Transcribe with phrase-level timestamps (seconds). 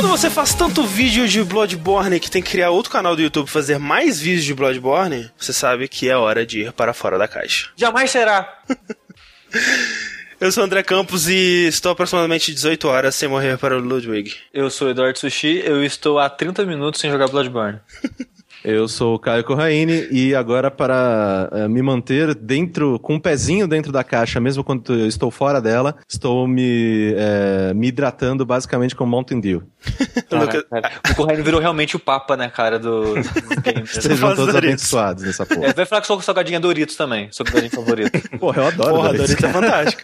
[0.00, 3.44] Quando você faz tanto vídeo de Bloodborne que tem que criar outro canal do YouTube
[3.44, 7.18] pra fazer mais vídeos de Bloodborne, você sabe que é hora de ir para fora
[7.18, 7.68] da caixa.
[7.76, 8.62] Jamais será.
[10.40, 14.34] Eu sou o André Campos e estou aproximadamente 18 horas sem morrer para o Ludwig.
[14.54, 17.78] Eu sou o Eduardo Sushi, eu estou há 30 minutos sem jogar Bloodborne.
[18.62, 23.66] Eu sou o Caio Corraine e agora para uh, me manter dentro, com um pezinho
[23.66, 28.94] dentro da caixa, mesmo quando eu estou fora dela, estou me, uh, me hidratando basicamente
[28.94, 29.62] com Mountain Dew.
[30.28, 30.92] Cara, cara.
[31.10, 33.90] O Corraine virou realmente o papa, né, cara, do, do games.
[33.90, 35.66] Sejam todos abençoados nessa porra.
[35.66, 38.10] É, vai falar que sou salgadinha Doritos também, sou salgadinho favorito.
[38.38, 39.34] Porra, eu adoro Porra, Doritos.
[39.34, 40.02] Doritos é fantástico.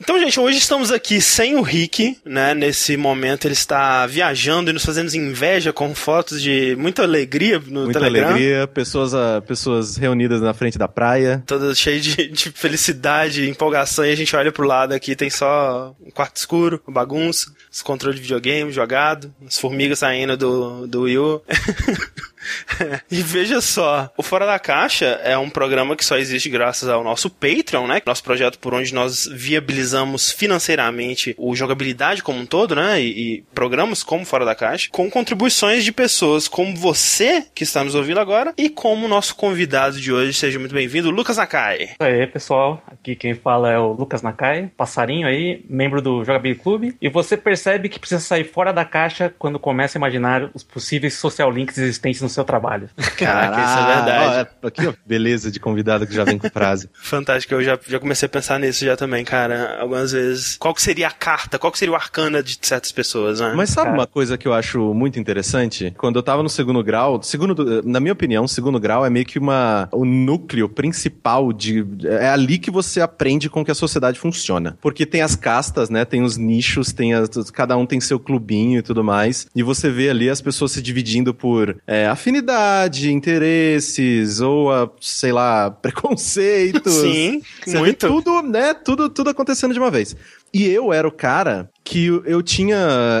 [0.00, 2.54] então, gente, hoje estamos aqui sem o Rick, né?
[2.54, 7.85] Nesse momento ele está viajando e nos fazendo inveja com fotos de muita alegria no
[7.86, 8.30] Muita Telegram.
[8.30, 11.42] alegria, pessoas, ah, pessoas reunidas na frente da praia.
[11.46, 15.94] Todo cheio de, de felicidade, empolgação, e a gente olha pro lado aqui, tem só
[16.00, 21.18] um quarto escuro, bagunça, os controles de videogame jogado, as formigas saindo do, do Wii
[21.18, 21.42] U.
[23.10, 27.04] e veja só, o Fora da Caixa é um programa que só existe graças ao
[27.04, 28.02] nosso Patreon, né?
[28.04, 33.00] Nosso projeto por onde nós viabilizamos financeiramente o jogabilidade como um todo, né?
[33.00, 37.84] E, e programas como Fora da Caixa, com contribuições de pessoas como você que está
[37.84, 40.32] nos ouvindo agora e como o nosso convidado de hoje.
[40.32, 41.90] Seja muito bem-vindo, Lucas Nakai.
[41.98, 46.96] Aí, pessoal, aqui quem fala é o Lucas Nakai, passarinho aí, membro do Jogabilidade Clube.
[47.00, 51.14] E você percebe que precisa sair fora da caixa quando começa a imaginar os possíveis
[51.14, 52.88] social links existentes no seu trabalho.
[53.16, 54.50] Caraca, isso é verdade.
[54.62, 56.88] Ó, aqui, ó, beleza de convidado que já vem com frase.
[56.94, 60.56] Fantástico, eu já, já comecei a pensar nisso já também, cara, algumas vezes.
[60.56, 63.52] Qual que seria a carta, qual que seria o arcana de certas pessoas, né?
[63.56, 63.98] Mas sabe Cara.
[63.98, 65.94] uma coisa que eu acho muito interessante?
[65.96, 69.24] Quando eu tava no segundo grau, segundo, na minha opinião, o segundo grau é meio
[69.24, 71.84] que uma, o núcleo principal de.
[72.04, 74.76] É ali que você aprende com que a sociedade funciona.
[74.80, 76.04] Porque tem as castas, né?
[76.04, 79.46] Tem os nichos, tem as, cada um tem seu clubinho e tudo mais.
[79.54, 85.30] E você vê ali as pessoas se dividindo por é, afinidade, interesses, ou, a, sei
[85.30, 86.92] lá, preconceitos.
[86.92, 88.08] Sim, Você muito.
[88.08, 88.74] tudo, né?
[88.74, 90.16] Tudo, tudo acontecendo de uma vez.
[90.52, 92.76] E eu era o cara que eu tinha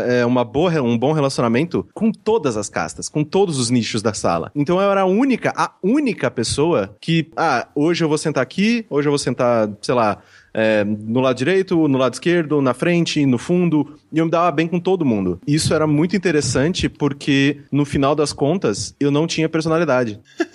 [0.06, 4.14] é, uma boa, um bom relacionamento com todas as castas, com todos os nichos da
[4.14, 4.50] sala.
[4.54, 8.86] Então eu era a única, a única pessoa que, ah, hoje eu vou sentar aqui,
[8.88, 10.18] hoje eu vou sentar, sei lá,
[10.56, 14.50] é, no lado direito, no lado esquerdo, na frente, no fundo, e eu me dava
[14.50, 15.38] bem com todo mundo.
[15.46, 20.18] Isso era muito interessante porque, no final das contas, eu não tinha personalidade.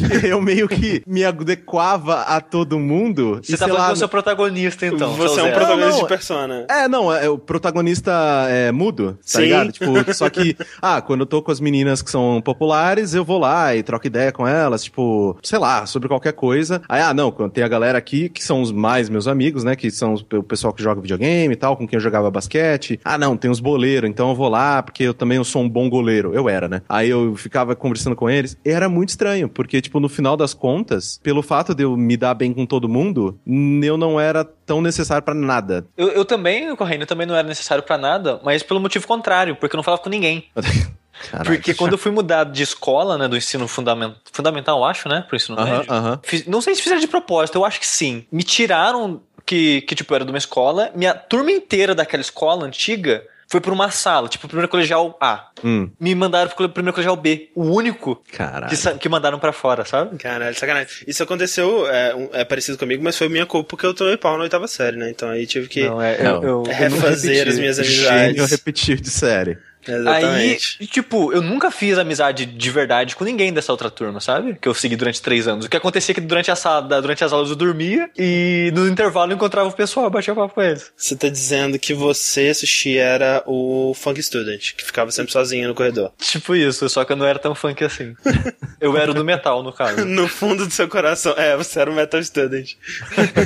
[0.00, 3.36] porque eu meio que me adequava a todo mundo.
[3.40, 5.12] Você e, tá sei falando lá, é o protagonista, então.
[5.14, 6.66] você é seu um protagonista Não, não, de persona.
[6.68, 8.12] é, não, é, o protagonista
[8.48, 9.42] é mudo, tá Sim.
[9.42, 9.70] ligado?
[9.70, 13.38] Tipo, só que, ah, quando eu tô com as meninas que são populares, eu vou
[13.38, 16.82] lá e troco ideia com elas, tipo, sei lá, sobre qualquer coisa.
[16.88, 19.76] Aí, ah, não, quando tem a galera aqui que são os mais meus amigos, né,
[19.76, 22.98] que são o pessoal que joga videogame e tal, com quem eu jogava basquete.
[23.04, 25.68] Ah, não, tem os boleiros, então eu vou lá, porque eu também eu sou um
[25.68, 26.34] bom goleiro.
[26.34, 26.82] Eu era, né?
[26.88, 28.56] Aí eu ficava conversando com eles.
[28.64, 32.16] E era muito estranho, porque, tipo, no final das contas, pelo fato de eu me
[32.16, 33.38] dar bem com todo mundo,
[33.82, 35.86] eu não era tão necessário pra nada.
[35.96, 39.56] Eu, eu também, Corrêa, eu também não era necessário pra nada, mas pelo motivo contrário,
[39.56, 40.44] porque eu não falava com ninguém.
[41.30, 41.50] Caralho.
[41.50, 44.14] Porque quando eu fui mudar de escola, né, do ensino fundament...
[44.32, 46.20] fundamental, eu acho, né, pro ensino Aham, médio, aham.
[46.22, 48.24] fiz- não sei se fizeram de propósito, eu acho que sim.
[48.30, 52.66] Me tiraram que, que tipo, eu era de uma escola, minha turma inteira daquela escola
[52.66, 55.48] antiga foi pra uma sala, tipo, primeiro colegial A.
[55.64, 60.18] Hum, Me mandaram pro primeiro colegial B, o único que, que mandaram pra fora, sabe?
[60.18, 60.88] Caralho, sacanagem.
[61.06, 64.36] Isso aconteceu, é, um- é parecido comigo, mas foi minha culpa porque eu tomei pau
[64.36, 65.08] na oitava série, né?
[65.08, 67.48] Então aí tive que Não, é, eu, eu, eu refazer repeti.
[67.48, 68.50] as minhas Gênio amizades.
[68.50, 69.56] repetir de série.
[69.88, 70.86] Aí, Exatamente.
[70.86, 74.56] tipo, eu nunca fiz amizade de verdade com ninguém dessa outra turma, sabe?
[74.60, 75.64] Que eu segui durante três anos.
[75.64, 78.86] O que acontecia é que durante, a sala, durante as aulas eu dormia e no
[78.86, 80.92] intervalo eu encontrava o pessoal, batia papo com eles.
[80.96, 85.74] Você tá dizendo que você, Sushi, era o Funk Student, que ficava sempre sozinho no
[85.74, 86.12] corredor.
[86.18, 88.14] Tipo isso, só que eu não era tão funk assim.
[88.80, 90.04] eu era o do metal, no caso.
[90.18, 91.34] No fundo do seu coração.
[91.36, 92.74] É, você era o Metal Student.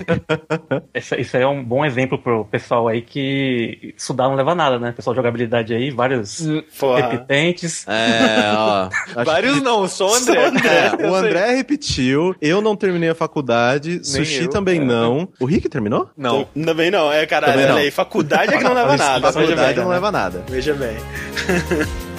[0.94, 4.54] Isso, isso aí é um bom exemplo pro pessoal aí que estudar não leva a
[4.54, 4.92] nada, né?
[4.92, 6.31] Pessoal de jogabilidade aí, vários
[6.78, 7.08] Porra.
[7.08, 7.84] repetentes.
[7.88, 8.88] É, ó.
[9.24, 10.50] Vários não, só o André.
[10.50, 14.92] que- é, o André repetiu, eu não terminei a faculdade, Sushi eu, também cara.
[14.92, 15.28] não.
[15.40, 16.10] O Rick terminou?
[16.16, 16.46] Não.
[16.54, 19.32] Então, Também não, é, caralho, olha aí, faculdade é que não leva nada.
[19.32, 20.44] Faculdade não leva nada.
[20.48, 20.96] Veja bem.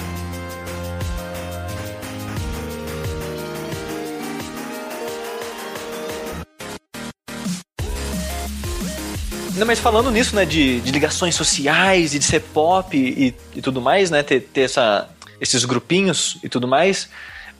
[9.56, 13.62] Não, mas falando nisso, né, de, de ligações sociais e de ser pop e, e
[13.62, 15.08] tudo mais, né, ter, ter essa,
[15.40, 17.08] esses grupinhos e tudo mais.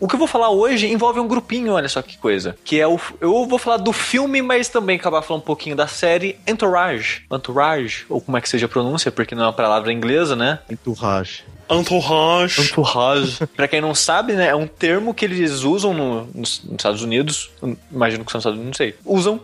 [0.00, 2.56] O que eu vou falar hoje envolve um grupinho, olha só que coisa.
[2.64, 2.98] Que é o.
[3.20, 7.22] Eu vou falar do filme, mas também acabar falando um pouquinho da série Entourage.
[7.32, 10.58] Entourage, ou como é que seja a pronúncia, porque não é uma palavra inglesa, né?
[10.68, 11.44] Entourage.
[11.70, 12.60] Entourage.
[12.60, 13.46] Entourage.
[13.56, 17.00] pra quem não sabe, né, é um termo que eles usam no- nos, nos Estados
[17.00, 17.50] Unidos,
[17.90, 19.40] imagino que são nos Estados Unidos, não sei, usam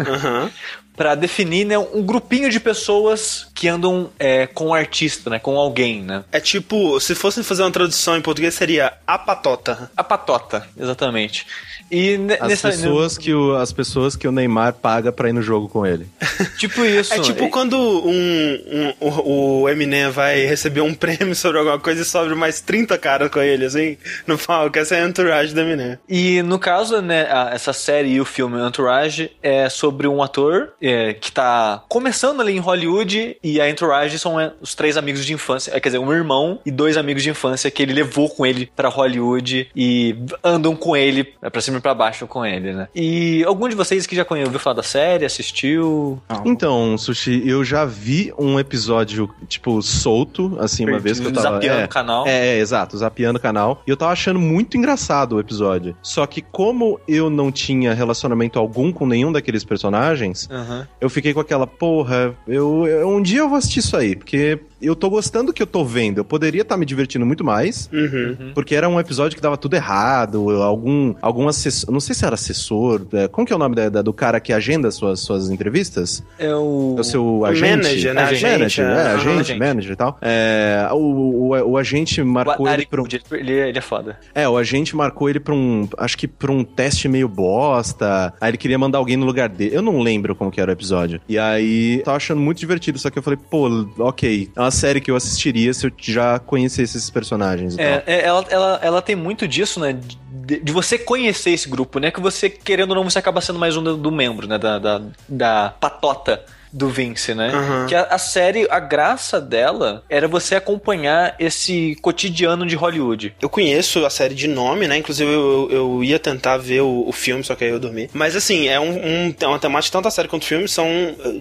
[0.00, 0.50] Aham.
[0.96, 5.56] Pra definir né, um grupinho de pessoas que andam é, com um artista, né, com
[5.56, 6.24] alguém, né.
[6.30, 9.90] É tipo, se fossem fazer uma tradução em português, seria a patota.
[9.96, 11.46] A patota, exatamente.
[11.92, 15.42] E As nessa, pessoas, que o, as pessoas que o Neymar paga pra ir no
[15.42, 16.06] jogo com ele.
[16.58, 17.12] tipo isso.
[17.12, 22.00] É tipo quando um, um- o, o Eminem vai receber um prêmio sobre alguma coisa
[22.00, 24.78] e sobra mais 30 caras com ele, assim, no palco.
[24.78, 25.98] Essa é a entourage do Eminem.
[26.08, 31.12] E no caso, né, essa série e o filme Entourage é sobre um ator é,
[31.12, 35.34] que tá começando ali em Hollywood e a Entourage são é, os três amigos de
[35.34, 38.46] infância, é, quer dizer, um irmão e dois amigos de infância que ele levou com
[38.46, 42.88] ele pra Hollywood e andam com ele, é, pra cima pra baixo com ele, né.
[42.94, 46.20] E algum de vocês que já conheceu, ouviu falar da série, assistiu?
[46.44, 51.54] Então, Sushi, eu já vi um episódio, tipo, solto, assim, uma vez que eu tava...
[51.56, 52.26] Zapeando é, o canal.
[52.26, 53.82] É, é, exato, zapeando o canal.
[53.86, 55.96] E eu tava achando muito engraçado o episódio.
[56.02, 60.86] Só que como eu não tinha relacionamento algum com nenhum daqueles personagens, Aham.
[61.00, 64.58] eu fiquei com aquela, porra, eu, eu- um dia eu vou assistir isso aí, porque
[64.82, 66.18] eu tô gostando do que eu tô vendo.
[66.18, 68.52] Eu poderia estar me divertindo muito mais, Uhum.
[68.54, 72.34] porque era um episódio que dava tudo errado, algum, algum assessor, não sei se era
[72.34, 75.50] assessor, é, como que é o nome da- da- do cara que agenda suas, suas
[75.50, 76.22] entrevistas?
[76.38, 76.94] É o...
[76.98, 77.70] É o seu agente?
[77.88, 78.22] manager, né?
[78.22, 79.58] Agente, Agente, manager, é, agente, Agente.
[79.58, 80.18] manager e tal.
[80.20, 83.06] É, o, o, o agente o marcou ele pra um...
[83.32, 84.18] Ele, ele é foda.
[84.34, 85.88] É, o agente marcou ele pra um.
[85.98, 88.32] Acho que pra um teste meio bosta.
[88.40, 89.74] Aí ele queria mandar alguém no lugar dele.
[89.76, 91.20] Eu não lembro como que era o episódio.
[91.28, 92.98] E aí, tava achando muito divertido.
[92.98, 94.50] Só que eu falei, pô, ok.
[94.56, 98.44] É uma série que eu assistiria se eu já conhecesse esses personagens É, é, ela,
[98.50, 99.92] ela, ela tem muito disso, né?
[99.92, 102.10] De, de você conhecer esse grupo, né?
[102.10, 104.58] Que você, querendo ou não, você acaba sendo mais um do, do membro, né?
[104.58, 107.52] Da, da, da patota do Vince, né?
[107.52, 107.86] Uhum.
[107.86, 113.34] Que a, a série, a graça dela era você acompanhar esse cotidiano de Hollywood.
[113.40, 114.96] Eu conheço a série de nome, né?
[114.96, 118.08] Inclusive eu, eu ia tentar ver o, o filme, só que aí eu dormi.
[118.12, 118.90] Mas assim, é um,
[119.28, 120.86] um- é uma temática, tanto a série quanto o filme, são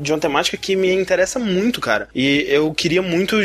[0.01, 2.07] de uma temática que me interessa muito, cara.
[2.13, 3.37] E eu queria muito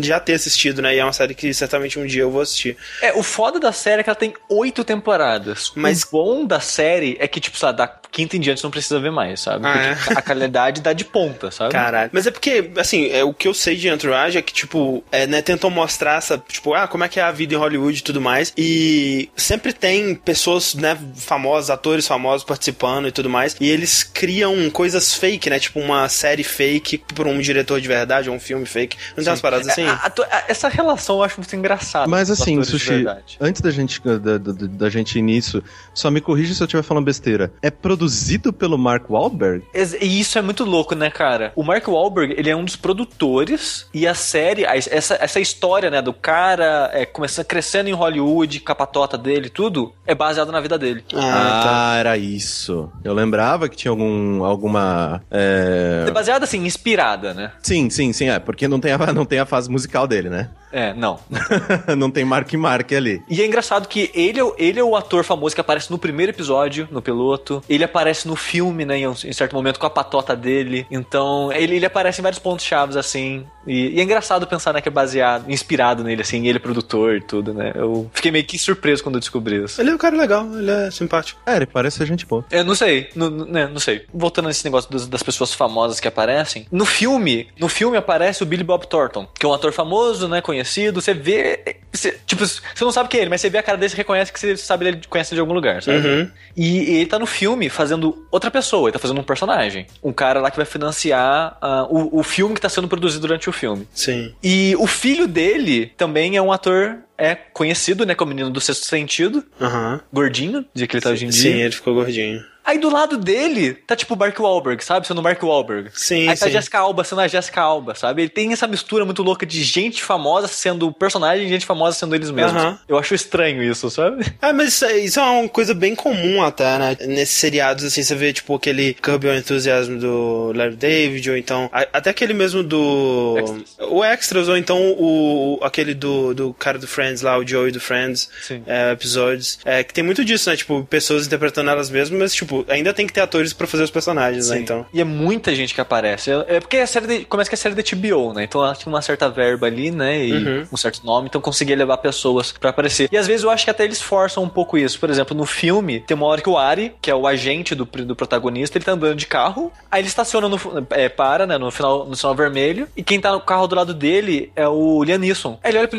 [0.00, 0.94] já ter assistido, né?
[0.94, 2.76] E é uma série que certamente um dia eu vou assistir.
[3.00, 5.72] É, o foda da série é que ela tem oito temporadas.
[5.74, 8.70] Mas- O bom da série é que, tipo, sabe, da quinta em diante você não
[8.70, 9.66] precisa ver mais, sabe?
[9.66, 11.72] Ah, Porque a qualidade dá de ponta, sabe?
[11.72, 12.10] Caralho.
[12.12, 15.26] Mas é porque, assim, é, o que eu sei de Entourage é que, tipo, é,
[15.26, 18.02] né, tentam mostrar essa, tipo, ah, como é que é a vida em Hollywood e
[18.02, 18.52] tudo mais.
[18.56, 23.56] E sempre tem pessoas, né, famosas, atores famosos participando e tudo mais.
[23.60, 25.58] E eles criam coisas fake, né?
[25.58, 28.96] Tipo, uma série fake por um diretor de verdade, ou um filme fake.
[29.16, 29.82] Não tem umas paradas assim?
[29.84, 32.06] É, a- a- a- essa relação eu acho muito engraçada.
[32.08, 33.04] Mas assim, Sushi,
[33.40, 35.62] antes da gente, da, da, da- gente ir nisso,
[35.94, 37.52] só me corrija se eu estiver falando besteira.
[37.62, 39.64] É produzido pelo Mark Wahlberg?
[39.74, 41.21] E isso é muito louco, né, cara?
[41.56, 45.90] O Mark Wahlberg, ele é um dos produtores e a série, a- essa, essa história,
[45.90, 50.50] né, do cara é, começando, crescendo em Hollywood, com a patota dele, tudo, é baseado
[50.52, 51.04] na vida dele.
[51.14, 52.90] Ah, Ah, era isso.
[53.04, 55.22] Eu lembrava que tinha algum, alguma...
[55.30, 57.52] é, É baseado, assim, inspirada, né?
[57.62, 58.38] Sim, sim, sim, é.
[58.38, 60.48] Porque não tem a, não tem a fase musical dele, né?
[60.72, 61.18] É, não.
[61.96, 63.22] não tem Mark Mark ali.
[63.28, 65.98] E é engraçado que ele, é o- ele é o ator famoso que aparece no
[65.98, 67.62] primeiro episódio, no piloto.
[67.68, 70.86] Ele aparece no filme, né, em, um- em certo momento, com a patota dele.
[70.90, 73.44] Então, ele, ele aparece em vários pontos chaves, assim.
[73.66, 77.16] E, e é engraçado pensar, né, que é baseado, inspirado nele, assim, ele é produtor
[77.16, 77.72] e tudo, né?
[77.74, 79.80] Eu fiquei meio que surpreso quando eu descobri isso.
[79.80, 81.40] Ele é um cara legal, ele é simpático.
[81.46, 82.44] É, ele parece gente boa.
[82.50, 84.04] Eu não sei, não- né, não sei.
[84.12, 86.66] Voltando nesse negócio das, das pessoas famosas que aparecem.
[86.72, 90.40] No filme, no filme aparece o Billy Bob Thornton, que é um ator famoso, né,
[90.40, 90.61] conhecido.
[90.64, 93.76] Você vê, você- tipo, você não sabe quem é ele, mas você vê a cara
[93.78, 95.98] dele, você reconhece que você sabe ele, conhece de algum lugar, sabe?
[96.06, 96.30] Uhum.
[96.56, 99.86] E ele tá no filme fazendo outra pessoa, ele tá fazendo um personagem.
[100.02, 103.48] Um cara lá que vai financiar ah, o, o filme que tá sendo produzido durante
[103.48, 103.86] o filme.
[103.94, 104.32] Sim.
[104.42, 108.84] E o filho dele também é um ator é conhecido, né, como menino do sexto
[108.86, 110.00] sentido, Aham.
[110.12, 111.52] gordinho, dizia que ele tá hoje em dia.
[111.52, 112.42] Sim, ele ficou gordinho.
[112.64, 115.06] Aí do lado dele tá tipo o Mark Wahlberg, sabe?
[115.06, 115.90] Sendo o Mark Wahlberg.
[115.94, 116.50] Sim, Aí tá a.
[116.50, 118.22] Jessica Alba sendo a Jessica Alba, sabe?
[118.22, 122.14] Ele tem essa mistura muito louca de gente famosa sendo personagem e gente famosa sendo
[122.14, 122.62] eles mesmos.
[122.62, 122.78] Aham.
[122.88, 124.24] Eu acho estranho isso, sabe?
[124.40, 126.96] Ah, mas isso, é- isso é uma coisa bem comum até, né?
[127.06, 131.68] Nesses seriados, assim, você vê, tipo, aquele Curb Your Enthusiasm do Larry David, ou então...
[131.72, 133.36] a- Até aquele mesmo do...
[133.38, 133.76] Extras.
[133.90, 137.80] O Extras, ou então o, aquele do, do cara do Friends lá, o Joey do
[137.80, 138.28] Friends.
[138.42, 138.62] Sim.
[138.66, 139.58] É, episódios.
[139.64, 140.56] É, que tem muito disso, né?
[140.56, 143.82] Tipo, pessoas interpretando elas mesmas, mas, tipo, tipo, ainda tem que ter atores pra fazer
[143.84, 144.56] os personagens, né?
[144.56, 144.62] Sim.
[144.62, 144.86] Então.
[144.92, 146.30] E é muita gente que aparece.
[146.30, 148.44] É é porque a série de, começa que é série da TBO, né?
[148.44, 150.24] Então ela tinha uma certa verba ali, né?
[150.24, 150.66] E Uhum.
[150.72, 153.08] um certo nome, então conseguia levar pessoas pra aparecer.
[153.12, 154.98] E às vezes eu acho que até eles forçam um pouco isso.
[154.98, 157.84] Por exemplo, no filme, tem uma hora que o Ari, que é o agente do,
[157.84, 160.58] do protagonista, ele tá andando de carro, aí ele estaciona no.
[160.90, 161.56] É, para, né?
[161.58, 165.02] No final, no sinal vermelho, e quem tá no carro do lado dele é o
[165.04, 165.58] Liam Neeson.
[165.62, 165.98] Aí ele olha pro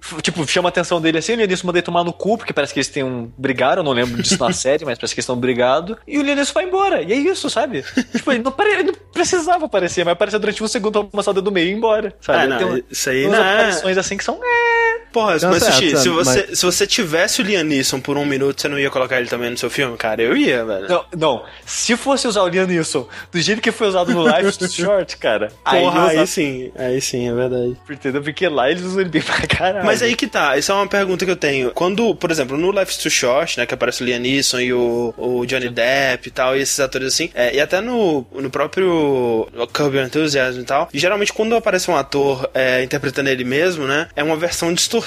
[0.00, 2.36] f- tipo, chama a atenção dele assim, o Liam Neeson manda ele tomar no cu,
[2.36, 3.30] porque parece que eles têm um.
[3.38, 5.69] brigaram, eu não lembro disso na série, mas parece que eles estão brigados.
[6.06, 7.02] E o Neeson vai embora.
[7.02, 7.82] E é isso, sabe?
[8.12, 11.34] tipo, ele não, ele não precisava aparecer, mas apareceu durante um segundo pra mostrar o
[11.34, 12.14] dedo do meio e ir embora.
[12.20, 12.38] Sabe?
[12.38, 14.38] Ah, não, tem um- isso aí umas não é- aparições assim que são.
[14.42, 14.69] é,
[15.12, 18.60] Porra, Não, mas Sushi, se você, se você tivesse o Liam Neeson por um minuto,
[18.60, 19.96] você não ia colocar ele também no seu filme?
[19.96, 20.88] Cara, eu ia, velho.
[20.88, 21.44] Não, não.
[21.66, 25.52] Se fosse usar o Liam Neeson do jeito que foi usado no Life Short, cara.
[25.64, 26.70] Porra, aí, usava- sim.
[26.76, 27.76] Aí sim, é verdade.
[27.90, 28.22] Entendeu?
[28.22, 29.84] Porque lá eles usam ele bem pra caralho.
[29.84, 31.70] Mas aí que tá, isso é uma pergunta que eu tenho.
[31.72, 35.14] Quando, por exemplo, no Life's Too Short, né, que aparece o Liam Neeson e o,
[35.16, 39.48] o Johnny Depp e tal, e esses atores assim, é, e até no, no próprio
[39.72, 44.08] Curb Enthusiasm e tal, e geralmente quando aparece um ator é, interpretando ele mesmo, né,
[44.14, 44.99] é uma versão distorcida,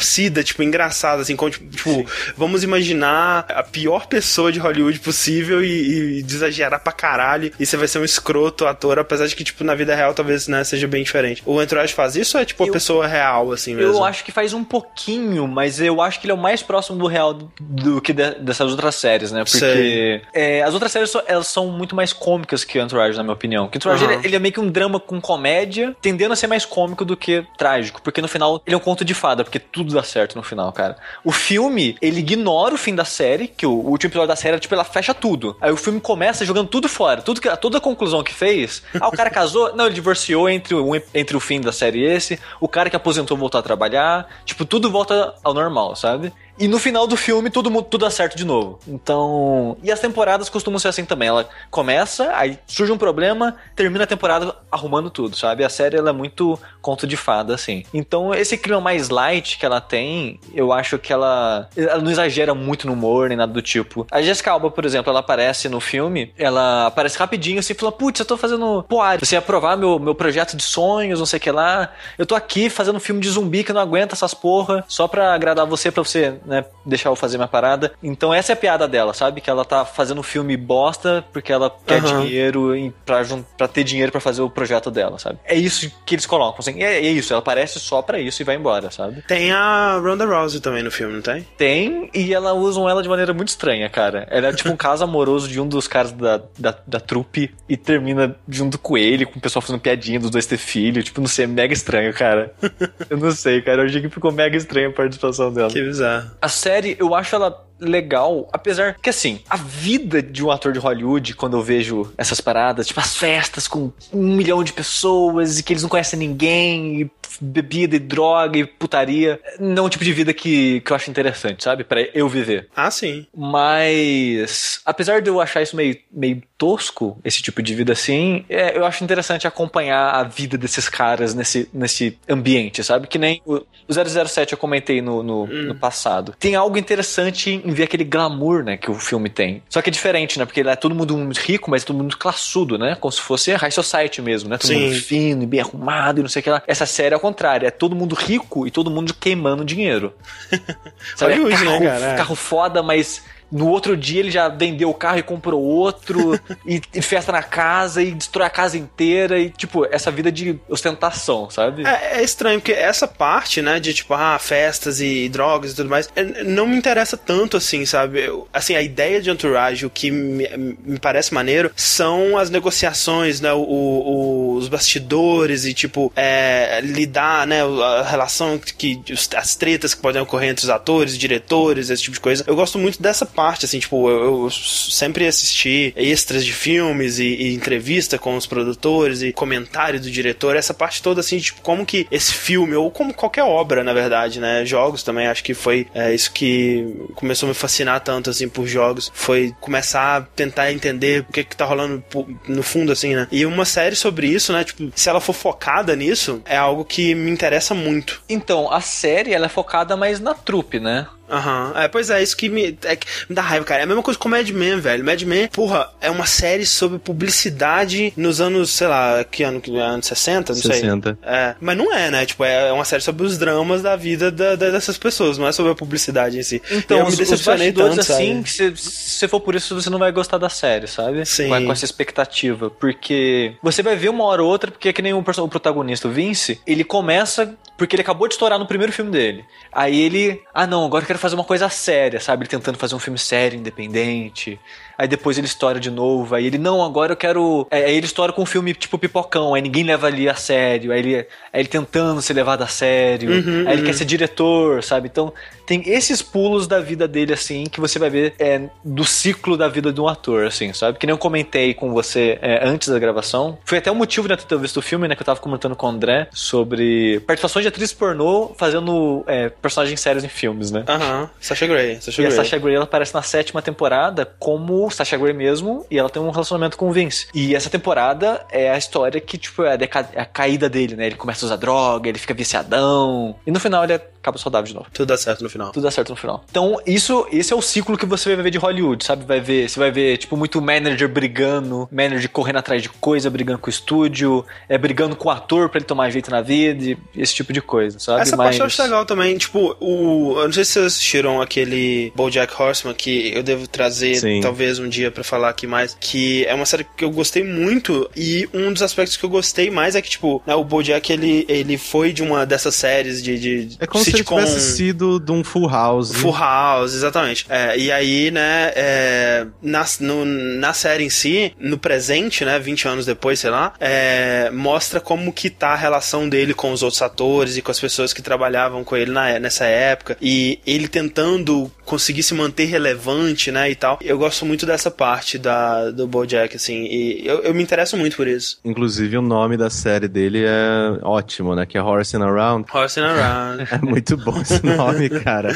[0.44, 2.06] tipo, engraçada, assim, como, tipo, tipo,
[2.38, 7.78] vamos imaginar a pior pessoa de Hollywood possível e, e exagerar pra caralho, e você
[7.78, 10.88] vai ser um escroto ator, apesar de que, tipo, na vida real talvez, né, seja
[10.88, 11.42] bem diferente.
[11.46, 13.94] O Entourage faz isso ou é, tipo, a Eu- pessoa real, assim, mesmo?
[13.94, 16.98] Eu acho que faz um pouquinho, mas eu acho que ele é o mais próximo
[16.98, 19.44] do real do, do que de- dessas outras séries, né?
[19.44, 23.68] Porque é, as outras séries elas são muito mais cômicas que Entourage, na minha opinião.
[23.68, 24.14] Que Entourage Aham.
[24.16, 27.16] ele, ele é meio que um drama com comédia, tendendo a ser mais cômico do
[27.18, 30.36] que trágico, porque no final ele é um conto de fada, porque tudo dá certo
[30.36, 30.96] no final, cara.
[31.24, 34.74] O filme, ele ignora o fim da série, que o, último episódio da série, tipo,
[34.74, 35.58] ela fecha tudo.
[35.60, 38.84] Aí o filme começa jogando tudo fora, tudo que, toda a conclusão que fez.
[39.02, 39.76] Ah, o cara casou?
[39.76, 42.40] Não, ele divorciou entre, o- entre o fim da série e esse.
[42.62, 44.28] O cara que aposentou voltou a trabalhar.
[44.46, 46.32] Tipo, tudo volta ao normal, sabe?
[46.58, 48.80] E no final do filme, tudo, tudo dá certo de novo.
[48.88, 49.78] Então.
[49.84, 51.28] E as temporadas costumam ser assim também.
[51.28, 55.64] Ela começa, aí surge um problema, termina a temporada arrumando tudo, sabe?
[55.64, 57.84] A série ela é muito conto de fada, assim.
[57.94, 62.54] Então, esse clima mais light que ela tem, eu acho que ela, ela não exagera
[62.54, 64.06] muito no humor nem nada do tipo.
[64.12, 68.20] A Jessica Alba, por exemplo, ela aparece no filme, ela aparece rapidinho assim, fala: Putz,
[68.20, 68.84] eu tô fazendo.
[68.88, 71.92] Pô, Ari, você ia aprovar meu, meu projeto de sonhos, não sei o que lá.
[72.18, 75.34] Eu tô aqui fazendo um filme de zumbi que não aguenta essas porra, só pra
[75.34, 77.92] agradar você, pra você, né, deixar eu fazer minha parada.
[78.02, 79.42] Então, essa é a piada dela, sabe?
[79.42, 82.22] Que ela tá fazendo um filme bosta porque ela quer Aham.
[82.22, 83.22] dinheiro em- pra,
[83.58, 85.40] pra ter dinheiro pra fazer o projeto dela, sabe?
[85.46, 86.60] É isso que eles colocam.
[86.60, 89.22] Assim, é, é isso, ela aparece só pra isso e vai embora, sabe?
[89.28, 91.48] Tem a Ronda Rousey também no filme, não tem?
[91.58, 94.28] Tem, e ela usam ela de maneira muito estranha, cara.
[94.30, 97.76] Ela é tipo um caso amoroso de um dos caras da, da, da trupe e
[97.78, 101.02] termina junto com ele, com o pessoal fazendo piadinha dos dois ter filho.
[101.04, 102.54] Tipo, não sei, é mega estranho, cara.
[103.10, 103.82] Eu não sei, cara.
[103.82, 105.70] Eu achei que ficou mega estranha a participação dela.
[105.70, 106.32] Que bizarro.
[106.42, 110.80] A série, eu acho ela legal, apesar que assim, a vida de um ator de
[110.80, 115.64] Hollywood, quando eu vejo essas paradas, tipo as festas com um milhão de pessoas e
[115.64, 117.12] que eles não conhecem ninguém, e
[117.42, 121.10] bebida e droga e putaria, não é um tipo de vida que, que eu acho
[121.10, 121.84] interessante, sabe?
[121.84, 122.70] Pra eu viver.
[122.76, 123.26] Ah, sim.
[123.36, 128.78] Mas, apesar de eu achar isso meio, meio tosco, esse tipo de vida assim, é,
[128.78, 133.08] eu acho interessante acompanhar a vida desses caras nesse, nesse ambiente, sabe?
[133.08, 136.34] Que nem o, o 007 eu comentei no, no, no passado.
[136.40, 139.62] Tem algo interessante em ver aquele glamour, né, que o filme tem.
[139.70, 140.46] Só que é diferente, né?
[140.46, 142.96] Porque ele é todo mundo muito rico, mas todo mundo classudo, né?
[143.00, 144.58] Como se fosse high society mesmo, né?
[144.58, 144.88] Todo Sim.
[144.88, 146.64] mundo fino e bem arrumado e não sei o que lá.
[146.68, 150.14] Essa série é ao contrário, é todo mundo rico e todo mundo queimando dinheiro.
[151.16, 151.40] Sabe?
[151.40, 152.06] Né, carro, cara?
[152.06, 152.16] É.
[152.18, 156.82] carro foda, mas no outro dia ele já vendeu o carro e comprou outro, e,
[156.94, 161.50] e festa na casa, e destrói a casa inteira, e tipo, essa vida de ostentação,
[161.50, 161.86] sabe?
[161.86, 165.90] É, é estranho, porque essa parte, né, de tipo, ah, festas e drogas e tudo
[165.90, 168.22] mais, é, não me interessa tanto assim, sabe?
[168.26, 170.48] Eu- assim, a ideia de entourage, o que me,
[170.84, 177.46] me parece maneiro, são as negociações, né, o- o- os bastidores e, tipo, é, lidar,
[177.48, 179.02] né, a relação que,
[179.36, 182.44] as tretas que podem ocorrer entre os atores, diretores, esse tipo de coisa.
[182.48, 187.26] Eu gosto muito dessa parte, assim, tipo, eu, eu sempre assisti extras de filmes e,
[187.26, 191.86] e entrevista com os produtores e comentário do diretor, essa parte toda, assim, tipo, como
[191.86, 195.88] que esse filme, ou como qualquer obra, na verdade, né, jogos também, acho que foi
[195.94, 196.86] é, isso que
[197.16, 201.44] começou a me fascinar tanto, assim, por jogos, foi começar a tentar entender o que
[201.44, 202.04] que tá rolando
[202.48, 205.96] no fundo, assim, né, e uma série sobre isso, né, tipo, se ela for focada
[205.96, 208.22] nisso, é algo que me interessa muito.
[208.30, 211.08] Então, a série, ela é focada mais na trupe, né?
[211.30, 211.74] Aham.
[211.76, 213.82] É, pois é, isso que me, é que me dá raiva, cara.
[213.82, 215.04] É a mesma coisa com Mad Men, velho.
[215.04, 219.60] Mad Men, porra, é uma série sobre publicidade nos anos, sei lá, que ano?
[219.62, 220.54] Que, anos 60?
[220.54, 221.18] Não 60.
[221.22, 221.30] sei.
[221.34, 222.26] É, mas não é, né?
[222.26, 225.52] Tipo, é uma série sobre os dramas da vida da- da- dessas pessoas, não é
[225.52, 226.62] sobre a publicidade em si.
[226.72, 228.44] Então, eu os, me os decepcionei bastidores, tanto, assim, sabe?
[228.44, 228.52] que
[228.82, 228.90] se,
[229.20, 231.26] se for por isso, você não vai gostar da série, sabe?
[231.26, 231.50] Sim.
[231.50, 232.70] Vai com essa expectativa.
[232.70, 236.08] Porque você vai ver uma hora ou outra, porque é que nem o, o protagonista,
[236.08, 239.44] o Vince, ele começa porque ele acabou de estourar no primeiro filme dele.
[239.72, 242.44] Aí ele, ah não, agora eu quero fazer uma coisa séria, sabe?
[242.44, 244.60] Ele tentando fazer um filme sério, independente.
[244.98, 246.36] Aí depois ele estoura de novo.
[246.36, 247.68] Aí ele, não, agora eu quero.
[247.72, 249.54] é, Aí ele estoura com um filme tipo pipocão.
[249.54, 250.92] Aí ninguém leva ali a sério.
[250.92, 251.26] Aí ele, aí
[251.62, 253.32] ele tentando ser levado a sério.
[253.32, 255.08] Uhum, aí ele quer ser diretor, sabe?
[255.12, 255.34] Então
[255.66, 259.68] tem esses pulos da vida dele, assim, que você vai ver é, do ciclo da
[259.68, 260.98] vida de um ator, assim, sabe?
[260.98, 263.58] Que nem eu comentei com você é, antes da gravação.
[263.66, 265.16] Foi até o motivo de eu ter visto o filme, né?
[265.16, 270.00] Que eu tava comentando com o André sobre participações de atriz pornô fazendo é, personagens
[270.00, 270.84] sérios em filmes, né?
[270.88, 271.30] Aham.
[271.40, 272.00] Sasha Grey.
[272.02, 272.38] Sasha E a Grey.
[272.38, 276.30] Sasha Grey ela aparece na sétima temporada como Sasha Grey mesmo, e ela tem um
[276.30, 277.28] relacionamento com o Vince.
[277.34, 279.78] E essa temporada é a história que, tipo, é a,
[280.14, 281.08] é a caída dele, né?
[281.08, 283.36] Ele começa a usar droga, ele fica viciadão.
[283.46, 283.94] E no final ele
[284.24, 284.88] acaba saudável de novo.
[284.94, 285.72] Tudo dá certo no final.
[285.72, 286.44] Tudo dá certo no final.
[286.50, 289.26] Então, isso, esse é o ciclo que você vai ver de Hollywood, sabe?
[289.26, 293.60] Vai ver, você vai ver, tipo, muito manager brigando, manager correndo atrás de coisa, brigando
[293.60, 296.98] com o estúdio, é brigando com o ator pra ele tomar jeito na vida, e
[297.16, 298.22] esse tipo de coisa, sabe?
[298.22, 299.38] Essa parte eu acho legal também.
[299.38, 300.36] Tipo, o.
[300.38, 304.40] Eu não sei se vocês assistiram aquele Bojack Horseman, que eu devo trazer Sim.
[304.42, 305.98] talvez um dia pra falar aqui mais.
[306.00, 308.10] Que é uma série que eu gostei muito.
[308.16, 311.46] E um dos aspectos que eu gostei mais é que, tipo, né, o Bojack ele,
[311.50, 313.38] ele foi de uma dessas séries de.
[313.38, 314.38] de É como se ele sitcom.
[314.38, 316.12] tivesse sido de um Full House.
[316.14, 317.46] Full House, exatamente.
[317.50, 322.88] É, e aí, né, é, na, no- na série em si, no presente, né, 20
[322.88, 327.02] anos depois, sei lá, é, mostra como que tá a relação dele com os outros
[327.02, 330.18] atores e com as pessoas que trabalhavam com ele na, nessa época.
[330.22, 334.00] E ele tentando conseguir se manter relevante, né, e tal.
[334.02, 338.16] Eu gosto muito dessa parte da, do Bojack, assim, e eu, eu me interesso muito
[338.16, 338.60] por isso.
[338.64, 341.66] Inclusive, o nome da série dele é ótimo, né?
[341.66, 342.68] Que é Horsing Around.
[342.74, 343.64] Horsing Around.
[343.74, 345.50] É muito bom esse nome, cara.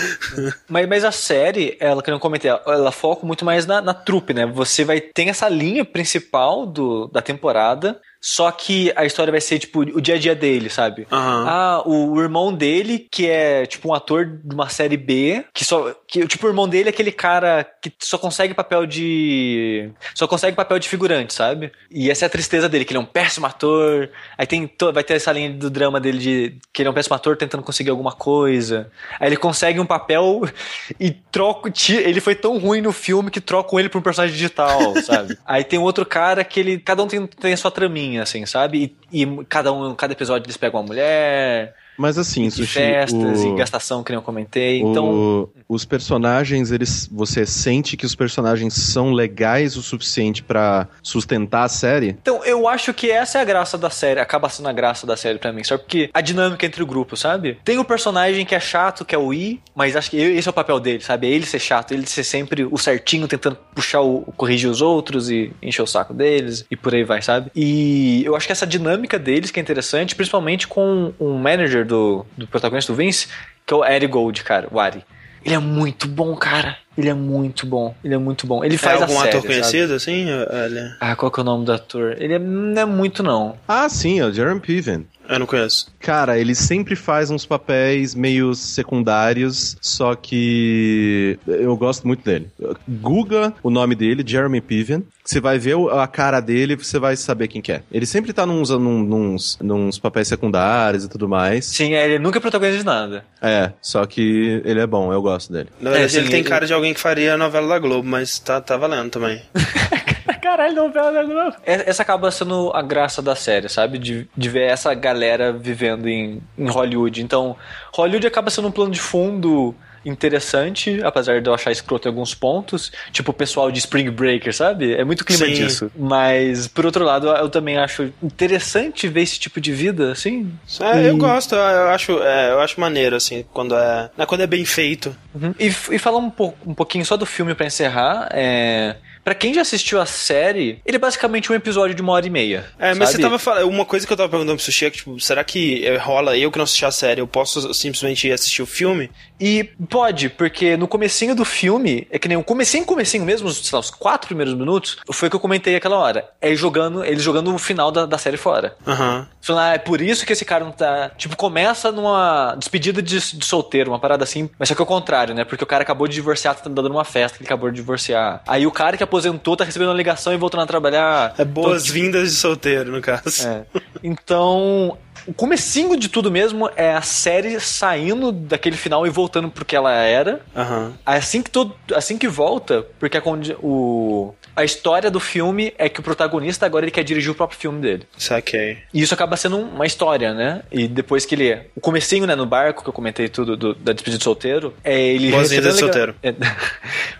[0.67, 3.93] Mas, mas a série, ela que eu não comentei, ela foca muito mais na, na
[3.93, 4.45] trupe, né?
[4.45, 9.59] Você vai ter essa linha principal do, da temporada, só que a história vai ser,
[9.59, 11.07] tipo, o dia a dia dele, sabe?
[11.11, 11.45] Aham.
[11.47, 15.63] Ah, o, o irmão dele, que é, tipo, um ator de uma série B, que
[15.65, 15.93] só.
[16.07, 19.89] Que, tipo, o irmão dele é aquele cara que só consegue papel de.
[20.15, 21.71] Só consegue papel de figurante, sabe?
[21.91, 24.09] E essa é a tristeza dele, que ele é um péssimo ator.
[24.37, 24.67] Aí tem.
[24.67, 27.35] to- Vai ter essa linha do drama dele de que ele é um péssimo ator
[27.37, 28.89] tentando conseguir alguma coisa.
[29.19, 30.41] Aí ele consegue um papel
[30.99, 31.71] e troca.
[31.89, 35.37] Ele foi tão ruim no filme que trocam ele pra um personagem digital, sabe?
[35.45, 36.79] Aí tem um outro cara que ele.
[36.79, 38.95] Cada um tem, tem a sua traminha, assim, sabe?
[39.11, 43.43] E, e cada um, cada episódio eles pegam uma mulher Mas assim, e Sushi, festas
[43.43, 44.79] o- e gastação que nem eu comentei.
[44.81, 50.87] Então, o- os personagens, eles, você sente que os personagens são legais o suficiente pra
[51.01, 52.09] sustentar a série?
[52.09, 55.17] então, eu acho que essa é a graça da série, acaba sendo a graça da
[55.17, 57.57] série pra mim, só porque a dinâmica entre o grupo, sabe?
[57.63, 60.51] Tem o personagem que é chato, que é o I, mas acho que esse é
[60.51, 61.27] o papel dele, sabe?
[61.27, 65.29] É ele ser chato, ele ser sempre o certinho, tentando puxar o, corrigir os outros
[65.29, 67.51] e encher o saco deles e por aí vai, sabe?
[67.55, 72.25] E eu acho que essa dinâmica deles que é interessante, principalmente com um manager do,
[72.37, 73.27] do protagonista do Vince,
[73.65, 75.03] que é o Eric Gold, cara, o Ari.
[75.43, 76.77] Ele é muito bom, cara.
[76.97, 77.93] Ele é muito bom.
[78.03, 78.63] Ele é muito bom.
[78.63, 79.53] Ele É faz algum a série, ator sabe?
[79.53, 80.25] conhecido, assim?
[80.31, 82.15] Olha, Ah, qual que é o nome do ator?
[82.19, 83.55] Ele é- não é muito, não.
[83.67, 85.05] Ah, sim, é o Jeremy Piven.
[85.29, 85.87] eu não conheço.
[85.99, 88.55] Cara, ele sempre faz uns papéis meio
[89.01, 92.47] secundários, só que eu gosto muito dele.
[92.87, 95.03] Google o nome dele, Jeremy Piven.
[95.23, 97.81] Você vai ver a cara dele, você vai saber quem que é.
[97.91, 101.65] Ele sempre tá nos, num- nos, nos papéis secundários e tudo mais.
[101.65, 103.25] Sim, é, ele nunca é protagonista de nada.
[103.41, 105.67] É, só que ele é bom, eu gosto dele.
[105.81, 108.07] Na verdade, É, ele tem ele- cara de alguém que faria a novela da Globo,
[108.07, 109.41] mas tá, tá valendo também.
[110.41, 111.55] Caralho, novela da Globo.
[111.65, 113.97] Essa acaba sendo a graça da série, sabe?
[113.97, 117.21] De, de ver essa galera vivendo em, em Hollywood.
[117.21, 117.55] Então,
[117.93, 119.75] Hollywood acaba sendo um plano de fundo
[120.07, 122.91] interessante, apesar de eu achar escroto em alguns pontos.
[123.11, 124.93] Tipo o pessoal de Spring Breaker, sabe?
[124.93, 125.53] É muito clima Sim.
[125.53, 125.91] disso.
[125.95, 130.51] Mas, por outro lado, eu também acho interessante ver esse tipo de vida, assim.
[130.79, 134.47] É, eu gosto, eu acho, é, eu acho maneiro, assim, quando é, né, quando é
[134.47, 135.15] bem feito.
[135.33, 135.53] Uhum.
[135.59, 138.95] E, e falar um, pouco, um pouquinho só do filme pra encerrar, é...
[139.27, 142.29] Pra quem já assistiu a série, ele é basicamente um episódio de uma hora e
[142.29, 142.63] meia.
[142.79, 143.11] É, mas sabe?
[143.11, 143.67] você tava falando.
[143.67, 146.37] Uma coisa que eu tava perguntando pro Sushi é que, tipo, será que eh, rola
[146.37, 149.11] eu que não assisti a série, eu posso simplesmente assistir o filme?
[149.37, 153.69] E pode, porque no comecinho do filme, é que nem o comecinho, comecinho mesmo, sei
[153.73, 156.29] lá, os quatro primeiros minutos, foi o que eu comentei aquela hora.
[156.39, 158.77] É jogando, eles jogando o final da, da série fora.
[158.87, 159.27] Aham.
[159.41, 161.11] Falando, ah, é por isso que esse cara não tá.
[161.17, 164.49] Tipo, começa numa despedida de, de solteiro, uma parada assim.
[164.57, 165.43] Mas só que é o contrário, né?
[165.43, 168.41] Porque o cara acabou de divorciar, tá dando uma festa ele acabou de divorciar.
[168.47, 171.33] Aí o cara que aposentou tá recebendo uma ligação e voltando a trabalhar.
[171.37, 173.47] É boas-vindas de solteiro, no caso.
[173.47, 173.63] É.
[174.03, 179.65] Então, o comecinho de tudo mesmo é a série saindo daquele final e voltando pro
[179.65, 180.41] que ela era.
[180.55, 180.93] Aham.
[181.05, 185.89] Assim que, todo, assim que volta, porque a, condi- o, a história do filme é
[185.89, 188.07] que o protagonista agora ele quer dirigir o próprio filme dele.
[188.17, 188.77] Saquei.
[188.93, 190.61] E isso acaba sendo uma história, né?
[190.71, 191.59] E depois que ele.
[191.75, 194.99] O comecinho, né, no barco, que eu comentei tudo do- da despedida de solteiro, é
[194.99, 195.31] ele.
[195.31, 196.33] Boas-vindas de a liga- É,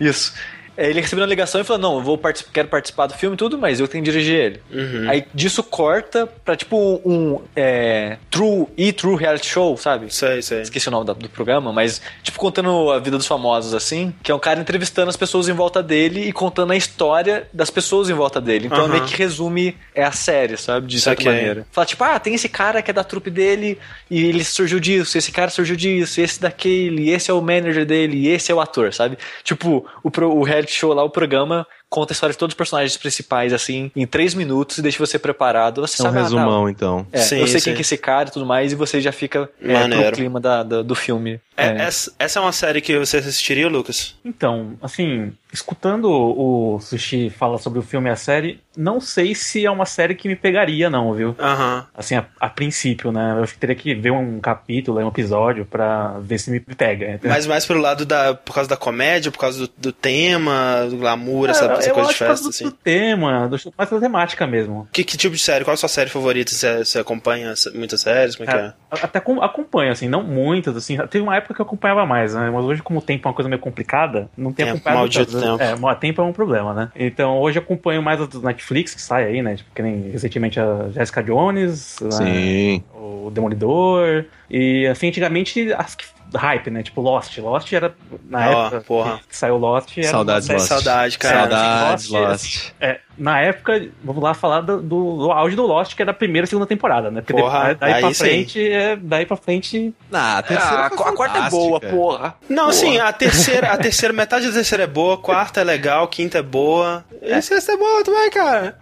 [0.00, 0.32] isso.
[0.80, 3.34] É, ele recebendo a ligação e falando, não, eu vou particip- quero participar do filme
[3.34, 4.62] e tudo, mas eu tenho que dirigir ele.
[4.72, 5.10] Uhum.
[5.10, 10.14] Aí disso corta pra tipo um é, true e true reality show, sabe?
[10.14, 10.60] Sei, sei.
[10.62, 14.30] Esqueci o nome da- do programa, mas, tipo, contando a vida dos famosos, assim, que
[14.30, 18.08] é um cara entrevistando as pessoas em volta dele e contando a história das pessoas
[18.08, 18.66] em volta dele.
[18.66, 18.88] Então Aham.
[18.92, 20.86] meio que resume é a série, sabe?
[20.86, 21.32] De certa Saquei.
[21.40, 21.66] maneira.
[21.72, 25.18] Fala, tipo, ah, tem esse cara que é da trupe dele e ele surgiu disso,
[25.18, 28.94] esse cara surgiu disso, esse daquele, esse é o manager dele, esse é o ator,
[28.94, 29.18] sabe?
[29.42, 32.96] Tipo, o, o reality show lá, o programa, conta a história de todos os personagens
[32.96, 35.80] principais, assim, em três minutos e deixa você preparado.
[35.80, 37.06] Você É um sabe, ah, tá, resumão, então.
[37.12, 37.64] é, Sim, eu sei sim.
[37.66, 40.62] quem que é esse cara e tudo mais, e você já fica é, clima da,
[40.62, 41.40] da- do filme.
[41.56, 41.82] É, É.
[41.82, 44.14] Essa, essa é uma série que você assistiria, Lucas?
[44.24, 49.66] Então, assim, escutando o Sushi falar sobre o filme e a série, não sei se
[49.66, 51.34] é uma série que me pegaria, não, viu?
[51.38, 51.84] Aham.
[51.96, 53.36] Assim, a, a princípio, né?
[53.40, 57.18] Eu teria que ver um capítulo, um episódio, pra ver se me pega.
[57.24, 58.34] Mas mais pelo lado da.
[58.34, 62.08] por causa da comédia, por causa do, do tema, do glamour, É, essa eu coisa
[62.08, 62.64] de acho por causa festa, do, assim.
[62.64, 64.88] do tema, do, mais da temática mesmo.
[64.92, 65.64] Que, que tipo de série?
[65.64, 66.50] Qual a sua série favorita?
[66.52, 68.36] Você, você acompanha muitas séries?
[68.36, 68.66] Como é que é?
[68.66, 68.72] É,
[69.04, 70.96] até com- acompanho, assim, não muitas, assim.
[71.08, 72.50] Teve uma época que eu acompanhava mais, né?
[72.50, 75.32] Mas hoje, como o tempo é uma coisa meio complicada, não tenho Tempo, acompanhado maldito
[75.32, 75.58] tanto.
[75.58, 75.88] tempo.
[75.88, 76.90] É, o tempo é um problema, né?
[76.96, 79.56] Então hoje eu acompanho mais as do Netflix que sai aí, né?
[79.56, 82.10] Tipo, que nem recentemente a Jessica Jones, né?
[82.10, 82.84] Sim.
[82.94, 84.24] o Demolidor.
[84.50, 86.04] E assim, antigamente as que
[86.36, 86.82] hype, né?
[86.82, 87.36] Tipo Lost.
[87.38, 87.94] Lost era
[88.28, 89.20] na Ó, época porra.
[89.28, 89.96] que saiu Lost.
[89.96, 90.66] Era Saudades, Lost.
[90.66, 91.40] Saudade, cara.
[91.40, 92.72] Saudades, Lost, Lost.
[92.80, 96.14] É, na época, vamos lá falar do, do, do auge do Lost, que era a
[96.14, 97.20] primeira e segunda temporada, né?
[97.20, 99.94] Porque Porra, daí, daí aí pra frente, é, daí pra frente.
[100.12, 102.34] Ah, a terceira Ah, a quarta é boa, porra.
[102.48, 106.38] Não, sim, a terceira, a terceira, metade da terceira é boa, quarta é legal, quinta
[106.38, 107.04] é boa.
[107.20, 108.78] E sexta é boa também, cara.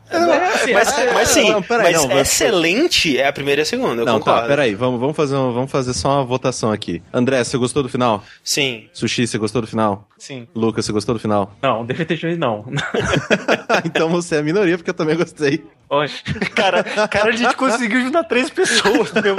[0.54, 3.66] assim, mas, é- mas sim, não, peraí, mas não, excelente é a primeira e a
[3.66, 4.40] segunda, eu Não, concordo.
[4.42, 7.02] tá, peraí, vamos, vamos, fazer um- vamos fazer só uma votação aqui.
[7.12, 8.22] André, você gostou do final?
[8.44, 8.88] Sim.
[8.92, 10.06] Sushi, você gostou do final?
[10.18, 10.46] Sim.
[10.54, 11.52] Lucas, você gostou do final?
[11.62, 12.64] Não, Defeito Juiz não.
[13.84, 15.64] então você é a minoria, porque eu também gostei.
[15.88, 16.20] Oxe.
[16.56, 19.38] Cara, cara, a gente conseguiu juntar três pessoas no mesmo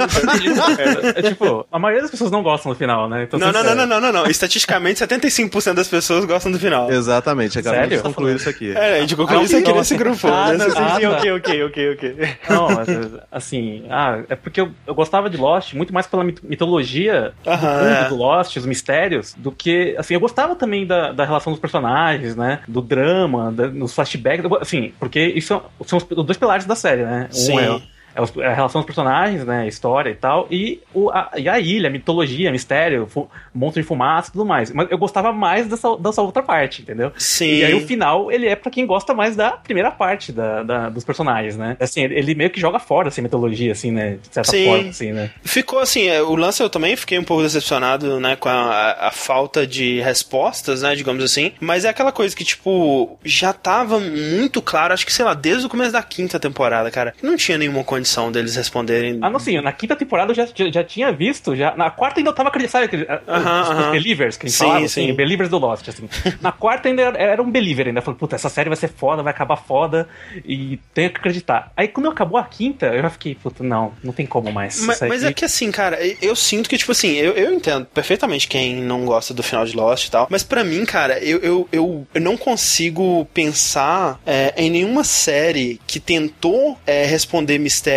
[0.78, 3.24] É, é tipo, a maioria das pessoas não gostam do final, né?
[3.24, 4.30] Então, Não, não, assim, não, não, não, não, não.
[4.30, 6.90] Estatisticamente, 75% das pessoas gostam do final.
[6.90, 8.02] Exatamente, acabamos de Sério?
[8.10, 8.72] concluir isso aqui.
[8.74, 10.26] É, a gente concluiu isso aqui não, nesse grupo.
[10.26, 10.56] Ah, né?
[10.56, 11.16] não, sim, sim, Ah, tá.
[11.18, 12.28] ok, ok, ok, ok.
[12.48, 12.88] Não, mas,
[13.30, 17.78] assim, ah, é porque eu, eu gostava de Lost muito mais pela mit- mitologia Aham,
[17.78, 18.08] do mundo é.
[18.08, 22.34] do Lost, os mistérios, do que, assim, eu gostava também da, da relação dos personagens,
[22.34, 26.64] né, do drama, da, nos flashbacks, go- assim, porque isso são, são os, dois pilares
[26.66, 27.54] da série, né, Sim.
[27.54, 30.80] um é, é os- é a relação dos personagens, né, a história e tal, e,
[30.92, 34.72] o, a, e a ilha, a mitologia, mistério, fu, monstro de fumaça e tudo mais,
[34.72, 37.12] mas eu gostava mais dessa, dessa outra parte, entendeu?
[37.16, 37.58] Sim.
[37.58, 40.88] E aí o final, ele é pra quem gosta mais da primeira parte da, da-
[40.88, 41.76] dos personagens, né?
[41.80, 44.18] Assim, ele, meio que joga fora essa mitologia, assim, né?
[44.22, 44.64] De certa Sim.
[44.64, 45.30] forma, assim, né?
[45.44, 49.10] Ficou assim, é, o lance eu também fiquei um pouco decepcionado, né, com a, a-
[49.12, 51.52] falta de respostas, né, digamos assim.
[51.60, 55.66] Mas é aquela coisa que, tipo, já tava muito claro, acho que, sei lá, desde
[55.66, 59.18] o começo da quinta temporada, cara, não tinha nenhuma condição deles responderem.
[59.20, 62.20] Ah, não, sim, na quinta temporada eu já, já, já tinha visto, já, na quarta
[62.20, 65.04] ainda eu tava acreditando, sabe, os, os believers, que a gente Sim, falava, sim.
[65.04, 66.08] assim, believers do Lost, assim.
[66.40, 69.22] Na quarta ainda era, era um believer, ainda falando, puta, essa série vai ser foda,
[69.22, 70.08] vai acabar foda,
[70.44, 71.72] e tenho que acreditar.
[71.76, 74.80] Aí quando acabou a quinta, eu já fiquei, puta, não, não tem como mais.
[74.82, 78.46] Mas, mas é que assim, cara, eu- sinto que, tipo assim, eu, eu entendo perfeitamente
[78.46, 81.68] quem não gosta do final de Lost e tal, mas pra mim, cara, eu, eu,
[81.72, 87.87] eu, eu não consigo pensar é, em nenhuma série que tentou é, responder mistérios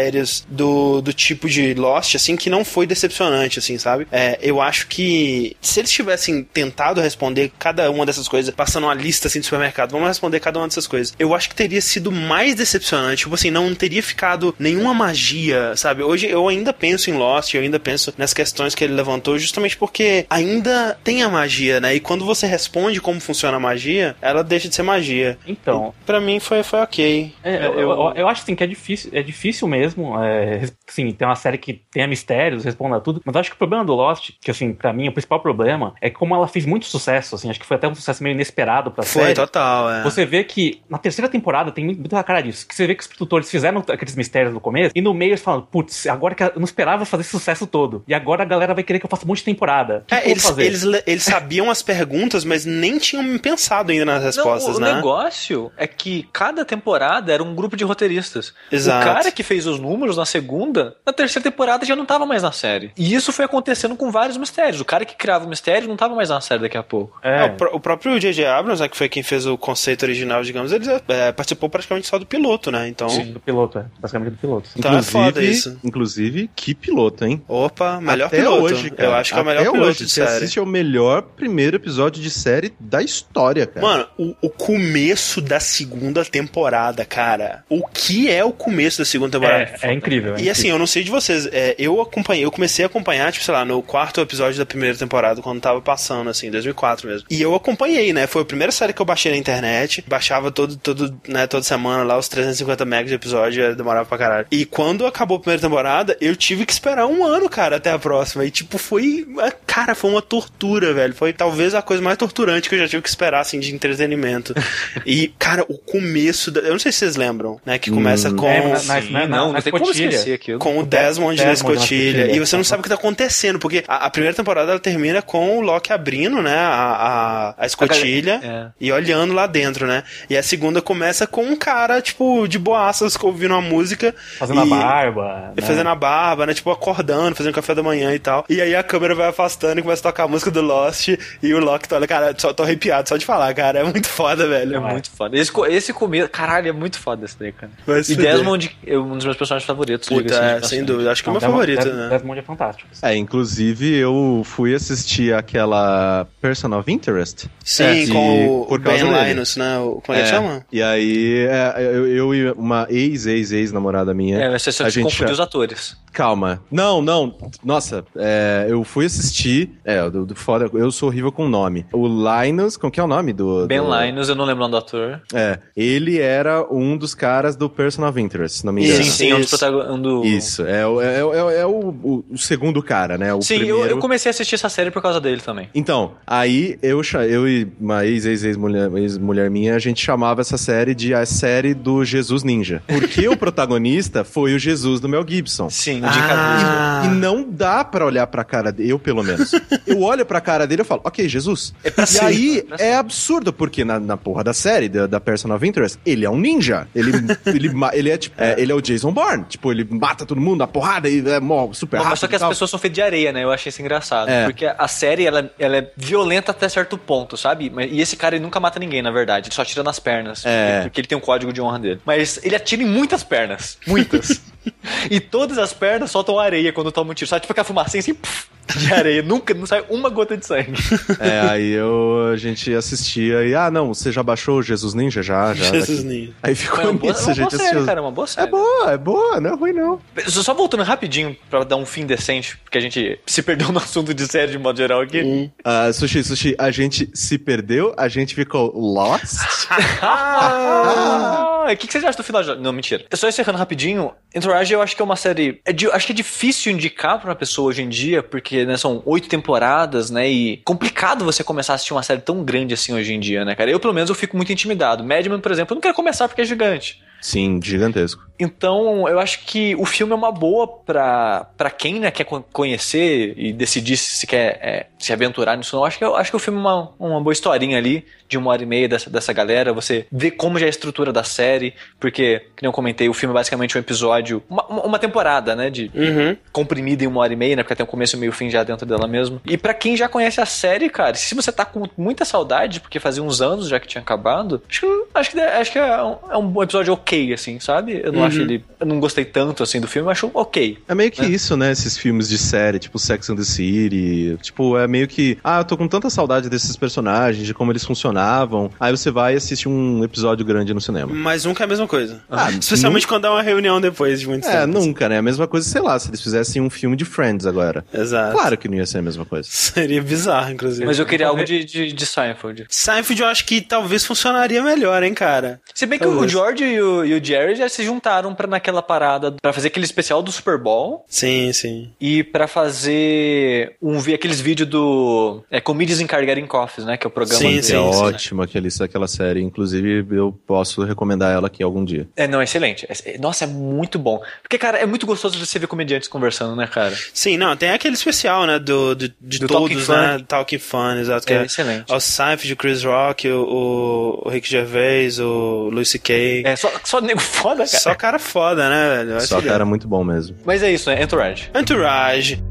[0.48, 4.08] do, do tipo de Lost, assim, que não foi decepcionante, assim, sabe?
[4.12, 8.94] É, eu acho que se eles tivessem tentado responder cada uma dessas coisas, passando uma
[8.94, 12.12] lista assim de supermercado, vamos responder cada uma dessas coisas, eu acho que teria sido
[12.12, 13.24] mais decepcionante.
[13.24, 16.04] Tipo assim, não teria ficado nenhuma magia, sabe?
[16.04, 19.78] Hoje eu ainda penso em Lost, eu ainda penso nas questões que ele levantou, justamente
[19.78, 21.96] porque ainda tem a magia, né?
[21.96, 25.38] E quando você responde como funciona a magia, ela deixa de ser magia.
[25.48, 25.94] Então.
[26.06, 27.34] Pra mim foi, foi ok.
[27.44, 29.81] É, eu, eu, eu acho assim que é difícil, é difícil mesmo.
[30.24, 33.22] É, assim, tem uma série que tenha mistérios, responda tudo.
[33.26, 36.10] Mas acho que o problema do Lost, que assim, pra mim, o principal problema é
[36.10, 39.04] como ela fez muito sucesso, assim, acho que foi até um sucesso meio inesperado pra
[39.04, 39.34] Foi, série.
[39.36, 40.04] total, é.
[40.04, 42.68] Você vê que na terceira temporada tem muito a cara disso.
[42.68, 45.42] Que você vê que os produtores fizeram aqueles mistérios no começo e no meio eles
[45.42, 48.04] falam, putz, agora que eu não esperava fazer esse sucesso todo.
[48.08, 50.04] E agora a galera vai querer que eu faça um monte de temporada.
[50.04, 50.64] O que É, eles, fazer?
[50.66, 54.90] eles, le- eles sabiam as perguntas, mas nem tinham pensado ainda nas respostas, não, o
[54.90, 54.96] né?
[54.96, 58.54] negócio é que cada temporada era um grupo de roteiristas.
[58.72, 59.02] Exato.
[59.10, 62.44] O cara que fez os números na segunda, na terceira temporada já não tava mais
[62.44, 62.92] na série.
[62.98, 64.82] E isso foi acontecendo com vários mistérios.
[64.82, 67.18] O cara que criava o mistério não tava mais na série daqui a pouco.
[67.24, 68.46] É, É, o, pró- o próprio J.J.
[68.46, 72.20] Abrams, né, que foi quem fez o conceito original, digamos, ele é, participou praticamente só
[72.20, 72.88] do piloto, né?
[72.88, 73.86] Então, do piloto, é.
[74.00, 74.70] Basicamente do piloto.
[74.76, 75.80] Então é foda isso.
[75.84, 77.42] Inclusive, que piloto, hein?
[77.48, 78.64] opa, melhor Até piloto.
[78.64, 79.10] hoje, cara.
[79.10, 80.38] Eu acho que é o melhor Até piloto hoje, de você série.
[80.38, 83.86] assiste ao melhor primeiro episódio de série da história, cara.
[83.86, 87.64] Mano, o, o começo da segunda temporada, cara.
[87.70, 89.61] O que é o começo da segunda temporada?
[89.62, 90.36] É, é incrível.
[90.36, 93.32] é E assim, eu não sei de vocês, é, eu acompanhei, eu comecei a acompanhar,
[93.32, 97.08] tipo, sei lá, no quarto episódio da primeira temporada, quando tava passando, assim, em 2004
[97.08, 97.28] mesmo.
[97.30, 98.28] E eu acompanhei, né?
[98.28, 102.04] Foi a primeira série que eu baixei na internet, baixava todo, todo, né, toda semana
[102.04, 104.48] lá os 350 megas de episódio, demorava pra caralho.
[104.52, 108.00] E quando acabou a primeira temporada, eu tive que esperar um ano, cara, até a
[108.00, 108.46] próxima.
[108.46, 109.26] E, tipo, foi,
[109.66, 111.14] cara, foi uma tortura, velho.
[111.14, 114.54] Foi talvez a coisa mais torturante que eu já tive que esperar, assim, de entretenimento.
[115.06, 116.62] e, cara, o começo, da...
[116.62, 118.36] eu não sei se vocês lembram, né, que começa Hum.
[118.36, 118.48] com...
[118.48, 120.60] É, na- na- Sim, na- não, tem como esquecer aquilo.
[120.60, 122.32] com o Desmond, na Desmond na escotilha.
[122.36, 125.22] E você não sabe o que tá acontecendo, porque a, a primeira temporada ela termina
[125.22, 128.68] com o Loki abrindo, né, a, a, a escotilha É.
[128.80, 130.04] e olhando lá dentro, né?
[130.30, 134.14] E a segunda começa com um cara, tipo, de boaças, ouvindo uma música.
[134.38, 135.52] Fazendo e- a barba.
[135.58, 135.68] e né?
[135.68, 136.54] Fazendo a barba, né?
[136.54, 138.46] Tipo, acordando, fazendo café da manhã e tal.
[138.50, 141.10] E aí a câmera vai afastando e começa a tocar a música do Lost.
[141.42, 143.80] E o Loki tá olha, cara, só tô arrepiado só de falar, cara.
[143.80, 144.76] É muito foda, velho.
[144.76, 145.38] É muito foda.
[145.38, 147.72] Esse, esse começo, caralho, é muito foda esse daí, cara.
[147.86, 148.16] Vai E.
[148.16, 150.08] Desmond é um dos meus personagens favoritos.
[150.08, 151.12] Puta, de é, sem dúvida.
[151.12, 152.10] Acho que é o meu favorito, né?
[152.10, 152.90] Desmond é fantástico.
[153.02, 157.50] É, inclusive eu fui assistir aquela Person of Interest.
[157.64, 159.30] Sim, É, com e o Ben.
[159.30, 159.78] Linus, né?
[159.80, 160.66] O, como é que chama?
[160.72, 164.40] E aí, é, eu, eu e uma ex-ex-ex-namorada minha.
[164.40, 165.98] É, você só a gente confundiu já- os atores.
[166.12, 166.62] Calma.
[166.72, 167.34] Não, não.
[167.64, 169.72] Nossa, é, eu fui assistir.
[169.86, 171.86] É, do, do foda, eu sou horrível com nome.
[171.94, 173.66] O Linus, como que é o nome do.
[173.68, 175.22] Ben do, Linus, eu não lembro o nome do ator.
[175.34, 179.04] É, ele era um dos caras do Person of Interest, se não me engano.
[179.04, 179.96] Sim, sim, é um dos protagonistas.
[179.96, 180.26] Um do...
[180.26, 181.72] Isso, é, o- é, o- é, é o,
[182.04, 183.34] o- o segundo cara, né?
[183.34, 183.90] O Sim, eu, primeiro...
[183.92, 185.70] eu comecei a assistir essa série por causa dele também.
[185.74, 190.94] Então, aí eu, eu e uma ex-ex-ex-mulher ex -mulher minha, a gente chamava essa série
[190.94, 192.82] de a série do Jesus Ninja.
[192.88, 195.70] Porque o protagonista foi o Jesus do Mel Gibson.
[195.70, 197.04] Sim, Ah.
[197.06, 199.52] E não dá pra olhar pra cara dele, eu pelo menos.
[199.86, 201.74] Eu olho pra cara dele e falo, ok, Jesus.
[201.84, 205.20] e cima, aí é pra é absurdo, porque na, na porra da série, da, da
[205.20, 206.88] Person of Interest, ele é um ninja.
[206.96, 207.12] Ele,
[207.48, 209.44] ele, ele é tipo, é, ele é o Jason Bourne.
[209.46, 212.28] Tipo, ele mata todo mundo, a porrada e é mó super Bom, rápido mas só
[212.28, 213.44] que as pessoas são feitas de areia, né?
[213.44, 214.30] Eu achei isso engraçado.
[214.30, 214.46] É.
[214.46, 217.70] Porque a série, ela, ela é violenta até certo ponto, sabe?
[217.70, 219.48] Mas- E esse cara, ele nunca mata ninguém, na verdade.
[219.48, 220.44] Ele só atira nas pernas.
[220.46, 220.82] É.
[220.84, 222.02] Porque ele tem um código de honra dele.
[222.06, 223.78] Mas ele atira em muitas pernas.
[223.88, 224.42] Muitas.
[225.10, 227.30] e todas as pernas soltam areia quando toma um tiro.
[227.30, 227.42] Sabe?
[227.42, 229.22] Tipo aquela fumacinha assim, puf, de areia.
[229.22, 230.74] Nunca, não sai uma gota de sangue.
[231.20, 235.22] É, aí eu, a gente assistia e, ah, não, você já baixou o Jesus Ninja?
[235.22, 235.66] Já, já.
[235.72, 236.08] Jesus daqui.
[236.10, 236.34] Ninja.
[236.42, 237.86] Aí É ficou uma boa, nisso, é a uma gente boa série, assistiu.
[237.86, 238.00] cara.
[238.00, 238.48] É uma boa série.
[238.48, 240.00] É boa, é boa, não é ruim não.
[240.28, 243.78] Só só voltando rapidinho pra dar um fim decente, porque a gente se perdeu no
[243.80, 245.52] assunto de série de modo geral aqui.
[245.64, 249.22] Ah, sushi, sushi, a gente se perdeu, a gente ficou lost.
[250.02, 252.44] Ah, o que, que vocês acham do final?
[252.44, 253.06] de- Não, mentira.
[253.14, 255.60] Só encerrando rapidinho, Entourage eu acho que é uma série.
[255.66, 258.78] é di- acho que é difícil indicar pra uma pessoa hoje em dia, porque né,
[258.78, 260.30] são oito temporadas, né?
[260.30, 263.56] E complicado você começar a assistir uma série tão grande assim hoje em dia, né,
[263.56, 263.70] cara?
[263.70, 265.04] Eu, pelo menos, eu fico muito intimidado.
[265.04, 267.02] Madman, por exemplo, eu não quero começar porque é gigante.
[267.22, 268.24] Sim, gigantesco.
[268.40, 272.44] Então, eu acho que o filme é uma boa pra, pra quem né, quer co-
[272.52, 275.84] conhecer e decidir se quer é, se aventurar nisso ou não.
[275.84, 278.40] Eu acho que, eu acho que o filme é uma, uma boa historinha ali de
[278.40, 281.24] uma hora e meia dessa, dessa galera, você vê como já é a estrutura da
[281.24, 285.54] série, porque, que nem eu comentei, o filme é basicamente um episódio, uma, uma temporada,
[285.56, 286.36] né, de Uhum.
[286.52, 288.64] comprimida em uma hora e meia, né, porque tem um começo e meio fim já
[288.64, 289.40] dentro dela mesmo.
[289.46, 293.00] E pra quem já conhece a série, cara, se você tá com muita saudade, porque
[293.00, 296.16] fazia uns anos já que tinha acabado, acho que, acho que, acho que é, um,
[296.32, 298.02] é um episódio ok, assim, sabe?
[298.04, 298.26] Eu não Uhum.
[298.26, 300.78] acho ele, eu não gostei tanto, assim, do filme, eu acho ok.
[300.88, 301.72] É meio que isso, né?
[301.72, 304.38] Esses filmes de série, tipo Sex and the City.
[304.42, 305.38] Tipo, é meio que.
[305.44, 308.70] Ah, eu tô com tanta saudade desses personagens, de como eles funcionavam.
[308.80, 311.14] Aí você vai e assiste um episódio grande no cinema.
[311.14, 312.22] Mas nunca é a mesma coisa.
[312.30, 314.80] Ah, Especialmente quando dá uma reunião depois de muito É, tempo.
[314.80, 315.18] nunca, né?
[315.18, 317.84] A mesma coisa, sei lá, se eles fizessem um filme de Friends agora.
[317.94, 318.34] Exato.
[318.34, 319.48] Claro que não ia ser a mesma coisa.
[319.52, 320.86] Seria bizarro, inclusive.
[320.86, 322.66] Mas eu queria algo de, de, de Seinfeld.
[322.70, 325.60] Seinfeld eu acho que talvez funcionaria melhor, hein, cara.
[325.74, 326.32] Se bem que o Talvez.
[326.32, 329.86] George e o, e o Jerry já se juntaram pra naquela parada pra fazer aquele
[329.86, 331.92] especial do Super Bowl Sim, sim.
[332.00, 336.98] e pra fazer um vi aqueles vídeos do é, Comedians in Car Getting Coffees, né,
[336.98, 337.80] que é o programa Sim, deles, é sim, né?
[337.98, 339.42] ótimo aquele, aquela série.
[339.42, 342.08] Inclusive, eu posso recomendar ela aqui algum dia.
[342.16, 342.86] É, não, excelente.
[342.90, 344.22] É- Nossa, é muito bom.
[344.42, 346.96] Porque, cara, é muito gostoso você ver comediantes conversando, né, cara?
[347.14, 350.96] Sim, não, tem aquele especial, né, do, do- de Do todos, Talking né, Talking Fun,
[351.00, 351.92] exato, que É é, excelente.
[351.92, 356.44] o Seinfeld, o Chris Rock, o, o, Rick Gervais, o Louis C.K.
[356.46, 357.68] É, só, só nego foda, cara.
[357.68, 359.22] Só cara foda, né, velho?
[359.22, 360.36] Só cara muito bom mesmo.
[360.44, 361.02] Mas é isso, né?
[361.02, 361.50] Entourage.
[361.56, 362.44] Entourage.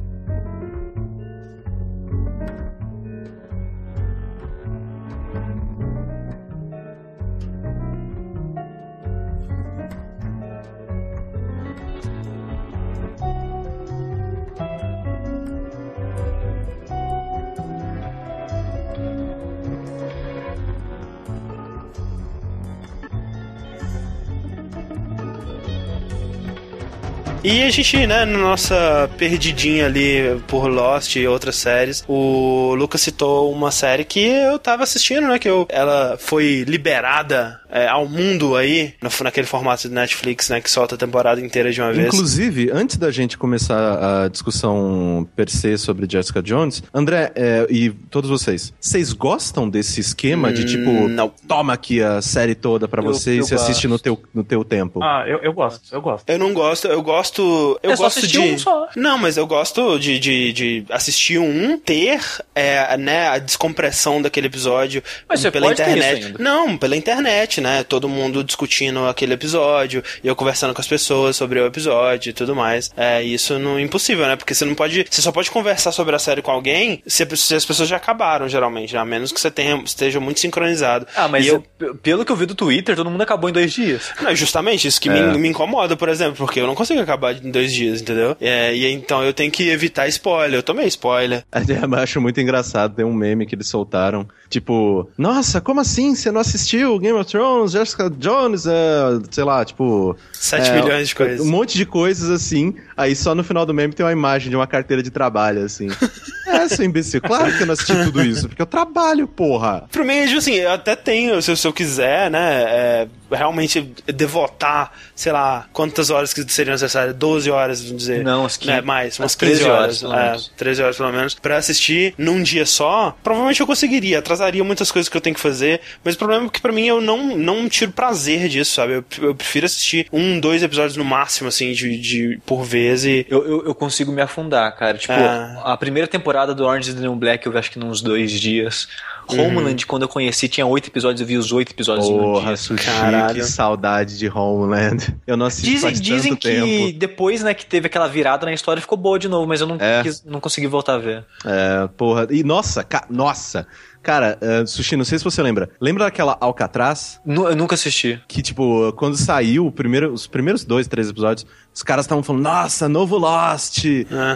[27.43, 33.01] E a gente, né, na nossa perdidinha ali por Lost e outras séries, o Lucas
[33.01, 38.07] citou uma série que eu tava assistindo, né, que eu, ela foi liberada é, ao
[38.09, 41.93] mundo aí, no- naquele formato de Netflix, né, que solta a temporada inteira de uma
[41.93, 42.07] vez.
[42.09, 47.91] Inclusive, antes da gente começar a discussão per se sobre Jessica Jones, André é, e
[47.91, 51.33] todos vocês, vocês gostam desse esquema de tipo, Hum, não.
[51.49, 54.43] toma aqui a série toda pra Eu- você e eu você assiste no teu, no
[54.45, 55.01] teu tempo?
[55.03, 56.29] Ah, eu, eu gosto, eu gosto.
[56.29, 57.79] Eu não gosto, eu gosto.
[57.83, 58.39] Eu É só gosto de.
[58.39, 58.89] um só.
[58.97, 62.21] Não, mas eu gosto de, de, de assistir um, ter
[62.55, 66.19] é, né, a descompressão daquele episódio Mas você pela pode ter internet.
[66.19, 66.43] isso ainda.
[66.43, 67.83] Não, pela internet, né?
[67.83, 72.33] Todo mundo discutindo aquele episódio, e eu conversando com as pessoas sobre o episódio e
[72.33, 72.91] tudo mais.
[72.97, 74.37] É, isso não é impossível, né?
[74.37, 75.07] Porque você não pode.
[75.11, 78.49] Você só pode conversar sobre a série com alguém se, se as pessoas já acabaram,
[78.49, 79.01] geralmente, né?
[79.01, 81.07] a menos que você tenha, esteja muito sincronizado.
[81.17, 83.73] Ah, mas eu, eu- pelo que eu vi do Twitter, todo mundo acabou em dois
[83.73, 84.11] dias.
[84.23, 85.13] não, justamente, isso que É.
[85.33, 88.37] me, me incomoda, por exemplo, porque eu não consigo acabar em dois dias, entendeu?
[88.41, 90.59] É, e então eu tenho que evitar spoiler.
[90.59, 91.45] Eu tomei spoiler.
[91.91, 96.15] Eu acho muito engraçado, tem um meme que eles soltaram, tipo, nossa, como assim?
[96.15, 100.17] Você não assistiu Game of Thrones, Jessica Jones, é, sei lá, tipo...
[100.33, 101.41] 7 é, milhões de coisas.
[101.47, 104.57] Um monte de coisas assim, aí só no final do meme tem uma imagem de
[104.57, 105.89] uma carteira de trabalho, assim.
[106.47, 109.85] é, seu imbecil, claro que eu não assisti tudo isso, porque eu trabalho, porra.
[109.91, 113.93] Pra mim, tipo assim, eu até tenho, se, eu- se eu quiser, né, é, realmente
[114.07, 118.25] devotar, sei lá, quantas horas que seriam necessárias, 12 horas, vamos dizer.
[118.25, 120.53] Não, as né, 15, mais, umas as 13 13 horas, horas, é, menos.
[120.57, 125.11] 13 horas pelo menos, pra assistir num dia só, provavelmente eu conseguiria, atrasaria muitas coisas
[125.11, 127.69] que eu tenho que fazer, mas o problema é que pra mim eu não, não
[127.69, 128.95] tiro prazer disso, sabe?
[128.95, 133.27] Eu, eu prefiro assistir um, dois episódios no máximo, assim, de, de por vez e...
[133.29, 134.97] Eu, eu, eu consigo me afundar, cara.
[134.97, 135.61] Tipo, Ah.
[135.75, 138.89] a primeira temporada do Orange is the New Black eu acho que nos dois dias.
[139.35, 139.47] Uhum.
[139.49, 142.47] Homeland, quando eu conheci, tinha oito episódios, eu vi os oito episódios em um Porra,
[142.49, 142.57] dia.
[142.57, 143.35] Sushi, Caralho.
[143.35, 145.15] que saudade de Homeland.
[145.27, 146.99] Eu não assisti Dizem, faz dizem que tempo.
[146.99, 149.77] depois, né, que teve aquela virada na história, ficou boa de novo, mas eu não,
[149.81, 150.03] É.
[150.03, 151.25] quis- não consegui voltar a ver.
[151.45, 152.27] É, porra.
[152.31, 153.67] E nossa, ca- nossa.
[154.03, 155.69] Cara, é, Sushi, não sei se você lembra.
[155.79, 157.21] Lembra daquela Alcatraz?
[157.25, 158.19] Nu- Eu nunca assisti.
[158.27, 162.43] Que, tipo, quando saiu o primeiro- os primeiros dois, três episódios, os caras estavam falando,
[162.43, 163.85] nossa, novo Lost,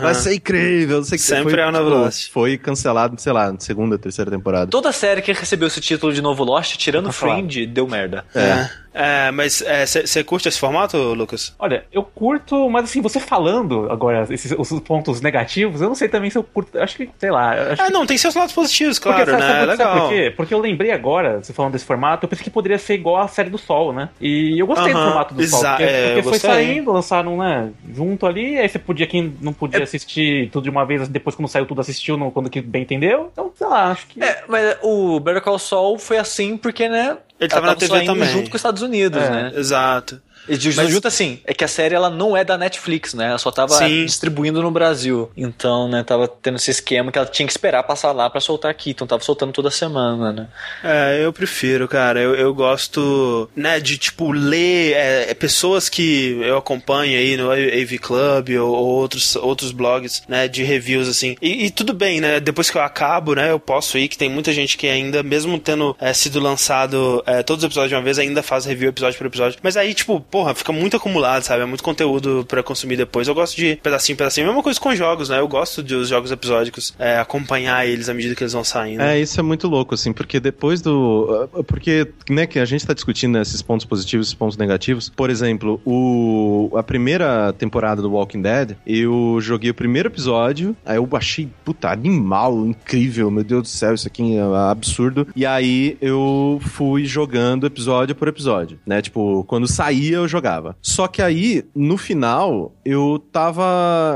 [0.01, 1.27] vai ser incrível, não sei o que.
[1.27, 2.31] Sempre foi, é o novo tipo, Lost.
[2.31, 4.71] Foi cancelado, sei lá, na segunda, terceira temporada.
[4.71, 7.35] Toda série que recebeu esse título de novo Lost, tirando falar.
[7.37, 8.25] Fringe, deu merda.
[8.35, 8.85] É.
[8.97, 9.61] É, mas
[9.97, 11.53] você curte esse formato, Lucas?
[11.59, 16.09] Olha, eu curto, mas assim, você falando agora esses, os pontos negativos, eu não sei
[16.09, 16.79] também se eu curto.
[16.79, 17.55] Acho que, sei lá.
[17.77, 19.49] Ah, que- não, tem seus lados positivos, claro, porque, sabe, né?
[19.49, 20.01] sabe, É sabe legal.
[20.01, 20.33] por quê?
[20.37, 23.27] Porque eu lembrei agora, você falando desse formato, eu pensei que poderia ser igual a
[23.27, 24.11] série do Sol, né?
[24.21, 26.51] E eu gostei do formato do Sol, exa- porque, é, porque foi gostei.
[26.53, 30.71] saindo, lançaram, né, junto ali, aí você podia, quem não podia É assistir tudo de
[30.71, 33.31] uma vez, depois quando saiu tudo assistiu no- quando que bem entendeu.
[33.33, 34.23] Então, sei lá, acho que...
[34.23, 37.17] É, mas o Better Call Saul foi assim porque, né?
[37.41, 38.29] Ele tava ela na TV também.
[38.29, 39.31] junto com os Estados Unidos, É.
[39.31, 39.53] né?
[39.57, 40.21] Exato.
[40.49, 43.29] E de- Mas- junto assim, é que a série ela não é da Netflix, né?
[43.29, 44.05] Ela só tava Sim.
[44.05, 45.31] distribuindo no Brasil.
[45.37, 48.71] Então, né, tava tendo esse esquema que ela tinha que esperar passar lá pra soltar
[48.71, 48.91] aqui.
[48.91, 50.49] Então tava soltando toda semana, né?
[50.83, 52.21] É, eu prefiro, cara.
[52.21, 57.51] Eu, eu gosto, né, de, tipo, ler é, é, pessoas que eu acompanho aí no
[57.51, 61.37] AV Club ou, ou outros, outros blogs, né, de reviews, assim.
[61.41, 64.29] E, e tudo bem, né, depois que eu acabo, né, eu posso ir, que tem
[64.29, 68.03] muita gente que ainda, mesmo tendo é, sido lançado é, todos os episódios de uma
[68.03, 69.59] vez, ainda faz review episódio por episódio.
[69.63, 71.63] Mas aí, tipo, porra, fica muito acumulado, sabe?
[71.63, 73.29] É muito conteúdo pra consumir depois.
[73.29, 74.49] Eu gosto de pedacinho, pedacinho.
[74.49, 75.39] Mesma coisa com jogos, né?
[75.39, 79.01] Eu gosto dos jogos episódicos, é, acompanhar eles à medida que eles vão saindo.
[79.01, 81.49] É, isso é muito louco, assim, porque depois do.
[81.55, 85.09] uh, Porque, né, que a gente tá discutindo esses pontos positivos e pontos negativos.
[85.09, 90.97] Por exemplo, o, a primeira temporada do Walking Dead, eu joguei o primeiro episódio, aí
[90.97, 95.29] eu achei, puta, animal, incrível, meu Deus do céu, isso aqui é absurdo.
[95.37, 99.01] E aí eu fui jogando episódio por episódio, né?
[99.01, 100.77] Tipo, quando saía eu jogava.
[100.83, 103.65] Só que aí, no final, eu tava.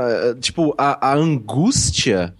[0.09, 2.33] eh, Tipo, a, a angústia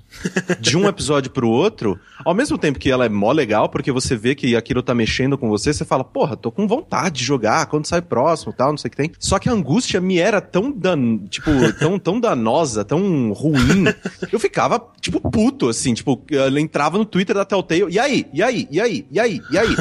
[0.59, 4.15] de um episódio pro outro, ao mesmo tempo que ela é mó legal, porque você
[4.15, 7.67] vê que aquilo tá mexendo com você, você fala, porra, tô com vontade de jogar,
[7.67, 9.11] quando sai próximo tal, não sei o que tem.
[9.19, 11.19] Só que a angústia me era tão dan...
[11.30, 13.86] tipo, tão, tão danosa, tão ruim,
[14.32, 18.25] eu ficava, tipo, puto, assim, tipo, ela entrava no Twitter da Telltale, e aí?
[18.34, 18.67] E aí?
[18.71, 19.05] E aí?
[19.11, 19.41] E aí?
[19.51, 19.75] E aí?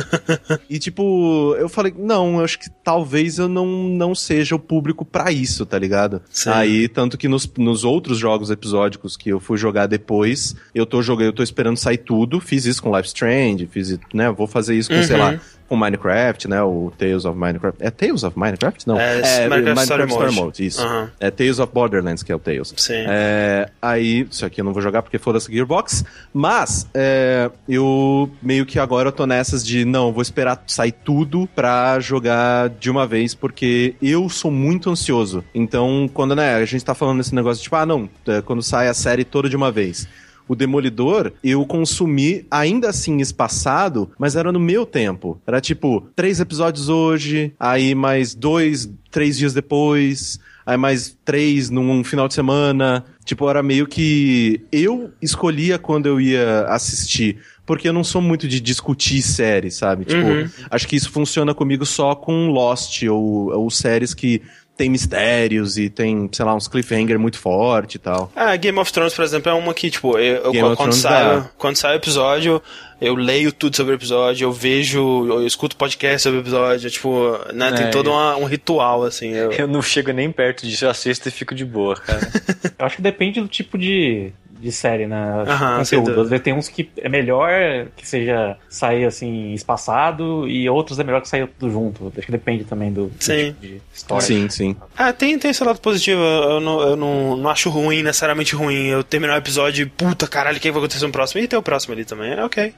[0.69, 5.05] e, tipo, eu falei, não, eu acho que talvez eu não, não seja o público
[5.05, 6.21] pra isso, tá ligado?
[6.39, 6.51] Sim.
[6.51, 11.03] Aí, tanto que nos, nos outros jogos episódicos que eu fui jogar depois, eu tô
[11.03, 12.39] jogando, eu tô esperando sair tudo.
[12.41, 14.31] Fiz isso com Life Strange, fiz, isso, né?
[14.31, 15.23] Vou fazer isso com, sei Uhum.
[15.23, 16.63] lá, com Minecraft, né?
[16.63, 17.83] O Tales of Minecraft.
[17.83, 18.89] É Tales of Minecraft?
[18.89, 18.99] Não.
[18.99, 20.67] É, Minecraft Story Mode.
[20.67, 20.83] isso.
[20.83, 21.11] Aham.
[21.21, 22.73] É Tales of Borderlands, que é o Tales.
[22.77, 23.05] Sim.
[23.07, 26.05] É, aí, isso aqui eu não vou jogar porque foda-se Gearbox.
[26.33, 31.49] Mas, é, eu meio que agora eu tô nessas de, não, vou esperar sair tudo
[31.55, 35.45] pra jogar de uma vez, porque eu sou muito ansioso.
[35.55, 38.89] Então, quando né, a gente tá falando desse negócio, tipo, ah, não, é, quando sai
[38.89, 40.09] a série toda de uma vez.
[40.49, 45.41] O Demolidor, eu consumi ainda assim espaçado, mas era no meu tempo.
[45.47, 52.03] Era tipo, três episódios hoje, aí mais dois, três dias depois, aí mais três num
[52.03, 53.05] final de semana.
[53.25, 57.37] Tipo, era meio que eu escolhia quando eu ia assistir.
[57.67, 60.07] Porque eu não sou muito de discutir séries, sabe?
[60.07, 60.49] Tipo, Uhum.
[60.71, 64.41] acho que isso funciona comigo só com Lost ou, ou séries que
[64.79, 68.33] tem mistérios e tem, sei lá, uns cliffhanger muito forte e tal.
[68.35, 71.51] Ah, Game of Thrones, por exemplo, é uma que, tipo, eu, quando, Thrones sai, dá.
[71.59, 72.63] quando sai o episódio,
[73.01, 77.39] eu leio tudo sobre o episódio, eu vejo, eu escuto podcast sobre o episódio, tipo,
[77.53, 79.33] né, tem É, todo eu- uma- um ritual, assim.
[79.33, 82.21] Eu, Eu não chego nem perto disso, eu assisto e fico de boa, cara.
[82.79, 85.45] Eu acho que depende do tipo de, de série, né?
[85.47, 86.23] Aham, sem Conteúdo.
[86.23, 91.05] Às vezes tem uns que é melhor que seja sair assim espaçado e outros é
[91.05, 92.13] melhor que sair tudo junto.
[92.17, 93.47] Acho que depende também do, do Sim.
[93.53, 94.27] tipo de história.
[94.27, 94.77] Sim, sim.
[94.97, 96.21] Ah, tem, tem esse lado positivo.
[96.21, 98.87] Eu não, eu não, não acho ruim, necessariamente ruim.
[98.89, 101.41] Eu terminar o episódio e, puta caralho, o que vai acontecer no próximo?
[101.43, 102.33] E tem o próximo ali também.
[102.33, 102.75] É ok.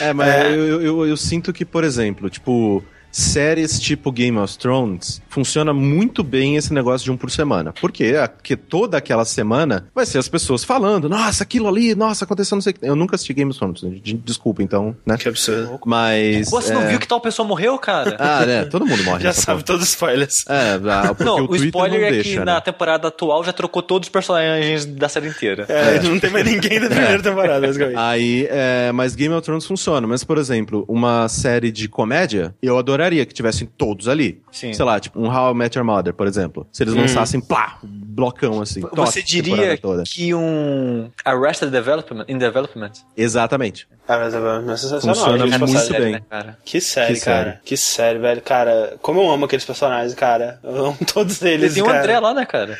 [0.00, 0.46] É, mas É.
[0.48, 2.82] Eu, eu, eu- eu sinto que, por exemplo, tipo,
[3.14, 7.72] séries tipo Game of Thrones funciona muito bem esse negócio de um por semana.
[7.72, 8.14] Por quê?
[8.36, 12.62] Porque toda aquela semana vai ser as pessoas falando, nossa, aquilo ali, nossa, aconteceu não
[12.62, 12.86] sei o que.
[12.86, 15.16] Eu nunca assisti Game of Thrones, de- desculpa, então, né?
[15.16, 15.80] Que absurdo.
[15.86, 16.50] Mas.
[16.50, 16.88] Pô, você não é...
[16.88, 18.16] viu que tal pessoa morreu, cara?
[18.24, 18.64] Ah, né?
[18.64, 19.22] Todo mundo morre.
[19.22, 19.66] Já sabe porra.
[19.66, 20.44] todos os spoilers.
[20.48, 22.44] É, ah, porque não, o o, Twitter spoiler não é deixa, que né?
[22.44, 25.66] na temporada atual já trocou todos os personagens da série inteira.
[25.68, 27.98] É, não tem mais ninguém da primeira temporada, basicamente.
[27.98, 30.06] Aí, é, mas Game of Thrones funciona.
[30.06, 34.42] Mas, por exemplo, uma série de comédia, eu adoraria que tivessem todos ali.
[34.50, 34.72] Sim.
[34.72, 36.66] Sei lá, tipo um How I Met Your Mother, por exemplo.
[36.72, 38.82] Se eles lançassem, plá, um blocão assim.
[38.92, 43.86] Você diria que um Arrested Development, in Development Exatamente.
[44.06, 45.00] Ah, mas é, é.
[45.00, 45.58] Funciona gente.
[45.58, 46.12] muito bem.
[46.12, 46.58] né, cara?
[46.64, 47.44] Que série, Que cara.
[47.44, 47.58] série.
[47.64, 48.42] Que série, velho.
[48.42, 50.58] Cara, como eu amo aqueles personagens, cara.
[50.62, 51.88] Eu amo todos eles, Tem o.
[51.88, 52.78] André lá, né, cara?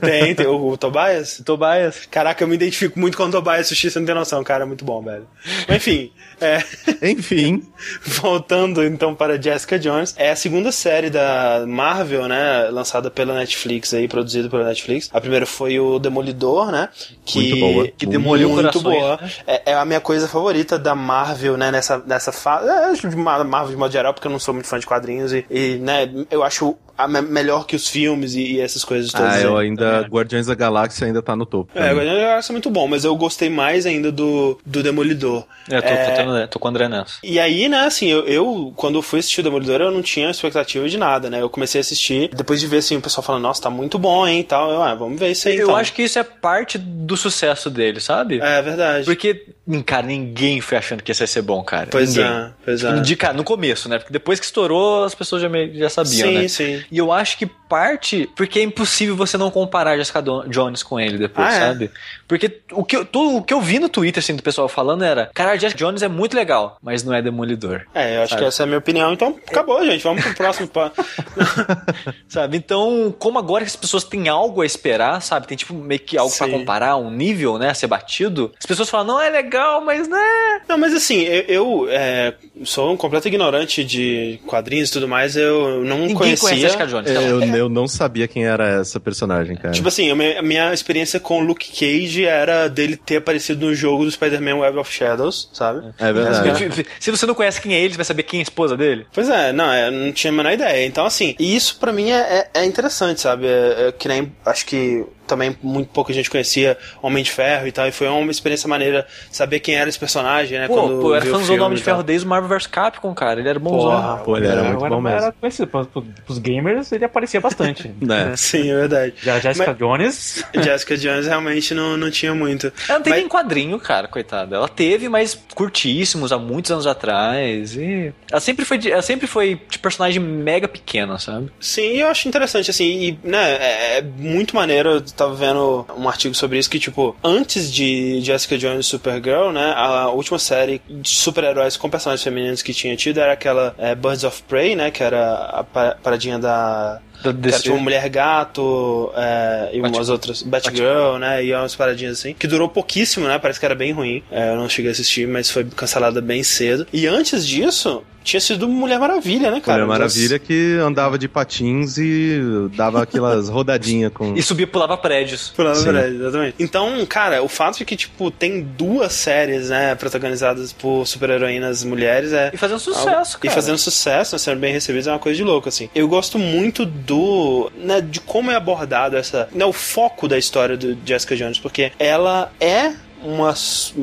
[0.00, 1.42] Tem, tem o, o Tobias.
[1.44, 2.06] Tobias.
[2.10, 4.64] Caraca, eu me identifico muito com o Tobias Sushi, você não tem noção, cara.
[4.64, 5.26] É muito bom, velho.
[5.66, 6.62] Mas, enfim, é...
[7.02, 7.62] Enfim,
[8.04, 13.92] Voltando então para Jessica Jones, é a segunda série da Marvel, né, lançada pela Netflix
[13.94, 15.08] aí, produzida pela Netflix.
[15.12, 16.88] A primeira foi o Demolidor, né,
[17.24, 17.88] que Muito boa.
[17.96, 19.18] Que demoliu muito corações, boa.
[19.20, 19.30] né?
[19.46, 23.42] É, é a minha coisa favorita da Marvel, né, nessa nessa fase, é, de Ma-
[23.44, 26.08] Marvel de modo geral, porque eu não sou muito fã de quadrinhos e, e, né,
[26.30, 29.34] eu acho a me- melhor que os filmes e, e essas coisas todas.
[29.34, 30.02] ah, eu ainda.
[30.02, 31.70] Guardiões da Galáxia ainda tá no topo.
[31.74, 35.44] É, Guardiões da Galáxia é muito bom, mas eu gostei mais ainda do, do Demolidor.
[35.70, 37.14] É, tô, É, tô, tendo- tô com o André nessa.
[37.22, 40.88] e aí, né, assim, eu, eu, quando fui assistir o Demolidor, eu não tinha expectativa
[40.88, 41.40] de nada, né?
[41.40, 44.26] Eu comecei a assistir, depois de ver, assim, o pessoal falando, nossa, tá muito bom,
[44.26, 44.70] hein, e tal.
[44.70, 45.76] Eu, ah, vamos ver isso aí, Eu então.
[45.76, 48.38] acho que isso é parte do sucesso dele, sabe?
[48.40, 49.04] É verdade.
[49.04, 51.88] Porque, hum, cara, ninguém foi achando que isso ia ser bom, cara.
[51.90, 52.30] Pois ninguém.
[52.30, 53.00] é, pois Tipo, é.
[53.00, 53.98] De cara, no começo, né?
[53.98, 56.48] Porque depois que estourou, as pessoas já, meio- já sabiam, sim, né?
[56.48, 56.82] sim.
[56.90, 61.18] E eu acho que parte porque é impossível você não comparar Jessica Jones com ele
[61.18, 61.60] depois, Ah, é?
[61.60, 61.90] sabe?
[62.28, 65.04] Porque o que, eu, tudo, o que eu vi no Twitter, assim, do pessoal falando
[65.04, 67.82] era: cara, Jessica Jones é muito legal, mas não é demolidor.
[67.94, 68.42] É, eu acho Sabe?
[68.42, 69.12] que essa é a minha opinião.
[69.12, 70.02] Então, acabou, gente.
[70.02, 70.68] Vamos pro próximo.
[70.68, 70.92] pa-
[72.28, 72.56] Sabe?
[72.56, 75.46] Então, como agora que as pessoas têm algo a esperar, sabe?
[75.46, 76.52] Tem tipo meio que algo pra Sim.
[76.52, 78.52] comparar, um nível, né, a ser batido.
[78.58, 80.60] As pessoas falam: não, é legal, mas né.
[80.68, 82.34] Não, mas assim, eu, eu, é,
[82.64, 85.36] sou um completo ignorante de quadrinhos e tudo mais.
[85.36, 86.48] Eu não Ninguém conhecia.
[86.48, 87.12] conhece a Jessica Jones.
[87.12, 87.44] tá É, bom.
[87.44, 89.25] eu, eu não sabia quem era essa personagem,
[89.56, 89.72] cara.
[89.72, 93.66] Tipo assim, a minha, a minha experiência com o Luke Cage era dele ter aparecido
[93.66, 95.92] no jogo do Spider-Man Web of Shadows, sabe?
[95.98, 96.86] É verdade.
[97.00, 99.06] Se você não conhece quem é ele, você vai saber quem é a esposa dele?
[99.12, 100.86] Pois é, não, eu não tinha a menor ideia.
[100.86, 103.46] Então, assim, e isso pra mim é, é, é interessante, sabe?
[103.46, 107.72] É, é que nem, acho que também muito pouca gente conhecia Homem de Ferro e
[107.72, 110.66] tal, e foi uma experiência maneira saber quem era esse personagem, né?
[110.68, 111.84] Pô, quando pô, era fãzão do Homem de.
[111.84, 113.40] Ferro desde o Marvel vs Capcom, cara.
[113.40, 113.90] Ele era bonzão.
[113.90, 114.16] Porra.
[114.18, 115.18] Pô, ele era muito Agora bom mesmo.
[115.18, 115.66] era conhecido.
[115.68, 115.88] Pros,
[116.24, 117.90] pros gamers, ele aparecia bastante.
[118.00, 118.32] Né?
[118.36, 119.14] Sim, é verdade.
[119.22, 120.44] Já Jessica Mas- Jones.
[120.54, 122.72] Jessica Jones realmente não, não tinha muito.
[122.88, 124.56] Ela não tem Mas- nem quadrinho, cara, coitada.
[124.56, 127.74] Ela teve, mas curtíssimos, há muitos anos atrás.
[127.76, 131.50] E ela sempre foi, de- ela sempre foi de personagem mega pequena, sabe?
[131.60, 136.34] Sim, eu acho interessante, assim, e, né, é, é muito maneiro, tava vendo um artigo
[136.34, 141.08] sobre isso, que, tipo, antes de Jessica Jones e Supergirl, né, a última série de
[141.08, 145.02] super-heróis com personagens femininos que tinha tido era aquela é, Birds of Prey, né, que
[145.02, 147.00] era a pa- paradinha da...
[147.22, 147.62] Que DC.
[147.62, 150.42] tipo, Mulher Gato é, e Bat- umas outras.
[150.42, 151.42] Batgirl, né?
[151.42, 152.34] E umas paradinhas assim.
[152.34, 153.38] Que durou pouquíssimo, né?
[153.38, 154.22] Parece que era bem ruim.
[154.30, 156.86] É, eu não cheguei a assistir, mas foi cancelada bem cedo.
[156.92, 159.84] E antes disso, tinha sido Mulher Maravilha, né, cara?
[159.84, 162.40] Mulher Maravilha que andava de patins e
[162.74, 164.34] dava aquelas rodadinhas com.
[164.34, 165.52] E subia e pulava prédios.
[165.54, 165.84] Pulando Sim.
[165.84, 166.54] verdade, exatamente.
[166.58, 172.32] Então, cara, o fato de que, tipo, tem duas séries, né, protagonizadas por super-heroínas mulheres
[172.32, 172.50] é.
[172.52, 173.54] E fazendo sucesso, E cara.
[173.54, 175.88] fazendo sucesso, né, sendo bem recebidos, é uma coisa de louco, assim.
[175.94, 177.70] Eu gosto muito do.
[177.76, 179.48] Né, de como é abordado essa.
[179.54, 182.92] Né, o foco da história do Jessica Jones, porque ela é
[183.26, 183.52] uma.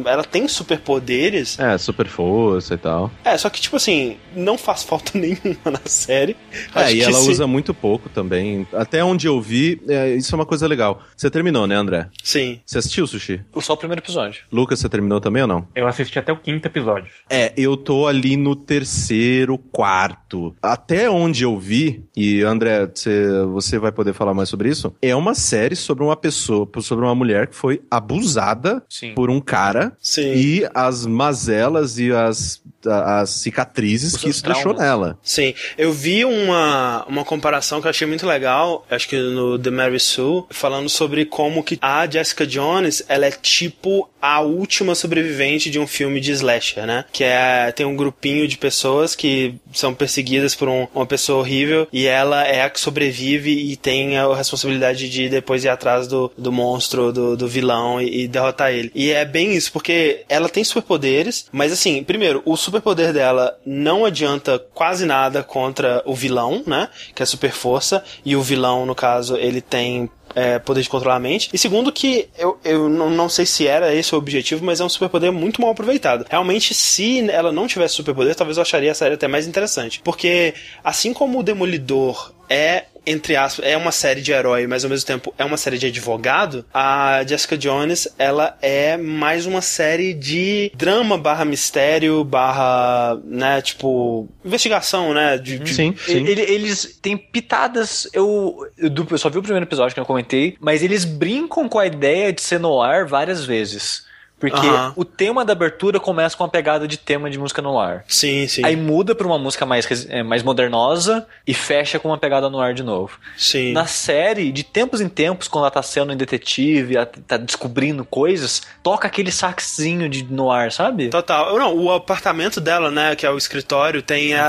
[0.06, 1.58] Ela tem superpoderes.
[1.60, 3.12] É, super força e tal.
[3.24, 6.36] É, só que, tipo assim, não faz falta nenhuma na série.
[6.76, 8.68] É, Acho e ela se- usa muito pouco também.
[8.74, 11.02] Até onde eu vi, é, isso é uma coisa legal.
[11.16, 12.08] Você terminou, né, André?
[12.24, 12.60] Sim.
[12.66, 13.42] Você assistiu, Sushi?
[13.62, 14.44] Só o primeiro episódio.
[14.52, 15.68] Lucas, você terminou também ou não?
[15.74, 17.10] Eu assisti até o quinto episódio.
[17.30, 20.54] É, eu tô ali no terceiro, quarto.
[20.62, 25.16] Até onde eu vi, e André, você, você vai poder falar mais sobre isso, é
[25.16, 29.13] uma série sobre uma pessoa, sobre uma mulher que foi abusada Sim.
[29.14, 30.34] Por um cara Sim.
[30.34, 34.82] e as mazelas e as, as cicatrizes Os que isso deixou traumas.
[34.82, 35.20] nela.
[35.24, 39.70] Sim, eu vi uma, uma comparação que eu achei muito legal, acho que no The
[39.70, 45.70] Mary Sue, falando sobre como que a Jessica Jones, ela é tipo a última sobrevivente
[45.70, 47.04] de um filme de slasher, né?
[47.12, 51.88] Que é, tem um grupinho de pessoas que são perseguidas por um- uma pessoa horrível
[51.92, 56.32] e ela é a que sobrevive e tem a responsabilidade de depois ir atrás do,
[56.38, 58.92] do monstro, do, do vilão e, e derrotar ele.
[58.96, 64.06] E é bem isso, porque ela tem superpoderes, mas assim, primeiro, o superpoder dela não
[64.06, 66.90] adianta quase nada contra o vilão, né?
[67.14, 71.18] Que é super força, e o vilão, no caso, ele tem é, poder de controlar
[71.18, 71.50] a mente.
[71.54, 74.84] E segundo que eu, eu não, não sei se era esse o objetivo, mas é
[74.84, 76.26] um superpoder muito mal aproveitado.
[76.30, 80.02] Realmente, se ela não tivesse superpoder, talvez eu acharia a série até mais interessante.
[80.04, 80.54] Porque,
[80.84, 85.06] assim como o Demolidor é entre aspas, é uma série de herói, mas ao mesmo
[85.06, 90.72] tempo é uma série de advogado, a Jessica Jones, ela é mais uma série de
[90.76, 96.26] drama barra mistério, barra, né, tipo, investigação, né, de, de- Sim, sim.
[96.28, 98.08] Ele- eles têm pitadas.
[98.14, 101.86] Eu, eu só vi o primeiro episódio que eu comentei, mas eles brincam com a
[101.86, 104.06] ideia de ser no ar várias vezes.
[104.40, 104.92] Porque Aham.
[104.98, 108.04] o tema da abertura começa com uma pegada de tema de música no ar.
[108.10, 108.62] Sim, sim.
[108.66, 112.60] Aí muda pra uma música mais, é, mais modernosa e fecha com uma pegada no
[112.60, 113.18] ar de novo.
[113.38, 113.72] sim.
[113.72, 118.04] Na série, de tempos em tempos, quando ela tá sendo um detetive, ela tá descobrindo
[118.04, 121.08] coisas, toca aquele saxinho de no ar, sabe?
[121.10, 121.58] Total.
[121.58, 124.48] Não, o apartamento dela, né, que é o escritório, tem a,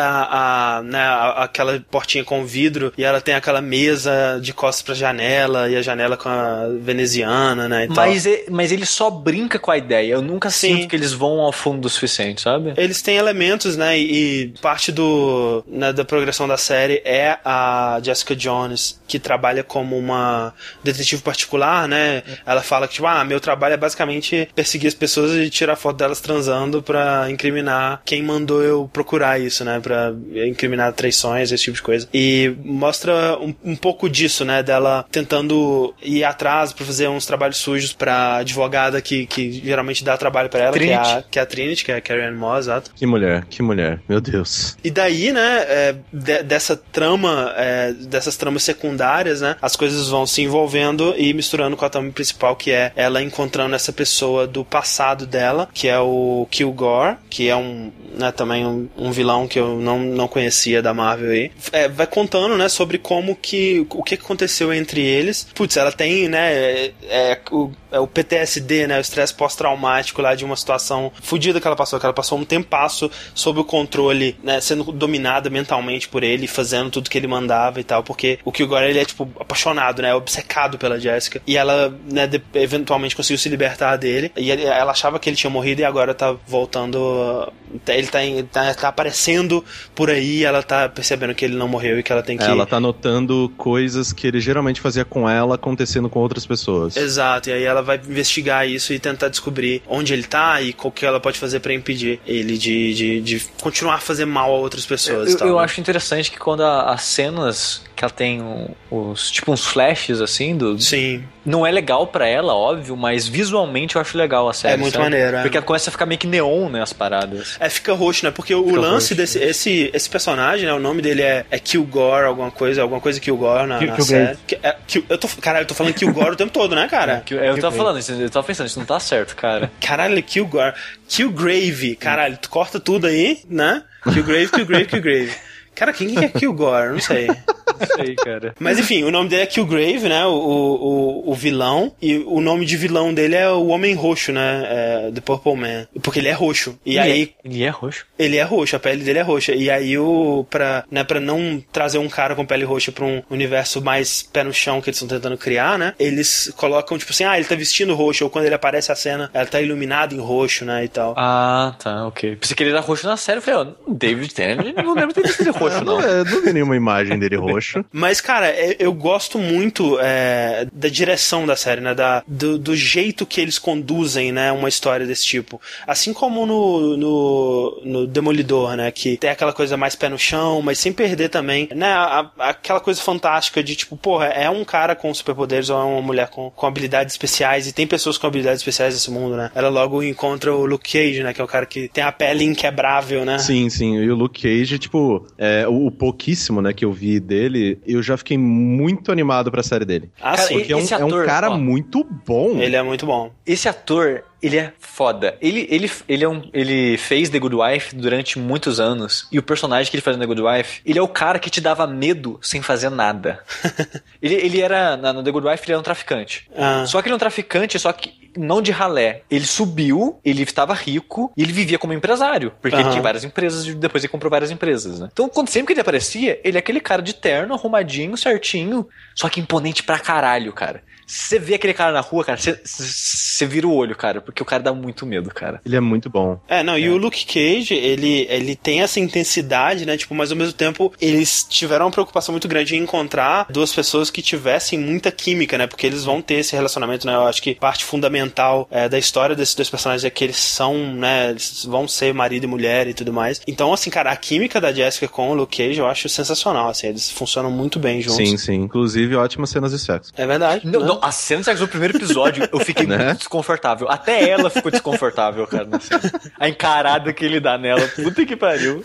[0.78, 1.04] a, né,
[1.36, 5.82] aquela portinha com vidro e ela tem aquela mesa de costas pra janela e a
[5.82, 7.96] janela com a veneziana, né, e tal.
[8.06, 10.12] Mas, e- mas ele só brinca com a ideia.
[10.12, 10.76] Eu nunca Sim.
[10.76, 12.74] sinto que eles vão ao fundo o suficiente, sabe?
[12.76, 13.98] Eles têm elementos, né?
[13.98, 19.96] E parte do, né, da progressão da série é a Jessica Jones, que trabalha como
[19.96, 22.22] uma detetive particular, né?
[22.44, 25.96] Ela fala que, tipo, ah, meu trabalho é basicamente perseguir as pessoas e tirar foto
[25.96, 29.80] delas transando pra incriminar quem mandou eu procurar isso, né?
[29.80, 30.12] Pra
[30.46, 32.08] incriminar traições, esse tipo de coisa.
[32.12, 34.62] E mostra um, um pouco disso, né?
[34.62, 40.16] Dela tentando ir atrás pra fazer uns trabalhos sujos pra advogada que, que geralmente dá
[40.16, 42.36] trabalho pra ela, que é, a, que é a Trinity, que é a Carrie Ann
[42.36, 42.90] Moss, exato.
[42.94, 44.00] Que mulher, que mulher.
[44.08, 44.76] Meu Deus.
[44.84, 50.26] E daí, né, é, de- dessa trama, é, dessas tramas secundárias, né, as coisas vão
[50.26, 54.64] se envolvendo e misturando com a trama principal, que é ela encontrando essa pessoa do
[54.64, 59.58] passado dela, que é o Kilgore, que é um, né, também um, um vilão que
[59.58, 61.50] eu não, não conhecia da Marvel aí.
[61.72, 65.46] É, vai contando, né, sobre como que, o que aconteceu entre eles.
[65.54, 70.34] Putz, ela tem, né, é, é o, é o PTSD, né, o estresse pós-traumático lá
[70.34, 74.36] de uma situação fodida que ela passou, que ela passou um tempasso sob o controle,
[74.42, 78.50] né, sendo dominada mentalmente por ele, fazendo tudo que ele mandava e tal, porque o
[78.52, 83.48] Kilgore, ele é, tipo, apaixonado, né, obcecado pela Jessica, e ela, né, eventualmente conseguiu se
[83.48, 87.52] libertar dele, e ela achava que ele tinha morrido e agora tá voltando,
[87.86, 91.68] ele tá, em- tá, tá aparecendo por aí, e ela tá percebendo que ele não
[91.68, 92.44] morreu e que ela tem que...
[92.44, 96.96] Ela tá notando coisas que ele geralmente fazia com ela acontecendo com outras pessoas.
[96.96, 99.43] Exato, e aí ela vai investigar isso e tentar descobrir
[99.88, 103.40] onde ele tá e o que ela pode fazer pra impedir ele de, de, de
[103.60, 105.30] continuar a fazer mal a outras pessoas.
[105.30, 105.64] e Eu, tal, eu né?
[105.64, 110.56] acho interessante que quando as cenas que ela tem um- os tipo uns flashes assim
[110.56, 114.74] do Sim, não é legal pra ela, óbvio, mas visualmente eu acho legal a série.
[114.74, 115.04] É muito sabe?
[115.04, 115.42] maneiro, é.
[115.42, 117.56] Porque ela começa a ficar meio que neon, né, as paradas.
[117.60, 118.30] É, fica roxo, né?
[118.32, 119.14] Porque o Fica lance roxo.
[119.14, 120.72] desse esse, esse personagem, né?
[120.72, 124.26] O nome dele é, é Kilgore, alguma coisa, alguma coisa Kilgore na, Kill- na Kilgrave.
[124.26, 124.38] série.
[124.46, 127.22] Que- é, Kill- eu tô, caralho, eu tô falando Kilgore o tempo todo, né, cara?
[127.24, 129.70] Que- Eu, tava falando isso, eu tava pensando, isso não tá certo, cara.
[129.80, 130.72] Caralho, Kilgore.
[131.08, 131.96] Killgrave.
[131.96, 133.82] Caralho, tu corta tudo aí, né?
[134.02, 135.30] Killgrave, Killgrave, Killgrave.
[135.74, 136.92] Cara, quem que é Kilgore?
[136.92, 137.26] Não sei.
[137.96, 138.54] Sei, cara.
[138.58, 140.24] Mas enfim, o nome dele é Killgrave, né?
[140.26, 141.92] O, o, o vilão.
[142.00, 144.64] E o nome de vilão dele é o Homem Roxo, né?
[144.66, 145.86] É, The Purple Man.
[146.02, 146.78] Porque ele é roxo.
[146.84, 148.06] E aí, Ele é, ele é roxo.
[148.18, 149.52] ele é roxo, a pele dele é roxa.
[149.54, 153.22] E aí, o, pra, né, pra não trazer um cara com pele roxa pra um
[153.30, 155.94] universo mais pé no chão que eles estão tentando criar, né?
[155.98, 158.24] Eles colocam, tipo assim, ah, ele tá vestindo roxo.
[158.24, 160.84] Ou quando ele aparece a cena, ela tá iluminada em roxo, né?
[160.84, 161.14] E tal.
[161.16, 162.36] Ah, tá, ok.
[162.36, 163.38] Pensei que ele era roxo na série.
[163.38, 166.08] Eu falei, ó, David Tennant, não lembro de ter visto ele roxo, Eu não, não.
[166.08, 167.63] eu não vi nenhuma imagem dele roxo.
[167.92, 171.94] Mas, cara, é- eu gosto muito é, da direção da série, né?
[171.94, 174.50] Da, do, do jeito que eles conduzem, né?
[174.52, 175.60] Uma história desse tipo.
[175.86, 178.90] Assim como no, no, no Demolidor, né?
[178.90, 181.92] Que tem aquela coisa mais pé no chão, mas sem perder também, né?
[181.92, 186.02] a- aquela coisa fantástica de, tipo, porra, é um cara com superpoderes ou é uma
[186.02, 189.50] mulher com, com habilidades especiais e tem pessoas com habilidades especiais nesse mundo, né?
[189.54, 191.32] Ela logo encontra o Luke Cage, né?
[191.32, 193.38] Que é o cara que tem a pele inquebrável, né?
[193.38, 193.96] Sim, sim.
[193.96, 197.53] E o Luke Cage, tipo, é, o, o pouquíssimo, né, que eu vi dele,
[197.86, 200.10] eu já fiquei muito animado pra série dele.
[200.20, 200.54] Ah, Cara, sim.
[200.58, 201.58] Porque é um, esse é um ator, cara ó.
[201.58, 202.60] muito bom.
[202.60, 203.30] Ele é muito bom.
[203.46, 205.36] Esse ator, ele é foda.
[205.40, 209.26] Ele, ele, ele, é um, ele fez The Good Wife durante muitos anos.
[209.32, 211.48] E o personagem que ele faz no The Good Wife, ele é o cara que
[211.48, 213.40] te dava medo sem fazer nada.
[214.20, 216.48] ele, ele era, na, no The Good Wife, ele era um traficante.
[216.54, 216.84] Ah.
[216.86, 219.22] Só que ele é um traficante, só que não de ralé.
[219.30, 222.52] Ele subiu, ele estava rico e ele vivia como empresário.
[222.60, 222.90] Porque ele Aham.
[222.90, 225.08] tinha várias empresas e depois ele comprou várias empresas, né?
[225.10, 229.28] Então, quando, sempre que ele aparecia, ele é aquele cara de terno, arrumadinho, certinho, só
[229.28, 230.82] que imponente pra caralho, cara.
[231.06, 234.46] Você vê aquele cara na rua, cara, você- você vira o olho, cara, porque o
[234.46, 235.60] cara dá muito medo, cara.
[235.64, 236.40] Ele é muito bom.
[236.48, 239.96] É, não, e o Luke Cage, ele, ele tem essa intensidade, né?
[239.96, 244.10] Tipo, mas ao mesmo tempo, eles tiveram uma preocupação muito grande em encontrar duas pessoas
[244.10, 245.66] que tivessem muita química, né?
[245.66, 247.14] Porque eles vão ter esse relacionamento, né?
[247.14, 250.94] Eu acho que parte fundamental é, da história desses dois personagens é que eles são,
[250.94, 251.30] né?
[251.30, 253.40] Eles vão ser marido e mulher e tudo mais.
[253.46, 256.86] Então, assim, cara, a química da Jessica com o Luke Cage eu acho sensacional, assim.
[256.88, 258.16] Eles funcionam muito bem juntos.
[258.28, 258.54] Sim, sim.
[258.54, 260.12] Inclusive, ótimas cenas de sexo.
[260.16, 260.66] É verdade.
[260.66, 260.86] Não, né?
[260.86, 263.06] não, a cena de sexo no primeiro episódio, eu fiquei Né?
[263.06, 263.88] muito desconfortável.
[263.88, 266.02] Até ela ficou desconfortável, cara, na cena.
[266.38, 267.86] A encarada que ele dá nela.
[267.88, 268.82] Puta que pariu.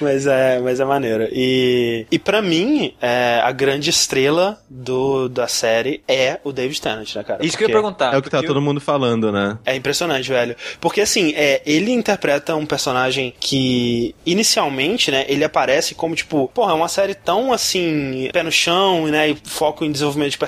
[0.00, 1.26] Mas é, mas é maneiro.
[1.32, 7.14] E, e para mim, é, a grande estrela do, da série é o David Tennant,
[7.14, 7.44] né, cara?
[7.44, 8.14] Isso que eu ia perguntar.
[8.14, 9.58] é o que tá todo mundo falando, né?
[9.64, 10.54] É impressionante, velho.
[10.80, 16.72] Porque assim, é, ele interpreta um personagem que, inicialmente, né, ele aparece como, tipo, porra,
[16.72, 19.30] é uma série tão assim, pé no chão, né?
[19.30, 20.38] E foco em desenvolvimento de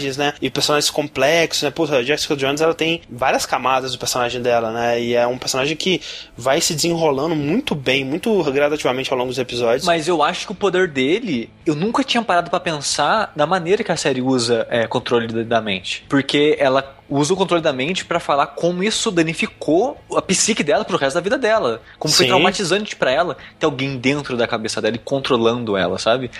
[0.00, 0.32] personagens, né?
[0.40, 1.70] E personagens complexos, né?
[1.70, 5.00] Porra, a Jessica Jones, ela tem várias camadas do personagem dela, né?
[5.00, 6.00] E é um personagem que
[6.36, 9.84] vai se desenrolando muito bem, muito gradativamente ao longo dos episódios.
[9.84, 13.84] Mas eu acho que o poder dele, eu nunca tinha parado pra pensar na maneira
[13.84, 16.04] que a série usa é, controle da mente.
[16.08, 20.84] Porque ela usa o controle da mente pra falar como isso danificou a psique dela
[20.84, 21.82] pro resto da vida dela.
[21.98, 22.28] Como foi Sim.
[22.30, 26.30] traumatizante pra ela ter alguém dentro da cabeça dela e controlando ela, sabe?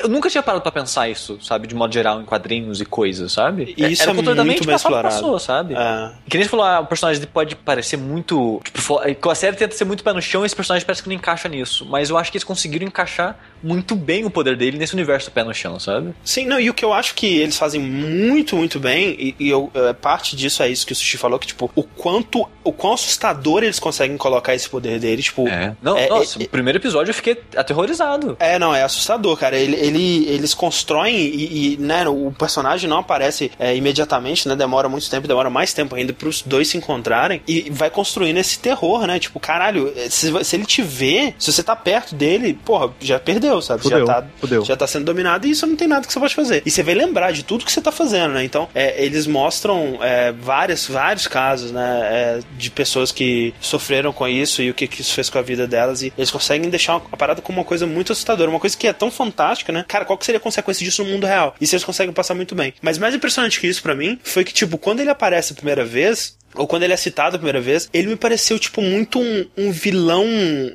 [0.00, 1.66] Eu nunca tinha parado pra pensar isso, sabe?
[1.68, 3.74] De modo geral, em quadrinhos e coisas, sabe?
[3.76, 5.14] E isso Era é o controle da muito mente pra explorado.
[5.14, 5.74] pessoa, sabe?
[5.74, 6.10] É.
[6.28, 8.60] Que nem você falou, ah, o personagem pode parecer muito.
[8.64, 9.00] Tipo, fo-
[9.30, 11.48] a série tenta ser muito pé no chão e esse personagem parece que não encaixa
[11.48, 11.86] nisso.
[11.88, 15.42] Mas eu acho que eles conseguiram encaixar muito bem o poder dele nesse universo pé
[15.44, 16.14] no chão, sabe?
[16.24, 19.48] Sim, não, e o que eu acho que eles fazem muito, muito bem, e, e
[19.48, 22.72] eu, é, parte disso é isso que o Sushi falou, que, tipo, o quanto, o
[22.72, 25.46] quão assustador eles conseguem colocar esse poder dele, tipo...
[25.46, 25.74] É.
[25.82, 28.36] Não, É, nossa, é, no primeiro episódio eu fiquei aterrorizado.
[28.40, 29.56] É, não, é assustador, cara.
[29.56, 34.56] Ele, ele- eles constroem e, e, né, o personagem não aparece é, imediatamente, né?
[34.56, 38.58] Demora muito tempo, demora mais tempo ainda pros dois se encontrarem e vai construindo esse
[38.58, 39.18] terror, né?
[39.18, 43.60] Tipo, caralho, se, se ele te vê, se você tá perto dele, porra, já perdeu,
[43.60, 43.82] sabe?
[43.82, 44.64] Fudeu, já tá, fudeu.
[44.64, 46.62] já tá sendo dominado e isso não tem nada que você pode fazer.
[46.64, 48.44] E você vai lembrar de tudo que você tá fazendo, né?
[48.44, 52.00] Então, é, eles mostram é, vários, vários casos, né?
[52.02, 55.42] é, de pessoas que sofreram com isso e o que, que isso fez com a
[55.42, 56.02] vida delas.
[56.02, 58.92] E eles conseguem deixar a parada como uma coisa muito assustadora, uma coisa que é
[58.92, 59.84] tão fantástica, né?
[59.88, 61.56] Cara, qual que seria a consequência disso no mundo real?
[61.60, 62.72] Isso eles conseguem passar muito bem.
[62.80, 65.84] Mas mais impressionante que isso pra mim foi que, tipo, quando ele aparece a primeira
[65.84, 69.46] vez, ou quando ele é citado a primeira vez, ele me pareceu, tipo, muito um,
[69.56, 70.24] um vilão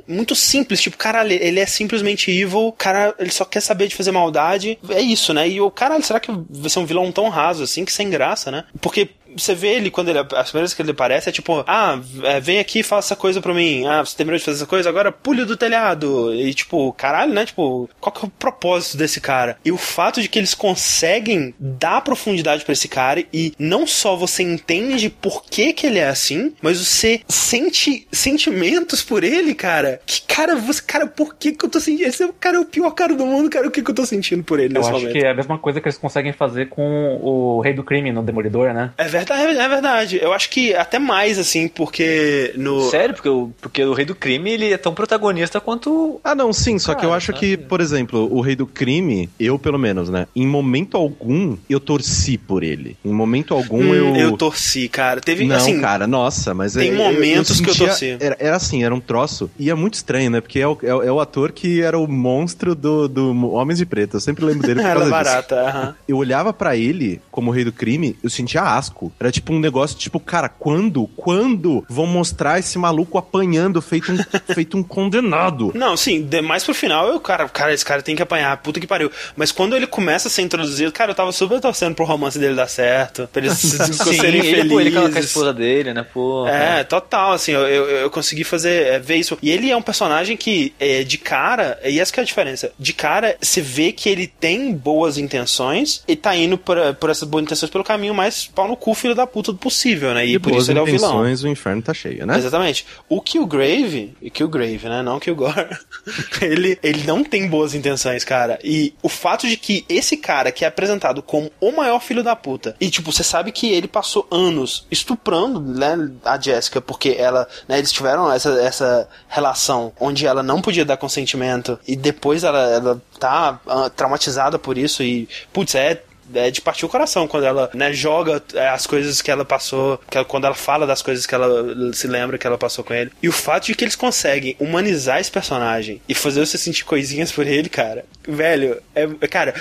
[0.07, 0.81] muito simples.
[0.81, 4.77] Tipo, caralho, ele é simplesmente evil, cara, ele só quer saber de fazer maldade.
[4.89, 5.47] É isso, né?
[5.49, 8.51] E o caralho, será que vai ser um vilão tão raso assim, que sem graça,
[8.51, 8.65] né?
[8.79, 10.19] Porque você vê ele quando ele.
[10.19, 13.15] As primeiras vezes que ele aparece é tipo, ah, é, vem aqui e faça essa
[13.15, 13.85] coisa pra mim.
[13.87, 16.33] Ah, você terminou de fazer essa coisa, agora pule do telhado.
[16.33, 17.45] E tipo, caralho, né?
[17.45, 19.57] Tipo, qual que é o propósito desse cara?
[19.63, 24.15] E o fato de que eles conseguem dar profundidade pra esse cara e não só
[24.15, 30.01] você entende por que que ele é assim, mas você sente sentimentos por ele, cara.
[30.05, 32.07] Que cara, você, cara, por que que eu tô sentindo?
[32.07, 33.67] Esse cara é o pior cara do mundo, cara.
[33.67, 35.13] O que que eu tô sentindo por ele Eu nesse acho momento?
[35.13, 38.23] que é a mesma coisa que eles conseguem fazer com o Rei do Crime no
[38.23, 38.91] Demolidor, né?
[38.97, 40.19] É verdade, é verdade.
[40.21, 42.89] Eu acho que até mais, assim, porque no.
[42.89, 46.19] Sério, porque o, porque o Rei do Crime ele é tão protagonista quanto.
[46.23, 47.39] Ah, não, sim, só que eu Cara, acho tá.
[47.39, 50.27] que, por exemplo, o Rei do Crime, eu pelo menos, né?
[50.35, 52.97] Em momento algum, eu torci por ele.
[53.03, 54.15] Em momento algum, Hum, eu.
[54.15, 55.21] eu torci, cara.
[55.21, 58.17] Teve, Não, assim, cara, nossa, mas tem é- momentos que eu sentia- torci.
[58.19, 59.49] Era, era assim, era um troço.
[59.57, 60.41] E é muito estranho, né?
[60.41, 63.79] Porque é o, é o- é o ator que era o monstro do, do Homens
[63.79, 64.17] de Preto.
[64.17, 65.23] Eu sempre lembro dele por Era causa disso.
[65.23, 65.95] barata, aham.
[66.07, 69.10] Eu olhava pra ele como rei do crime, eu sentia asco.
[69.19, 74.17] Era tipo um negócio, tipo, cara, quando, quando vão mostrar esse maluco apanhando feito um,
[74.53, 75.71] feito um condenado?
[75.75, 78.79] Não, sim, de- mais pro final, eu, cara, cara, esse cara tem que apanhar, puta
[78.79, 79.11] que pariu.
[79.35, 82.55] Mas quando ele começa a ser introduzido, cara, eu tava super torcendo pro romance dele
[82.55, 85.29] dar certo, pra eles se- Sim, serem ele, pô, ele com a- com a felizes.
[85.29, 86.03] esposa dele, né?
[86.13, 86.47] Pô.
[86.47, 89.37] É, total, assim, eu, eu, eu consegui fazer, é, ver isso.
[89.41, 92.71] E ele é um personagem que, é, de cara, e essa que é a diferença,
[92.79, 97.27] de cara, você vê que ele tem boas intenções e tá indo por, por essas
[97.27, 100.25] boas intenções pelo caminho mais pau no cu, filho da puta do possível, né?
[100.25, 101.11] E, E por isso ele é o vilão.
[101.11, 102.37] intenções, o inferno tá cheio, né?
[102.37, 102.85] Exatamente.
[103.09, 105.01] O Killgrave, e Killgrave, né?
[105.01, 105.67] Não Killgore.
[106.41, 108.59] ele, ele não tem boas intenções, cara.
[108.63, 112.35] E o fato de que esse cara que é apresentado como o maior filho da
[112.35, 117.47] puta, e tipo, você sabe que ele passou anos estuprando né, a Jessica, porque ela,
[117.67, 122.69] né, eles tiveram essa, essa relação onde ela não podia dar consentimento, e depois ela,
[122.69, 126.03] ela tá ah, traumatizada por isso, e, putz, é
[126.35, 129.99] é de partir o coração quando ela né, joga é, as coisas que ela passou,
[130.09, 132.93] que ela- quando ela fala das coisas que ela se lembra que ela passou com
[132.93, 133.11] ele.
[133.21, 137.31] E o fato de que eles conseguem humanizar esse personagem e fazer você sentir coisinhas
[137.31, 139.53] por ele, cara, velho, é, cara,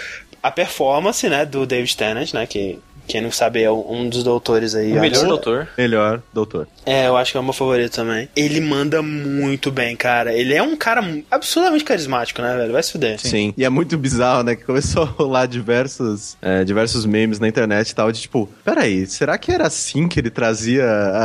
[0.43, 4.75] a performance, né, do David Tennant, né, que quem não sabe é um dos doutores
[4.75, 4.93] aí.
[4.97, 5.69] O melhor doutor.
[5.77, 6.67] Melhor, doutor.
[6.87, 8.29] É, eu acho que é o meu favorito também.
[8.35, 10.33] Ele manda muito bem, cara.
[10.33, 12.73] Ele é um cara absurdamente carismático, né, velho?
[12.73, 13.19] Vai se fuder.
[13.21, 13.53] Sim.
[13.57, 14.57] E é muito bizarro, né?
[14.57, 19.07] Que começou a rolar diversos, é, diversos memes na internet e tal, de tipo, peraí,
[19.07, 20.85] será que era assim que ele trazia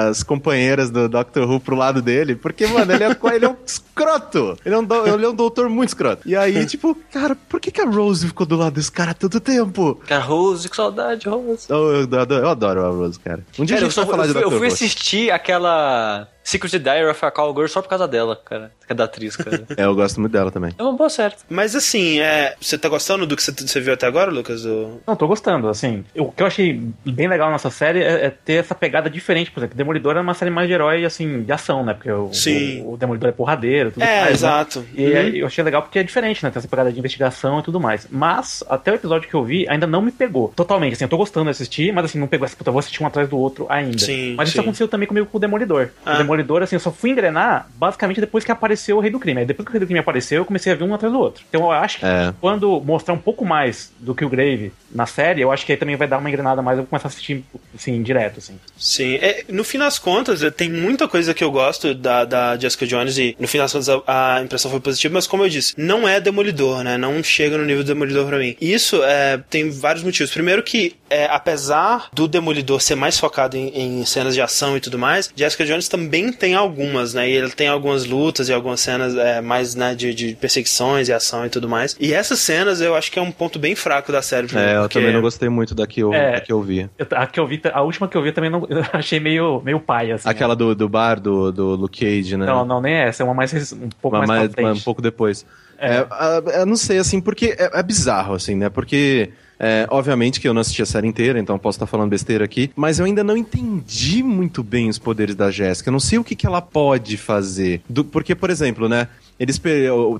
[0.09, 2.35] as companheiras do Doctor Who pro lado dele?
[2.35, 4.57] Porque, mano, ele é, ele é um escroto.
[4.65, 6.27] Ele é um, do- ele é um doutor muito escroto.
[6.27, 9.39] E aí, tipo, cara, por que, que a Rose ficou do lado desse cara tanto
[9.39, 9.99] tempo?
[10.07, 11.65] Cara, Rose, que saudade, Rose.
[11.75, 13.45] Eu, eu adoro, eu adoro a Rose, cara.
[13.59, 14.73] Um dia Cara, a eu, gente só, vai falar eu, de fui, eu fui Who.
[14.73, 18.71] assistir aquela Secret Diary of a Cowgirl só por causa dela, cara.
[18.85, 19.63] Que é da atriz, cara.
[19.75, 20.71] É, eu gosto muito dela também.
[20.77, 21.33] é uma boa série.
[21.49, 24.61] Mas assim, é, você tá gostando do que você, viu até agora, Lucas?
[24.63, 25.01] Do...
[25.07, 26.05] Não, tô gostando, assim.
[26.15, 29.59] O que eu achei bem legal nessa série é, é ter essa pegada diferente, por
[29.59, 29.75] exemplo.
[29.75, 31.93] Demolidor é uma série mais de herói, assim, de ação, né?
[31.95, 32.81] Porque o, Sim.
[32.83, 34.31] o, o Demolidor é porradeiro, tudo É, mais, né?
[34.31, 34.85] exato.
[34.93, 35.11] E Uhum.
[35.35, 36.51] eu achei legal porque é diferente, né?
[36.51, 38.07] Tem essa pegada de investigação e tudo mais.
[38.11, 40.53] Mas, até o episódio que eu vi, ainda não me pegou.
[40.55, 42.79] Totalmente, assim, eu tô gostando de assistir, mas assim, não pegou essa puta, eu vou
[42.79, 43.97] assistir um atrás do outro ainda.
[43.97, 44.61] Sim, mas isso sim.
[44.61, 45.89] aconteceu também comigo com o Demolidor.
[46.05, 46.13] Ah.
[46.13, 49.39] O Demolidor, assim, eu só fui engrenar basicamente depois que apareceu o Rei do Crime.
[49.41, 51.19] Aí depois que o Rei do Crime apareceu, eu comecei a ver um atrás do
[51.19, 51.43] outro.
[51.49, 52.33] Então eu acho que É.
[52.41, 55.77] quando mostrar um pouco mais do que o Grave na série, eu acho que aí
[55.77, 57.43] também vai dar uma engrenada mais, eu vou começar a assistir,
[57.77, 58.53] assim, direto, assim.
[58.77, 62.85] Sim, é, no fim das contas, tem muita coisa que eu gosto da, da Jessica
[62.87, 65.73] Jones e no fim das contas a, a impressão foi positiva, mas como eu disse,
[65.77, 66.97] não é Demolidor, né?
[66.97, 68.55] Não chega no nível do Demolidor pra mim.
[68.61, 70.31] Isso é, tem vários motivos.
[70.31, 73.67] Primeiro que, é, apesar do Demolidor ser mais focado em,
[74.01, 77.29] em cenas de ação e tudo mais, Jessica Jones também também tem algumas, né?
[77.29, 81.13] E ele tem algumas lutas e algumas cenas é, mais, né, de, de perseguições e
[81.13, 81.95] ação e tudo mais.
[81.99, 84.47] E essas cenas eu acho que é um ponto bem fraco da série.
[84.47, 86.33] pra mim, É, eu porque- também não gostei muito da que eu, É.
[86.33, 86.89] da que eu vi.
[87.11, 89.79] A, que eu vi, a última que eu vi também não, eu achei meio, meio
[89.79, 90.27] paia, assim.
[90.29, 92.45] Aquela do, do bar do, do Luke Cage, né?
[92.45, 93.23] Não, não, nem essa.
[93.23, 95.45] É uma mais, um pouco mais, mas um pouco depois.
[95.77, 95.97] É.
[95.97, 98.69] É, eu não sei, assim, porque é, é bizarro, assim, né?
[98.69, 102.43] Porque, é, obviamente que eu não assisti a série inteira, então posso estar falando besteira
[102.45, 105.89] aqui, mas eu ainda não entendi muito bem os poderes da Jéssica.
[105.89, 107.81] Eu não sei o que, que ela pode fazer.
[107.89, 109.07] Do- porque, por exemplo, né?
[109.39, 109.59] Eles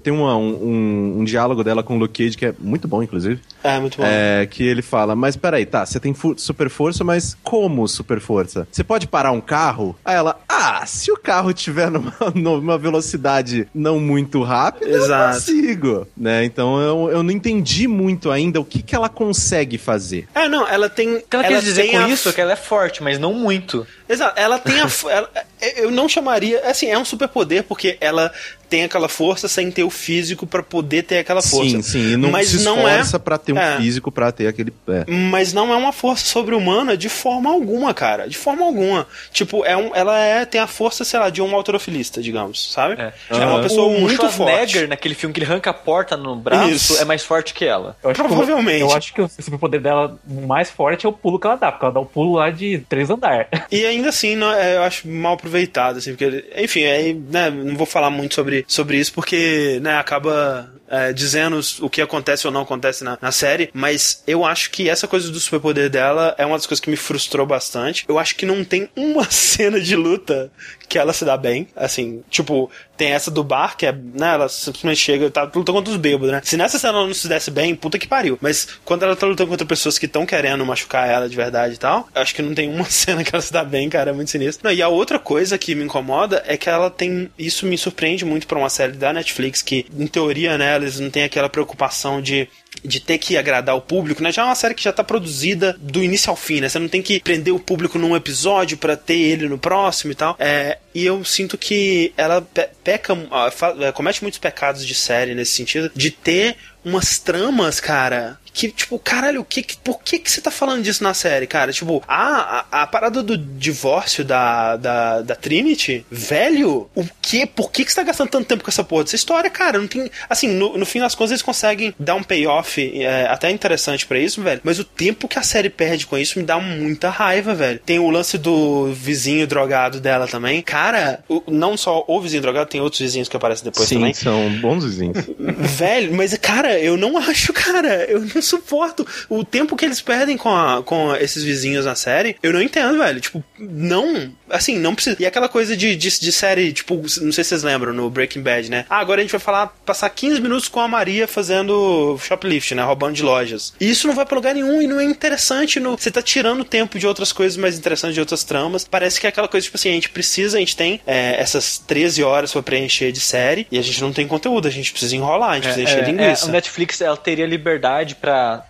[0.03, 3.01] tem uma- um, um, um diálogo dela com o Luke Cage que é muito bom,
[3.01, 3.39] inclusive.
[3.63, 4.03] É, muito bom.
[4.05, 8.67] É, que ele fala, mas peraí, tá, você tem super força, mas como super força?
[8.71, 9.95] Você pode parar um carro?
[10.03, 15.35] Aí ela, ah, se o carro tiver numa, numa velocidade não muito rápida, eu Exato.
[15.35, 16.43] consigo, né?
[16.43, 20.27] Então eu, eu não entendi muito ainda o que, que ela consegue fazer.
[20.35, 21.15] É, não, ela tem.
[21.17, 23.17] O que ela, ela quis dizer com a isso é que ela é forte, mas
[23.17, 23.85] não muito.
[24.07, 24.87] Exato, ela tem a.
[25.09, 25.29] ela-
[25.77, 26.61] eu não chamaria.
[26.69, 28.31] Assim, é um superpoder porque ela
[28.69, 31.69] tem aquela força sem ter o físico pra poder ter aquela força.
[31.69, 33.77] Sim, sim, e não Mas se não é- pra ter um é.
[33.77, 34.73] físico pra ter aquele...
[34.87, 35.05] É.
[35.09, 38.27] Mas não é uma força sobre-humana de forma alguma, cara.
[38.27, 39.07] De forma alguma.
[39.31, 42.99] Tipo, é um, ela é, tem a força, sei lá, de um autorofilista, digamos, sabe?
[42.99, 43.13] É.
[43.29, 44.87] É, uma pessoa o muito forte.
[44.87, 47.01] naquele filme que ele arranca a porta no braço, Isso.
[47.01, 47.95] é mais forte que ela.
[48.03, 48.81] Eu acho que Provavelmente.
[48.81, 51.85] eu acho que o superpoder dela mais forte é o pulo que ela dá, porque
[51.85, 53.47] ela dá o pulo lá de três andares.
[53.71, 57.75] E ainda assim, não, é, eu acho mal aproveitado, assim, porque, enfim, aí, né, não
[57.75, 62.53] vou falar muito sobre, sobre isso, porque, né, acaba é, dizendo o que acontece ou
[62.53, 66.45] não acontece na, na série, mas eu acho que essa coisa do superpoder dela é
[66.45, 68.05] uma das coisas que me frustrou bastante.
[68.07, 70.51] Eu acho que não tem uma cena de luta
[70.87, 74.47] que ela se dá bem, assim, tipo, tem essa do bar, que é, né, ela
[74.47, 76.41] simplesmente chega, tá lutando contra os bêbados, né?
[76.43, 78.37] Se nessa cena ela não se desse bem, puta que pariu.
[78.41, 81.77] Mas quando ela tá lutando contra pessoas que estão querendo machucar ela de verdade e
[81.77, 84.31] tal, acho que não tem uma cena que ela se dá bem, cara, é muito
[84.31, 84.67] sinistro.
[84.67, 88.23] Não, e a outra coisa que me incomoda é que ela tem, isso me surpreende
[88.23, 92.21] muito pra uma série da Netflix, que, em teoria, né, eles não têm aquela preocupação
[92.21, 92.47] de
[92.83, 94.31] de ter que agradar o público, né?
[94.31, 96.67] Já é uma série que já tá produzida do início ao fim, né?
[96.69, 100.15] Você não tem que prender o público num episódio pra ter ele no próximo e
[100.15, 100.35] tal.
[100.37, 105.53] É, e eu sinto que ela pe- peca, ah, comete muitos pecados de série nesse
[105.53, 110.31] sentido, de ter umas tramas, cara, que, tipo, caralho, o que, que- por que que
[110.31, 111.71] você tá falando disso na série, cara?
[111.73, 117.45] Tipo, a, a, a parada do divórcio da, da, da Trinity, velho, o que?
[117.45, 119.77] Por que que você tá gastando tanto tempo com essa porra dessa história, cara?
[119.77, 120.09] Não tem.
[120.29, 124.17] Assim, no, no fim das contas, eles conseguem dar um payoff é, até interessante pra
[124.17, 124.61] isso, velho.
[124.63, 127.79] Mas o tempo que a série perde com isso me dá muita raiva, velho.
[127.85, 130.61] Tem o lance do vizinho drogado dela também.
[130.61, 134.13] Cara, o- não só o vizinho drogado, tem outros vizinhos que aparecem depois Sim, também.
[134.13, 135.17] são bons vizinhos.
[135.57, 138.05] Velho, mas cara, eu não acho, cara.
[138.05, 139.05] Eu não suporto.
[139.29, 142.97] O tempo que eles perdem com, a- com esses vizinhos na série, eu não entendo,
[142.97, 143.19] velho.
[143.19, 144.31] Tipo, não.
[144.49, 145.17] Assim, não precisa.
[145.19, 148.41] E aquela coisa de, de, de série, tipo, não sei se vocês lembram, no Breaking
[148.41, 148.85] Bad, né?
[148.89, 152.83] Ah, agora a gente vai falar, passar 15 minutos com a Maria fazendo shoplift, né?
[152.83, 153.73] Roubando de lojas.
[153.79, 155.79] E isso não vai pra lugar nenhum e não é interessante.
[155.79, 155.97] No...
[155.97, 158.87] Você tá tirando tempo de outras coisas mais interessantes, de outras tramas.
[158.89, 161.77] Parece que é aquela coisa, tipo assim, a gente precisa, a gente tem é, essas
[161.79, 165.15] 13 horas pra preencher de série e a gente não tem conteúdo, a gente precisa
[165.15, 166.45] enrolar, a gente precisa encher É, linguiça.
[166.47, 168.15] o Netflix ela teria liberdade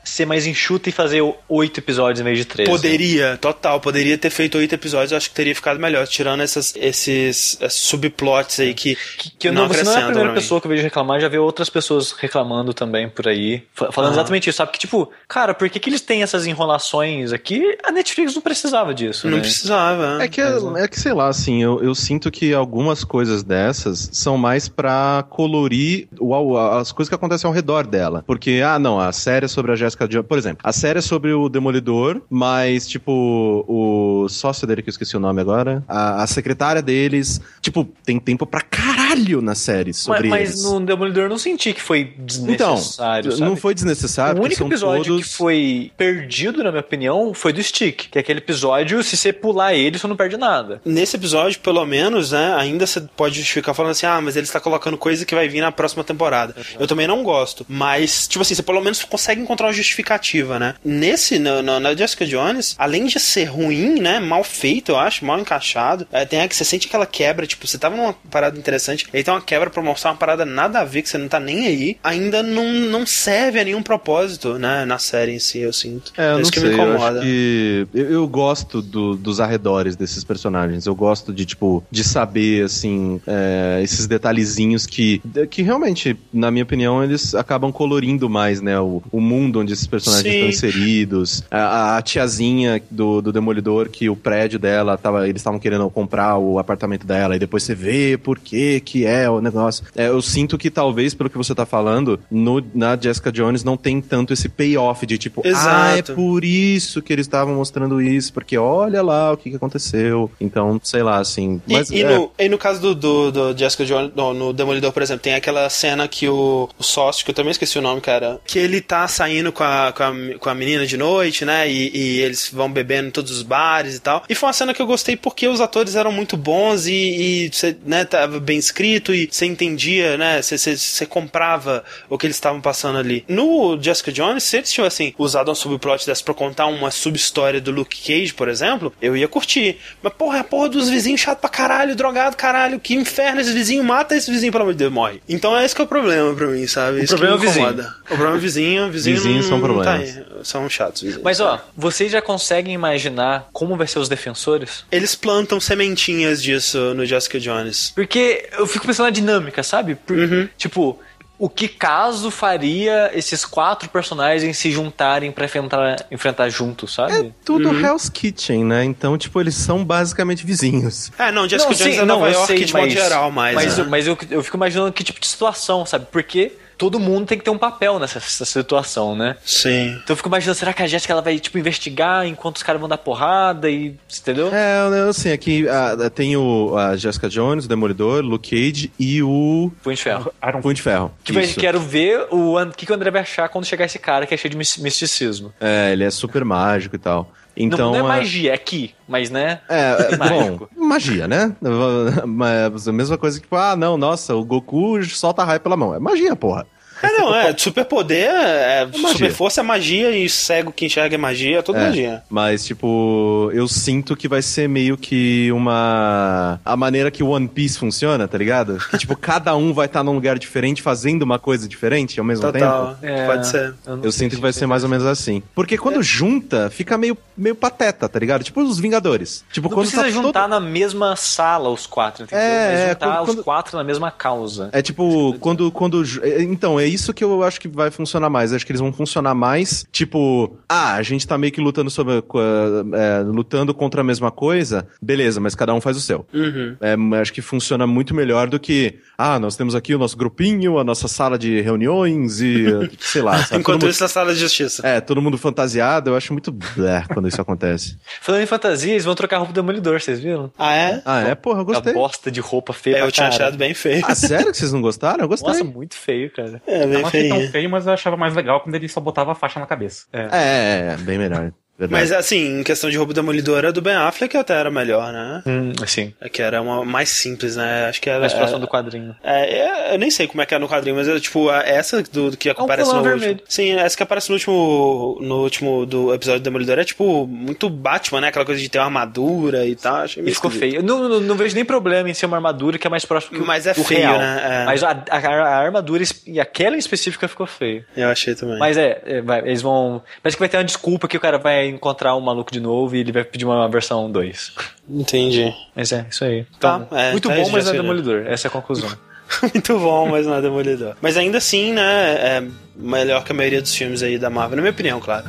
[0.04, 2.68] ser mais enxuta e fazer oito episódios em vez de três.
[2.70, 2.76] né?
[2.76, 6.74] Poderia, total, poderia ter feito oito episódios, eu acho que teria ficado melhor, tirando essas,
[6.76, 10.68] esses subplots aí que, Que, que eu não, você não é a primeira pessoa que
[10.68, 14.58] eu vejo reclamar, já vi outras pessoas reclamando também por aí, fa- falando exatamente isso,
[14.58, 14.72] sabe?
[14.72, 17.78] Que tipo, cara, por que, que eles têm essas enrolações aqui?
[17.84, 19.44] A Netflix não precisava disso, Não né?
[19.44, 20.24] precisava.
[20.24, 24.38] É que, é que sei lá, assim, eu, eu sinto que algumas coisas dessas são
[24.38, 28.24] mais pra colorir o, as coisas que acontecem ao redor dela.
[28.26, 30.28] Porque, ah, não, a série é sobre a Jessica Jones.
[30.28, 34.92] Por exemplo, a série é sobre o Demolidor, mas, tipo, o sócio dele, que eu
[34.92, 39.05] esqueci o nome agora, a, a secretária deles, tipo, tem tempo pra caralho
[39.42, 40.64] na série Mas, sobre mas eles.
[40.64, 42.14] no Demolidor eu não senti que foi
[42.48, 43.44] Então, desnecessário, sabe?
[43.44, 44.42] não foi desnecessário.
[44.42, 45.28] O único são episódio todos...
[45.28, 48.10] que foi perdido, na minha opinião, foi do Stick.
[48.10, 50.82] Que é aquele episódio, se você pular ele, você não perde nada.
[50.86, 54.60] Nesse episódio, pelo menos, né, ainda você pode justificar falando assim, ah, mas ele está
[54.60, 56.56] colocando coisa que vai vir na próxima temporada.
[56.80, 60.76] Eu também não gosto, mas, tipo assim, você pelo menos consegue encontrar uma justificativa, né?
[60.84, 65.26] Nesse, na, na, na Jessica Jones, além de ser ruim, né, mal feito, eu acho,
[65.26, 68.58] mal encaixado, é, tem a que você sente aquela quebra, tipo, você tava numa parada
[68.58, 71.28] interessante, Ele tem uma quebra pra mostrar uma parada nada a ver, que você não
[71.28, 71.98] tá nem aí.
[72.04, 74.86] Ainda não, não serve a nenhum propósito, né?
[74.86, 76.12] Na série em si, eu sinto.
[76.18, 77.22] É, eu isso não que sei, me eu incomoda.
[77.22, 77.88] que...
[77.94, 80.86] Eu, eu gosto do- dos arredores desses personagens.
[80.86, 86.64] Eu gosto de, tipo, de saber, assim, é, esses detalhezinhos que, que realmente, na minha
[86.64, 88.80] opinião, eles acabam colorindo mais, né?
[88.80, 90.34] O, o mundo onde esses personagens Sim.
[90.34, 91.44] estão inseridos.
[91.50, 96.38] A, a tiazinha do, do Demolidor, que o prédio dela, tava, eles estavam querendo comprar
[96.38, 99.84] o apartamento dela, e depois você vê por que que é o negócio.
[99.94, 103.76] É, eu sinto que talvez, pelo que você tá falando, no, na Jessica Jones não
[103.76, 106.14] tem tanto esse payoff de tipo, ah, é Exato.
[106.14, 110.32] por isso que eles estavam mostrando isso, porque olha lá o que, que aconteceu.
[110.40, 111.62] Então, sei lá, assim.
[111.68, 114.54] E, Mas e é, no, e no caso do, do, do Jessica Jones, no, no
[114.54, 117.82] Demolidor, por exemplo, tem aquela cena que o, o sócio, que eu também esqueci o
[117.82, 121.44] nome, cara, que ele tá saindo com a, com a, com a menina de noite,
[121.44, 121.70] né?
[121.70, 124.24] E, e eles vão bebendo em todos os bares e tal.
[124.30, 127.52] E foi uma cena que eu gostei porque os atores eram muito bons e, e
[127.86, 130.42] né, tava bem escrito e você entendia, né?
[130.42, 133.24] Você, você, você comprava o que eles estavam passando ali.
[133.28, 137.72] No Jessica Jones, se eles tivessem usado um subplot dessa pra contar uma sub-história do
[137.72, 139.78] Luke Cage, por exemplo, eu ia curtir.
[140.02, 143.54] Mas, porra, é a porra dos vizinhos chato pra caralho, drogado, caralho, que inferno esse
[143.54, 145.22] vizinho, mata esse vizinho, pelo amor de Deus, morre.
[145.28, 147.04] Então é esse que é o problema pra mim, sabe?
[147.04, 147.70] Isso problema que é o vizinho.
[148.02, 150.18] O problema é o vizinho, o vizinho Vizinhos não, são tá problemas.
[150.18, 150.26] aí.
[150.44, 151.02] São chatos.
[151.02, 151.24] vizinhos.
[151.24, 154.86] Mas ó, vocês já conseguem imaginar como vai ser os defensores?
[154.92, 157.92] Eles plantam sementinhas disso no Jessica Jones.
[157.96, 159.96] Porque eu fico pensando na dinâmica, sabe?
[159.96, 160.48] Por- Uhum.
[160.58, 161.00] Tipo,
[161.38, 167.14] o que caso faria esses quatro personagens se juntarem pra enfrentar, enfrentar juntos, sabe?
[167.28, 167.86] é tudo Uhum.
[167.86, 168.84] Hell's Kitchen, né?
[168.86, 171.12] Então, tipo, eles são basicamente vizinhos.
[171.20, 172.94] É, não, Jessica Não, Jones sim, é não, Nova eu York sei, de modo mas-
[172.94, 173.56] geral, mais.
[173.56, 173.84] Mas, né?
[173.84, 176.08] eu, mas eu, eu fico imaginando que tipo de situação, sabe?
[176.12, 179.38] Porque todo mundo tem que ter um papel nessa, nessa situação, né?
[179.46, 179.90] Sim.
[180.04, 182.80] Então eu fico imaginando, será que a Jéssica ela vai, tipo, investigar enquanto os caras
[182.80, 183.96] vão dar porrada e.
[184.20, 184.50] Entendeu?
[184.54, 189.22] É, eu- assim, aqui ah, tem o, a Jessica Jones, o Demolidor, Luke Cage e
[189.24, 190.32] o Punho de ferro.
[190.48, 191.12] Iron Punho de Ferro.
[191.24, 191.60] Tipo, eu Isso.
[191.60, 194.34] quero ver o an- que, que o André vai achar quando chegar esse cara que
[194.34, 195.54] é cheio de mis- misticismo.
[195.60, 197.32] É, ele é super mágico e tal.
[197.58, 199.62] Então, não, não é magia, é aqui, mas né?
[199.70, 201.56] É, é, bom, magia, né?
[202.28, 205.94] Mas a mesma coisa que, tipo, ah, não, nossa, o Goku solta raio pela mão.
[205.96, 206.68] É magia, porra.
[207.02, 207.56] É, não, é.
[207.58, 209.10] Superpoder, é, magia.
[209.10, 212.24] super força é magia e cego que enxerga é magia, é tudo É, magia.
[212.30, 216.60] Mas, tipo, eu sinto que vai ser meio que uma.
[216.64, 218.78] A maneira que o One Piece funciona, tá ligado?
[218.90, 222.52] Que, tipo, cada um vai estar num lugar diferente fazendo uma coisa diferente ao mesmo
[222.52, 222.96] Total.
[222.96, 223.06] tempo.
[223.06, 223.74] É, Pode ser.
[223.86, 225.42] Eu sei sinto que vai se ser mais ou menos assim.
[225.54, 228.44] Porque quando junta, fica meio, meio pateta, tá ligado?
[228.44, 229.44] Tipo os Vingadores.
[229.52, 230.50] Tipo, Não quando precisa tá juntar todo...
[230.52, 232.44] na mesma sala os quatro, entendeu?
[232.46, 234.70] É, é, juntar quando- os quatro na mesma causa.
[234.72, 236.04] É tipo, quando, quando.
[236.24, 238.54] é, Então, é isso que eu acho que vai funcionar mais.
[238.54, 242.16] Acho que eles vão funcionar mais, tipo, ah, a gente tá meio que lutando sobre.
[242.16, 246.26] é, lutando contra a mesma coisa, beleza, mas cada um faz o seu.
[246.34, 246.76] Uhum.
[246.80, 250.78] É, acho que funciona muito melhor do que, ah, nós temos aqui o nosso grupinho,
[250.78, 252.66] a nossa sala de reuniões e,
[253.00, 253.38] sei lá.
[253.44, 253.62] sabe?
[253.62, 254.82] Enquanto todo isso, na sala de justiça.
[254.84, 257.98] mundo, é, todo mundo fantasiado, eu acho muito blé quando isso acontece.
[258.22, 260.52] Falando em fantasia, eles vão trocar a roupa do Demolidor, vocês viram?
[260.58, 261.02] Ah, é?
[261.06, 261.36] Ah, é?
[261.36, 261.94] Porra, eu A gostei.
[261.94, 264.04] bosta de roupa feia É, eu tinha achado bem feio.
[264.08, 265.24] Ah, sério que vocês não gostaram?
[265.24, 265.52] Eu gostei.
[265.52, 266.62] Nossa, muito feio, cara.
[266.68, 267.52] É, Eu bem não achei tão feio.
[267.52, 270.08] feio, mas eu achava mais legal quando ele só botava a faixa na cabeça.
[270.14, 271.52] É, é, é, bem melhor.
[271.78, 272.02] Verdade.
[272.02, 275.44] Mas assim, em questão de roupa demolidora, do Ben Affleck até era melhor, né?
[275.46, 277.88] Hum, assim, É que era uma mais simples, né?
[277.90, 278.20] Acho que era.
[278.22, 279.16] mais próximo é- do quadrinho.
[279.22, 279.58] É,
[279.92, 282.02] é, eu nem sei como é que é no quadrinho, mas é tipo, a- essa
[282.04, 283.32] do, do que aparece vilão no vermelho.
[283.34, 283.48] último.
[283.50, 285.18] Sim, essa que aparece no último.
[285.22, 288.28] No último do episódio do Demolidor é tipo muito Batman, né?
[288.30, 289.98] Aquela coisa de ter uma armadura e tal.
[289.98, 290.72] Achei E meio ficou esquisito.
[290.72, 290.80] feio.
[290.82, 293.38] Eu Não, não, não vejo nem problema em ser uma armadura que é mais próximo
[293.38, 294.18] que Mas é do feio, real.
[294.18, 294.62] né?
[294.62, 294.66] É.
[294.66, 297.84] Mas a, a- a armadura e aquela em específica ficou feio.
[297.98, 298.58] Eu achei também.
[298.60, 300.02] Mas é, é, vai- eles vão.
[300.24, 302.96] Parece que vai ter uma desculpa que o cara vai encontrar um maluco de novo
[302.96, 304.54] e ele vai pedir uma versão 2.
[304.90, 305.54] Entendi.
[305.76, 306.46] Mas é, isso aí.
[306.60, 308.26] Tá, é, muito tá bom, mas não é demolidor.
[308.28, 308.90] Essa é a conclusão.
[309.42, 310.96] Muito bom, mas não é demolidor.
[311.02, 312.14] Mas ainda assim, né?
[312.14, 312.44] É
[312.76, 315.26] melhor que a maioria dos filmes aí da Marvel, na minha opinião, claro.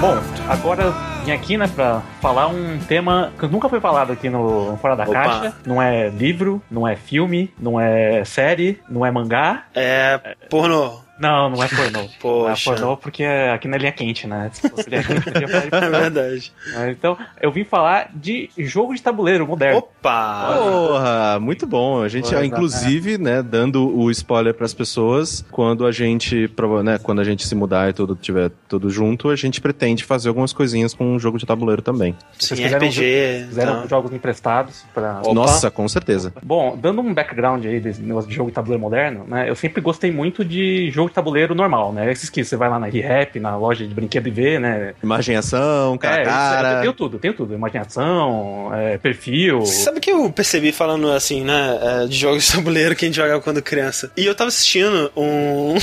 [0.00, 0.92] Bom, agora
[1.24, 5.04] vim aqui, né, pra falar um tema que nunca foi falado aqui no Fora da
[5.04, 5.12] Opa.
[5.12, 5.54] Caixa.
[5.64, 9.64] Não é livro, não é filme, não é série, não é mangá.
[9.74, 11.03] É pornô.
[11.18, 12.00] Não, não é pornô.
[12.24, 12.70] Não é Poxa.
[12.70, 14.50] pornô porque é aqui na linha quente, né?
[14.52, 16.52] Se fosse linha quente, podia falar de É verdade.
[16.90, 19.78] Então, eu vim falar de jogo de tabuleiro moderno.
[19.78, 20.56] Opa!
[20.58, 22.02] Porra, muito bom.
[22.02, 26.50] A gente, é, inclusive, né, dando o spoiler pras pessoas, quando a gente,
[26.82, 30.28] né, quando a gente se mudar e tudo tiver tudo junto, a gente pretende fazer
[30.28, 32.16] algumas coisinhas com um jogo de tabuleiro também.
[32.38, 33.46] Sim, fizeram RPG.
[33.48, 33.88] Fizeram então.
[33.88, 35.22] jogos emprestados pra.
[35.32, 36.32] Nossa, com certeza.
[36.42, 39.48] Bom, dando um background aí desse negócio de jogo de tabuleiro moderno, né?
[39.48, 42.10] Eu sempre gostei muito de jogo de tabuleiro normal, né?
[42.10, 44.94] Esses que você vai lá na ReHap, na loja de brinquedo e vê, né?
[45.02, 46.72] Imagem ação, cara a é, isso, cara.
[46.72, 47.54] eu tenho tudo, tenho tudo.
[47.54, 49.64] Imaginação, é, perfil.
[49.66, 51.78] Sabe o que eu percebi falando assim, né?
[51.82, 54.10] é, de jogos de tabuleiro que a gente jogava quando criança?
[54.16, 55.74] E eu tava assistindo um.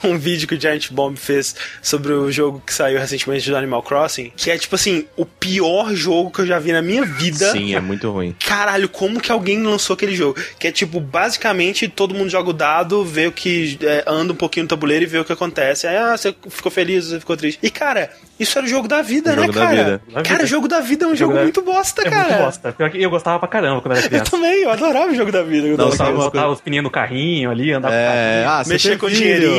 [0.04, 3.82] Um vídeo que o Giant Bomb fez sobre o jogo que saiu recentemente do Animal
[3.82, 7.50] Crossing, que é tipo assim, o pior jogo que eu já vi na minha vida.
[7.52, 8.34] Sim, é muito ruim.
[8.44, 10.38] Caralho, como que alguém lançou aquele jogo?
[10.58, 14.36] Que é tipo, basicamente, todo mundo joga o dado, vê o que é, anda um
[14.36, 15.86] pouquinho no tabuleiro e vê o que acontece.
[15.86, 17.58] Aí, ah, você ficou feliz, você ficou triste.
[17.62, 19.68] E, cara, isso era o jogo da vida, O né, cara?
[19.70, 20.02] vida.
[20.12, 20.46] Da Cara, vida.
[20.46, 22.28] jogo da vida é um Jogo jogo da- muito bosta, É cara.
[22.28, 22.72] muito bosta.
[22.72, 24.30] Pior que eu gostava pra caramba quando era Eu criança.
[24.30, 25.66] também, eu adorava o jogo da vida.
[25.66, 26.12] eu Não, tava sabe criança.
[26.12, 28.48] uma Botar coisa- os pininhos no carrinho ali, o É, carrinho.
[28.48, 29.50] ah, tem com filho.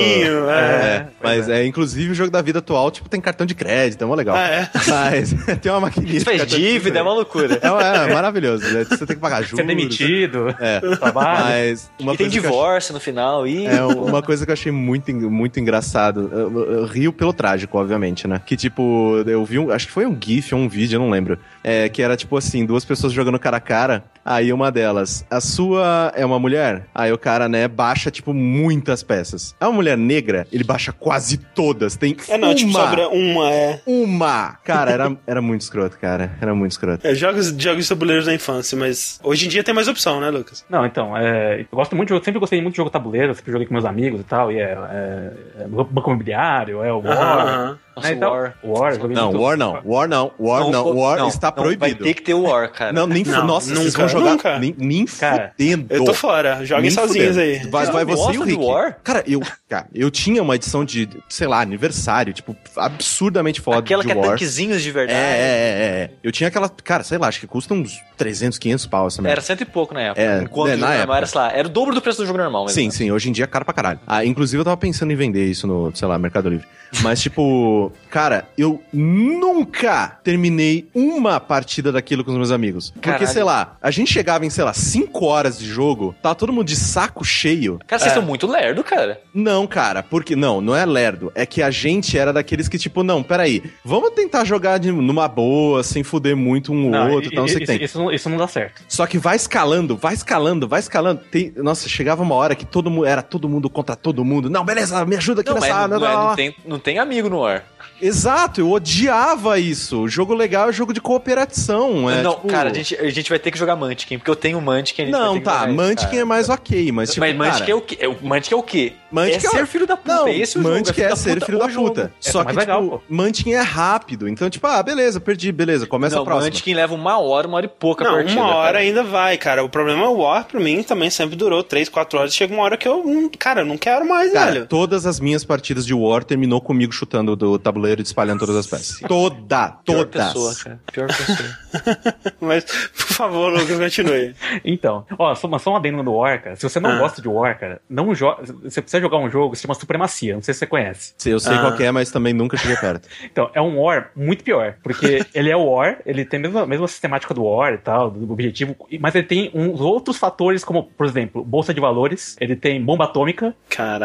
[0.42, 0.50] Dinheirinho.
[0.50, 0.96] É.
[0.96, 1.66] É, mas é.
[1.66, 4.36] inclusive o jogo da vida atual, tipo, tem cartão de crédito, é mó legal.
[4.36, 4.70] Ah, é?
[4.88, 6.16] Mas tem uma maquininha.
[6.18, 7.60] Isso faz dívida, é uma loucura.
[7.62, 8.64] É, é maravilhoso.
[8.74, 8.84] né?
[8.84, 9.58] Você tem que pagar juros.
[9.58, 10.80] Ser demitido, É.
[10.98, 11.46] trabalho.
[11.46, 13.48] Mas uma e tem coisa que eu divórcio no final.
[13.48, 13.66] E...
[13.66, 16.30] É uma coisa que eu achei muito, muito engraçado.
[16.32, 18.42] Eu, eu- eu rio pelo trágico, obviamente, né?
[18.46, 19.72] Que tipo, eu vi um.
[19.72, 21.38] Acho que foi um GIF ou um vídeo, eu não lembro.
[21.64, 24.04] É, que era tipo assim, duas pessoas jogando cara a cara.
[24.26, 26.88] Aí uma delas, a sua é uma mulher?
[26.96, 29.56] Aí o cara, né, baixa, tipo, muitas peças.
[29.60, 31.96] É uma mulher negra, ele baixa quase todas.
[31.96, 32.56] Tem É, não, uma.
[32.56, 33.82] tipo, sobra uma, é.
[33.86, 34.58] Uma!
[34.64, 36.32] Cara, era, era muito escroto, cara.
[36.42, 37.06] Era muito escroto.
[37.06, 40.30] É, jogos, jogos de tabuleiros da infância, mas hoje em dia tem mais opção, né,
[40.32, 40.66] Lucas?
[40.68, 43.52] Não, então, é, eu gosto muito de jogo, sempre gostei muito de jogo tabuleiro, sempre
[43.52, 45.32] joguei com meus amigos e tal, e é, é,
[45.64, 47.18] é Banco Imobiliário, é o War.
[47.48, 47.80] Aham.
[47.96, 48.54] Nossa, né, então, War.
[48.64, 49.82] War, Não, muito- War não.
[49.86, 50.32] War não.
[50.38, 50.96] War não.
[50.98, 52.04] War está não, Vai proibido.
[52.04, 52.92] ter que ter o War, cara.
[52.92, 54.32] Não, nem Não, Nossa, vocês nunca, vão jogar.
[54.32, 54.60] nunca.
[54.60, 55.86] Nem, nem Cara, fudendo.
[55.90, 57.40] Eu tô fora, joguem sozinhos fudendo.
[57.64, 57.70] aí.
[57.70, 58.64] Vai, Você vai não você e o Rick.
[58.64, 58.98] War?
[59.04, 64.02] Cara, eu, cara, eu tinha uma edição de, sei lá, aniversário, tipo, absurdamente foda Aquela
[64.04, 64.30] de que é War.
[64.32, 65.18] tanquezinhos de É, verdade.
[65.20, 66.10] é, é, é.
[66.24, 69.34] Eu tinha aquela, cara, sei lá, acho que custa uns 300, 500 pau essa merda.
[69.34, 70.22] Era cento e pouco na época.
[70.22, 71.18] É, Enquanto é, na época.
[71.18, 72.66] era, sei lá, era o dobro do preço do jogo normal.
[72.66, 72.76] mesmo.
[72.76, 74.00] Sim, sim, hoje em dia é caro pra caralho.
[74.06, 76.66] Ah, inclusive eu tava pensando em vender isso no, sei lá, Mercado Livre.
[77.02, 82.92] Mas, tipo, cara, eu nunca terminei uma partida daquilo com os meus amigos.
[82.92, 83.28] Porque, Caralho.
[83.28, 86.66] sei lá, a gente chegava em, sei lá, 5 horas de jogo, tava todo mundo
[86.68, 87.80] de saco cheio.
[87.88, 89.22] Cara, vocês são muito lerdo, cara.
[89.34, 90.36] Não, cara, porque.
[90.36, 91.32] Não, não é lerdo.
[91.36, 95.28] É que a gente era daqueles que, tipo, não, peraí, vamos tentar jogar de, numa
[95.28, 97.84] boa, sem fuder muito um Não, outro, i- tal, não sei o que isso, tem.
[97.86, 98.82] isso, não- isso não dá certo.
[98.88, 101.22] Só que vai escalando, vai escalando, vai escalando.
[101.32, 104.50] Tem, nossa, chegava uma hora que todo mundo era todo mundo contra todo mundo.
[104.50, 105.88] Não, beleza, me ajuda aqui Não, mas nessa.
[105.88, 106.36] não, não, é- não, não não.
[106.36, 107.64] tem, não tem amigo no War.
[108.02, 110.02] Exato, eu odiava isso.
[110.02, 112.10] O jogo legal é jogo de cooperação.
[112.10, 114.36] É, não, tipo- cara, a gente, a gente vai ter que jogar Munchkin, porque eu
[114.36, 115.10] tenho Munchkin.
[115.10, 117.98] Não, tá, Munchkin é mais ok, mas tipo, Mas Munchkin cara, é o quê?
[118.02, 118.94] É Munchkin é o quê?
[119.16, 120.16] Munchkin é é- ser filho da puta.
[120.16, 122.12] Não, é esse filho é da ser filho da puta.
[122.20, 123.02] Só é que, tipo, pô.
[123.10, 124.28] Munchkin é rápido.
[124.28, 126.46] Então, tipo, ah, beleza, perdi, beleza, começa Não, a próxima.
[126.52, 128.40] Munchkin leva uma hora, uma hora e pouca Não, partida.
[128.42, 128.78] uma hora cara.
[128.80, 129.64] ainda vai, cara.
[129.64, 132.34] O problema é o War, pra mim, também sempre durou 3, 4 horas.
[132.36, 134.68] Chega uma hora que eu, não- cara, eu não quero mais, Cara, velho.
[134.68, 138.68] todas as minhas partidas de War terminou comigo chutando do tabuleiro e espalhando todas as
[138.68, 139.00] peças.
[139.08, 140.28] Toda, Pior todas.
[140.28, 140.80] pessoa, cara.
[140.92, 141.50] Pior pessoa.
[142.42, 144.36] Mas, por favor, Lucas, continue.
[144.64, 146.56] Então, ó, só, mas só uma adendo do War, cara.
[146.56, 146.98] Se você não Ah.
[147.00, 148.44] gosta de War, cara, não joga.
[148.64, 151.14] Você precisa jogar um jogo se chama Supremacia, não sei se você conhece.
[151.18, 151.60] Sim, eu sei ah.
[151.60, 153.08] qual é, mas também nunca cheguei perto.
[153.24, 156.88] então, é um War muito pior, porque ele é War, ele tem a mesma, mesma
[156.88, 161.06] sistemática do War e tal, do objetivo, mas ele tem uns outros fatores, como, por
[161.06, 163.56] exemplo, bolsa de valores, ele tem bomba atômica,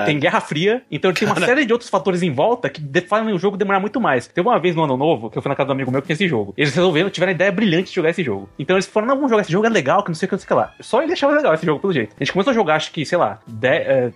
[0.06, 3.32] tem guerra fria, então ele tem uma série de outros fatores em volta que fazem
[3.32, 4.26] o jogo demorar muito mais.
[4.26, 6.06] Teve uma vez no ano novo, que eu fui na casa do amigo meu que
[6.06, 6.54] tinha esse jogo.
[6.56, 8.48] Eles resolveram, tiveram a ideia brilhante de jogar esse jogo.
[8.58, 10.34] Então eles falaram, não, vamos jogar esse jogo, é legal, que não sei o que,
[10.34, 10.74] não sei o que lá.
[10.80, 12.14] Só ele achava legal esse jogo, pelo jeito.
[12.18, 14.14] A gente começou a jogar, acho que, sei lá, 10,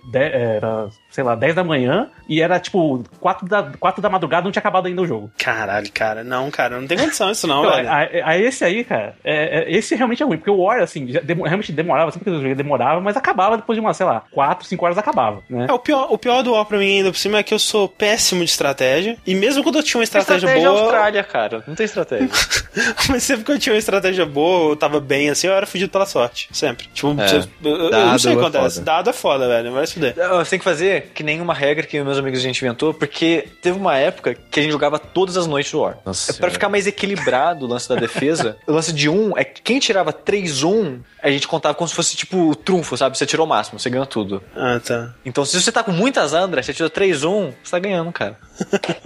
[0.65, 4.51] of sei lá, 10 da manhã e era tipo 4 da, 4 da madrugada, não
[4.51, 5.31] tinha acabado ainda o jogo.
[5.37, 6.23] Caralho, cara.
[6.23, 7.89] Não, cara, não tem condição isso não, Então, velho.
[7.89, 11.07] aí, aí esse aí, cara, é- é- esse realmente é ruim, porque o War, assim,
[11.11, 14.05] já demo- realmente demorava, sempre que eu joguei demorava, mas acabava depois de uma, sei
[14.05, 15.67] lá, 4, 5 horas acabava, né?
[15.69, 17.59] É, o pior, o pior do War pra mim ainda por cima é que eu
[17.59, 19.17] sou péssimo de estratégia.
[19.25, 20.81] E mesmo quando eu tinha uma estratégia, Estratégia é boa.
[20.81, 21.63] Austrália, cara.
[21.67, 22.27] Não tem estratégia.
[23.09, 25.91] Mas sempre que eu tinha uma estratégia boa, eu tava bem assim, eu era fugido
[25.91, 26.49] pela sorte.
[26.51, 26.87] Sempre.
[26.93, 28.75] Tipo, É, eu, eu não sei o que é acontece.
[28.79, 28.85] foda.
[28.85, 29.71] Dado é foda, velho.
[29.71, 30.15] Vai se fuder.
[30.15, 33.47] Você tem que fazer que nem uma regra que meus amigos a gente inventou, porque
[33.61, 35.97] teve uma época que a gente jogava todas as noites War.
[36.05, 38.57] Nossa É pra ficar mais equilibrado o lance da defesa.
[38.67, 42.15] o lance de um é que quem tirava 3-1, a gente contava como se fosse
[42.15, 43.17] tipo o trunfo, sabe?
[43.17, 44.41] Você tirou o máximo, você ganhou tudo.
[44.55, 45.13] Ah, tá.
[45.25, 48.37] Então se você tá com muitas Andra, você tirou 3-1, você tá ganhando, cara.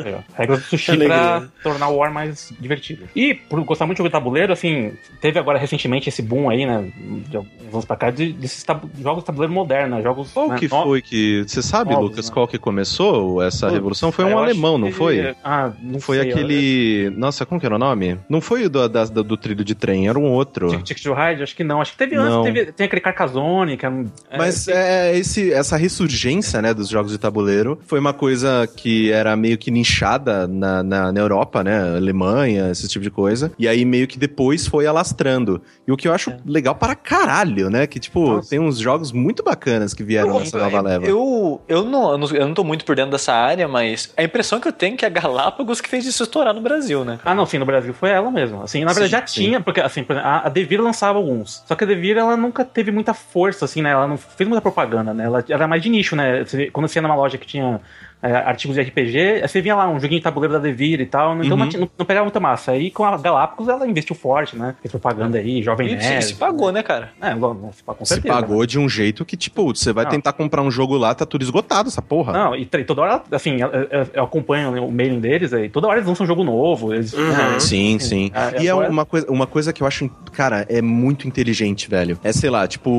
[0.04, 0.20] Aí, ó.
[0.36, 1.10] Regras do sushi Alegria.
[1.18, 3.08] pra tornar o War mais divertido.
[3.16, 6.66] E por gostar muito de jogo de tabuleiro, assim, teve agora recentemente esse boom aí,
[6.66, 6.92] né?
[7.28, 10.02] De alguns anos pra cá, de, desses tabu- jogos de tabuleiro moderno, né?
[10.04, 10.32] Jogos.
[10.32, 11.44] Qual né, que no- foi que.
[11.48, 12.34] Você sabe, Novos, Lucas, né?
[12.34, 14.12] qual que começou essa revolução?
[14.12, 15.36] Foi um alemão, não que- foi?
[15.44, 17.10] Ah, não Foi sei, aquele.
[17.16, 18.18] Nossa, como que era o nome?
[18.30, 20.70] Não foi o do, da- do, trilho de trem, era um outro.
[20.70, 21.44] Tic- Ticket to Ride?
[21.44, 21.82] Acho que não.
[21.82, 22.42] Acho que teve Não.
[22.42, 23.90] antes, teve, tem aquele Carcassonne, que é
[24.30, 29.12] é, Mas é, esse, essa ressurgência né, dos jogos de tabuleiro foi uma coisa que
[29.12, 31.96] era meio que nichada na, na, na Europa, né?
[31.96, 33.52] Alemanha, esse tipo de coisa.
[33.58, 35.62] E aí meio que depois foi alastrando.
[35.88, 37.88] E o que eu acho legal para caralho, né?
[37.88, 38.50] Que, tipo, Nossa.
[38.50, 41.06] tem uns jogos muito bacanas que vieram nessa nova leva.
[41.06, 44.24] Eu, eu, não, eu não- eu não tô muito por dentro dessa área, mas a
[44.24, 47.04] impressão que eu tenho é que é a Galápagos que fez isso estourar no Brasil,
[47.06, 47.20] né?
[47.24, 48.62] Ah, não, sim, no Brasil foi ela mesmo.
[48.64, 49.42] Assim, na verdade Sim, já sim.
[49.44, 51.64] tinha, porque assim, a, a Devir lançava alguns.
[51.68, 53.92] Só que a Devir, ela nunca teve muita força, assim, né?
[53.92, 55.26] Ela não fez muita propaganda, né?
[55.26, 56.44] Ela era mais de nicho, né?
[56.72, 57.80] Quando você ia numa loja que tinha
[58.22, 61.42] é, artigos de RPG, você vinha lá um joguinho de tabuleiro da Devir e tal,
[61.44, 61.66] então Uhum.
[61.74, 62.72] não, não- pegava muita massa.
[62.72, 64.76] Aí com a Galápagos ela investiu forte, né?
[64.82, 66.26] Fez propaganda aí, Jovem E se, Nerd.
[66.26, 67.12] se pagou, né, cara?
[67.22, 67.72] É, com
[68.06, 68.34] Se certeza.
[68.34, 70.12] pagou de um jeito que, tipo, você vai Não.
[70.12, 72.34] tentar comprar um jogo lá, tá tudo esgotado, essa porra.
[72.34, 75.98] Não, e toda hora, assim, eu, eu- eu acompanho o mailing deles, e toda hora
[75.98, 76.94] eles lançam um jogo novo.
[76.94, 77.30] Eles, Uhum.
[77.30, 78.32] né, Sim, sim.
[78.34, 82.18] Ah, E é uma coisa, uma coisa que eu acho, cara, é muito inteligente, velho.
[82.24, 82.90] É, sei lá, tipo,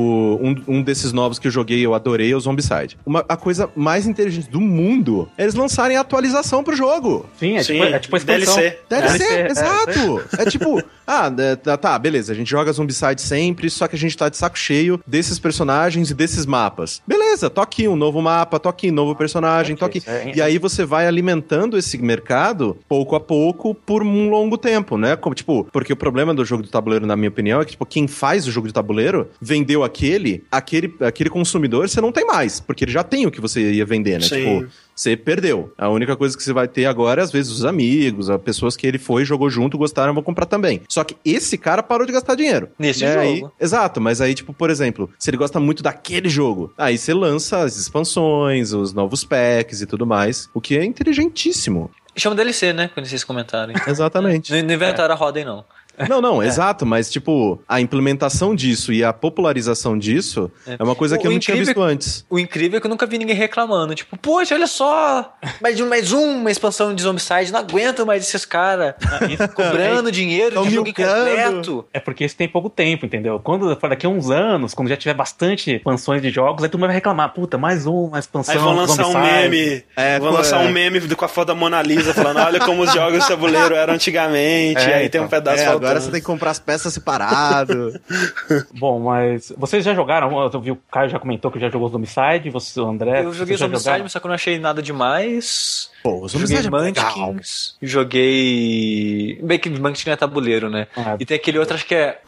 [0.41, 2.97] um, um desses novos que eu joguei, eu adorei, é o Zombicide.
[3.05, 7.25] Uma, a coisa mais inteligente do mundo é eles lançarem a atualização pro jogo.
[7.39, 8.55] Sim, é, Sim, tipo, é tipo a expansão.
[8.55, 8.79] DLC.
[8.89, 10.23] DLC, DLC, é, exato!
[10.37, 13.99] É, tipo, ah, né, tá, tá, beleza, a gente joga Zombicide sempre, só que a
[13.99, 17.01] gente tá de saco cheio desses personagens e desses mapas.
[17.07, 20.01] Beleza, tô aqui um novo mapa, tô aqui um novo personagem, tô aqui.
[20.05, 24.97] É, E aí você vai alimentando esse mercado pouco a pouco por um longo tempo,
[24.97, 25.15] né?
[25.15, 27.85] Como, tipo, porque o problema do jogo do tabuleiro, na minha opinião, é que, tipo,
[27.85, 32.59] quem faz o jogo de tabuleiro vendeu aquele, aquele, aquele consumidor você não tem mais,
[32.59, 34.27] porque ele já tem o que você ia vender, né?
[34.27, 34.59] Sim.
[34.59, 34.71] Tipo,
[35.01, 35.73] você perdeu.
[35.77, 38.77] A única coisa que você vai ter agora é, às vezes, os amigos, as pessoas
[38.77, 40.81] que ele foi, jogou junto, gostaram, vão comprar também.
[40.87, 42.69] Só que esse cara parou de gastar dinheiro.
[42.77, 43.17] Nesse né?
[43.17, 43.51] Aí- jogo.
[43.59, 47.59] exato, mas aí, tipo, por exemplo, se ele gosta muito daquele jogo, aí você lança
[47.59, 51.89] as expansões, os novos packs e tudo mais, o que é inteligentíssimo.
[52.15, 52.89] Chama DLC, né?
[52.93, 53.73] Quando vocês comentarem.
[53.87, 54.51] Exatamente.
[54.61, 55.63] Não, não inventaram a roda aí, não.
[56.09, 61.17] Não, não, exato, mas tipo, a implementação disso e a popularização disso é, uma coisa
[61.17, 62.25] que O eu não tinha incrível- visto antes.
[62.29, 63.93] O incrível é que eu nunca vi ninguém reclamando.
[63.95, 65.33] Tipo, poxa, olha só!
[65.61, 67.51] Mais, um, mais uma expansão de Zombicide.
[67.51, 68.93] Não aguento mais esses caras
[69.55, 71.85] cobrando dinheiro Tão de jogo incompleto.
[71.93, 73.39] É porque isso tem pouco tempo, entendeu?
[73.39, 76.77] Quando for daqui a uns anos, quando já tiver bastante expansões de jogos, aí tu
[76.77, 78.53] vai reclamar, puta, mais uma expansão.
[78.55, 79.83] Aí vão lançar um meme.
[79.95, 80.67] É, vão lançar é.
[80.67, 83.27] um meme do- com a foto da Mona Lisa falando: olha como os jogos de
[83.27, 84.81] tabuleiro eram antigamente.
[84.91, 85.39] É, aí tem um então.
[85.39, 85.90] pedaço É, faltando.
[85.91, 87.99] Agora você tem que comprar as peças separado.
[88.77, 90.31] Bom, mas vocês já jogaram?
[90.51, 93.23] Eu vi o Caio já comentou que já jogou Zombicide, você, o André.
[93.23, 95.91] Eu joguei Zombicide, mas só que eu não achei nada demais.
[96.03, 96.69] Pô, os Joguei é.
[96.69, 97.75] Munchkins.
[97.81, 99.39] Joguei.
[99.43, 100.87] Bem que Munchkin é tabuleiro, né?
[100.95, 102.19] Ah, E tem aquele outro, acho que é.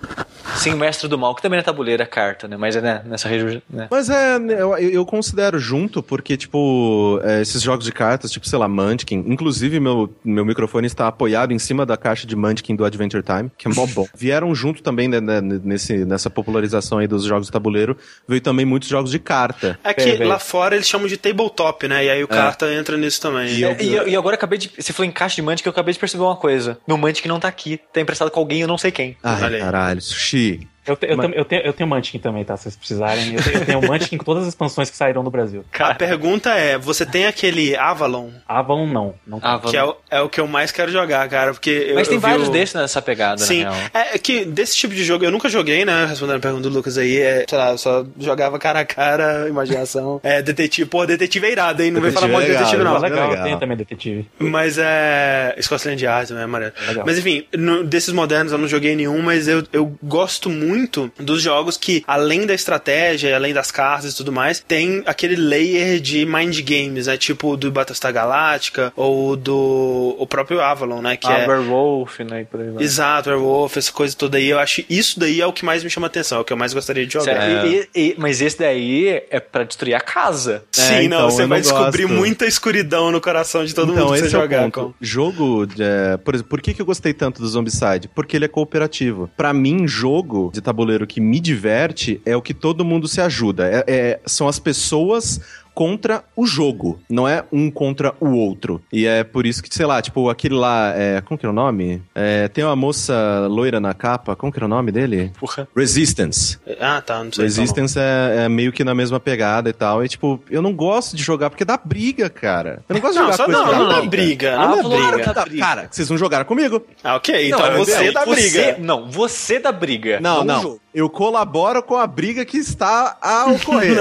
[0.55, 2.57] Sim, Mestre do Mal, que também não é tabuleiro, é carta, né?
[2.57, 3.61] Mas é né, nessa região.
[3.69, 3.87] Né?
[3.89, 8.59] Mas é, eu, eu considero junto, porque, tipo, é, esses jogos de cartas, tipo, sei
[8.59, 12.85] lá, Munchkin, inclusive meu, meu microfone está apoiado em cima da caixa de Munchkin do
[12.85, 14.07] Adventure Time, que é mó bom.
[14.15, 17.97] Vieram junto também né, né, nesse, nessa popularização aí dos jogos de tabuleiro,
[18.27, 19.79] veio também muitos jogos de carta.
[19.83, 20.27] É que veio.
[20.29, 22.05] lá fora eles chamam de tabletop, né?
[22.05, 23.53] E aí o carta entra nisso também.
[23.53, 24.71] E eu- É, E, e agora eu acabei de.
[24.77, 26.77] Você falou em caixa de Munchkin, eu acabei de perceber uma coisa.
[26.87, 27.79] Meu Munchkin não tá aqui.
[27.91, 29.17] Tá emprestado com alguém, eu não sei quem.
[29.23, 30.67] Ai, caralho, sushi.
[30.85, 32.57] Eu, te- eu, Mas- eu tenho, eu tenho Munchkin também, tá?
[32.57, 33.33] Se vocês precisarem.
[33.35, 35.63] Eu tenho, eu tenho Munchkin com todas as expansões que saíram no Brasil.
[35.79, 38.29] A pergunta é: você tem aquele Avalon?
[38.47, 39.13] Avalon não.
[39.25, 39.39] não.
[39.41, 41.53] Ah, Que é o, é o que eu mais quero jogar, cara.
[41.53, 43.89] Porque eu, Mas tem vários o- desses nessa pegada, Sim, na real.
[43.93, 46.05] é, é que desse tipo de jogo eu nunca joguei, né?
[46.05, 49.47] Respondendo a pergunta do Lucas aí, é, sei lá, eu só jogava cara a cara,
[49.49, 50.19] imaginação.
[50.23, 51.91] É, detetive, pô, detetive é irado, hein?
[51.91, 52.93] Não vem falar Detetive mal de é detetive, não.
[52.93, 53.45] Mas mas legal, legal.
[53.45, 54.27] tem também detetive.
[54.39, 55.55] Mas é.
[55.61, 56.73] Scotland Yard também é maneiro.
[56.87, 57.05] Legal.
[57.05, 60.72] Mas enfim, no- desses modernos eu não joguei nenhum, mas eu, eu gosto muito
[61.19, 65.99] dos jogos que, além da estratégia, além das cartas e tudo mais, tem aquele layer
[65.99, 67.17] de mind games, né?
[67.17, 71.17] Tipo do Battlestar Galactica ou do o próprio Avalon, né?
[71.17, 71.47] Que Ah, é.
[71.47, 72.45] Werewolf, né?
[72.49, 72.83] por aí vai.
[72.83, 74.47] Exato, Werewolf, essa coisa toda aí.
[74.49, 76.57] Eu acho isso daí é o que mais me chama atenção, é o que eu
[76.57, 77.25] mais gostaria de jogar.
[77.25, 80.63] Sério, e- e- mas esse daí é pra destruir a casa.
[80.71, 82.15] Sim, É, não, então, você vai não descobrir gosto.
[82.17, 84.71] muita escuridão no coração de todo então, mundo que esse você é jogar.
[84.71, 88.07] com- Jogo, de, é, por exemplo, por que, que eu gostei tanto do Zombicide?
[88.13, 89.29] Porque ele é cooperativo.
[89.35, 93.67] Pra mim, jogo de tabuleiro que me diverte é o que todo mundo se ajuda.
[93.67, 95.39] É- é- são as pessoas
[95.73, 98.81] contra o jogo, não é um contra o outro.
[98.91, 101.53] E é por isso que, sei lá, tipo, aquele lá, é, como que é o
[101.53, 102.01] nome?
[102.13, 105.31] É, tem uma moça loira na capa, como que era o nome dele?
[105.39, 105.67] Porra.
[105.75, 106.57] Resistance.
[106.79, 107.45] Ah, tá, não sei.
[107.45, 110.03] Resistance é, é meio que na mesma pegada e tal.
[110.03, 112.83] E, tipo, eu não gosto de jogar porque dá briga, cara.
[112.87, 114.77] Eu não gosto de Não, jogar só coisa não, dá não, não, briga, não Ah,
[114.77, 115.23] é claro, briga.
[115.23, 115.33] tá.
[115.33, 116.85] Tá, Cara, vocês não jogaram comigo.
[117.03, 118.77] Ah, ok, então Não, é você da você- briga.
[118.79, 120.19] Não, você da briga.
[120.19, 120.79] Não, não.
[120.93, 123.97] Eu colaboro com a briga que está a ocorrer.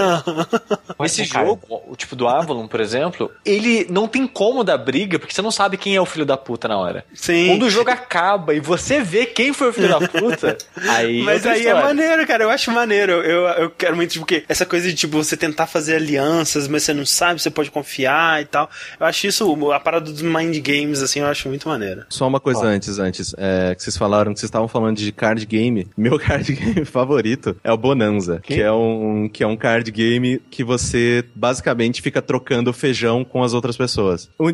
[1.03, 5.35] Esse jogo, o tipo do Avalon, por exemplo, ele não tem como dar briga, porque
[5.35, 7.05] você não sabe quem é o filho da puta na hora.
[7.15, 7.49] Sim.
[7.49, 10.59] Quando o jogo acaba e você vê quem foi o filho da puta,
[10.89, 11.23] aí.
[11.23, 11.85] Mas outra aí é história.
[11.85, 12.45] maneiro, cara.
[12.45, 13.13] Eu acho maneiro.
[13.13, 16.83] Eu, eu quero muito, tipo, que essa coisa de, tipo, você tentar fazer alianças, mas
[16.83, 18.69] você não sabe, você pode confiar e tal.
[19.01, 22.05] Eu acho isso, a parada dos mind games, assim, eu acho muito maneiro.
[22.09, 23.35] Só uma coisa antes, antes.
[23.39, 25.89] É, que vocês falaram que vocês estavam falando de card game.
[25.97, 28.55] Meu card game favorito é o Bonanza, Que?
[28.55, 33.43] que é, um, que é um card game que você basicamente fica trocando feijão com
[33.43, 34.29] as outras pessoas.
[34.39, 34.51] Um-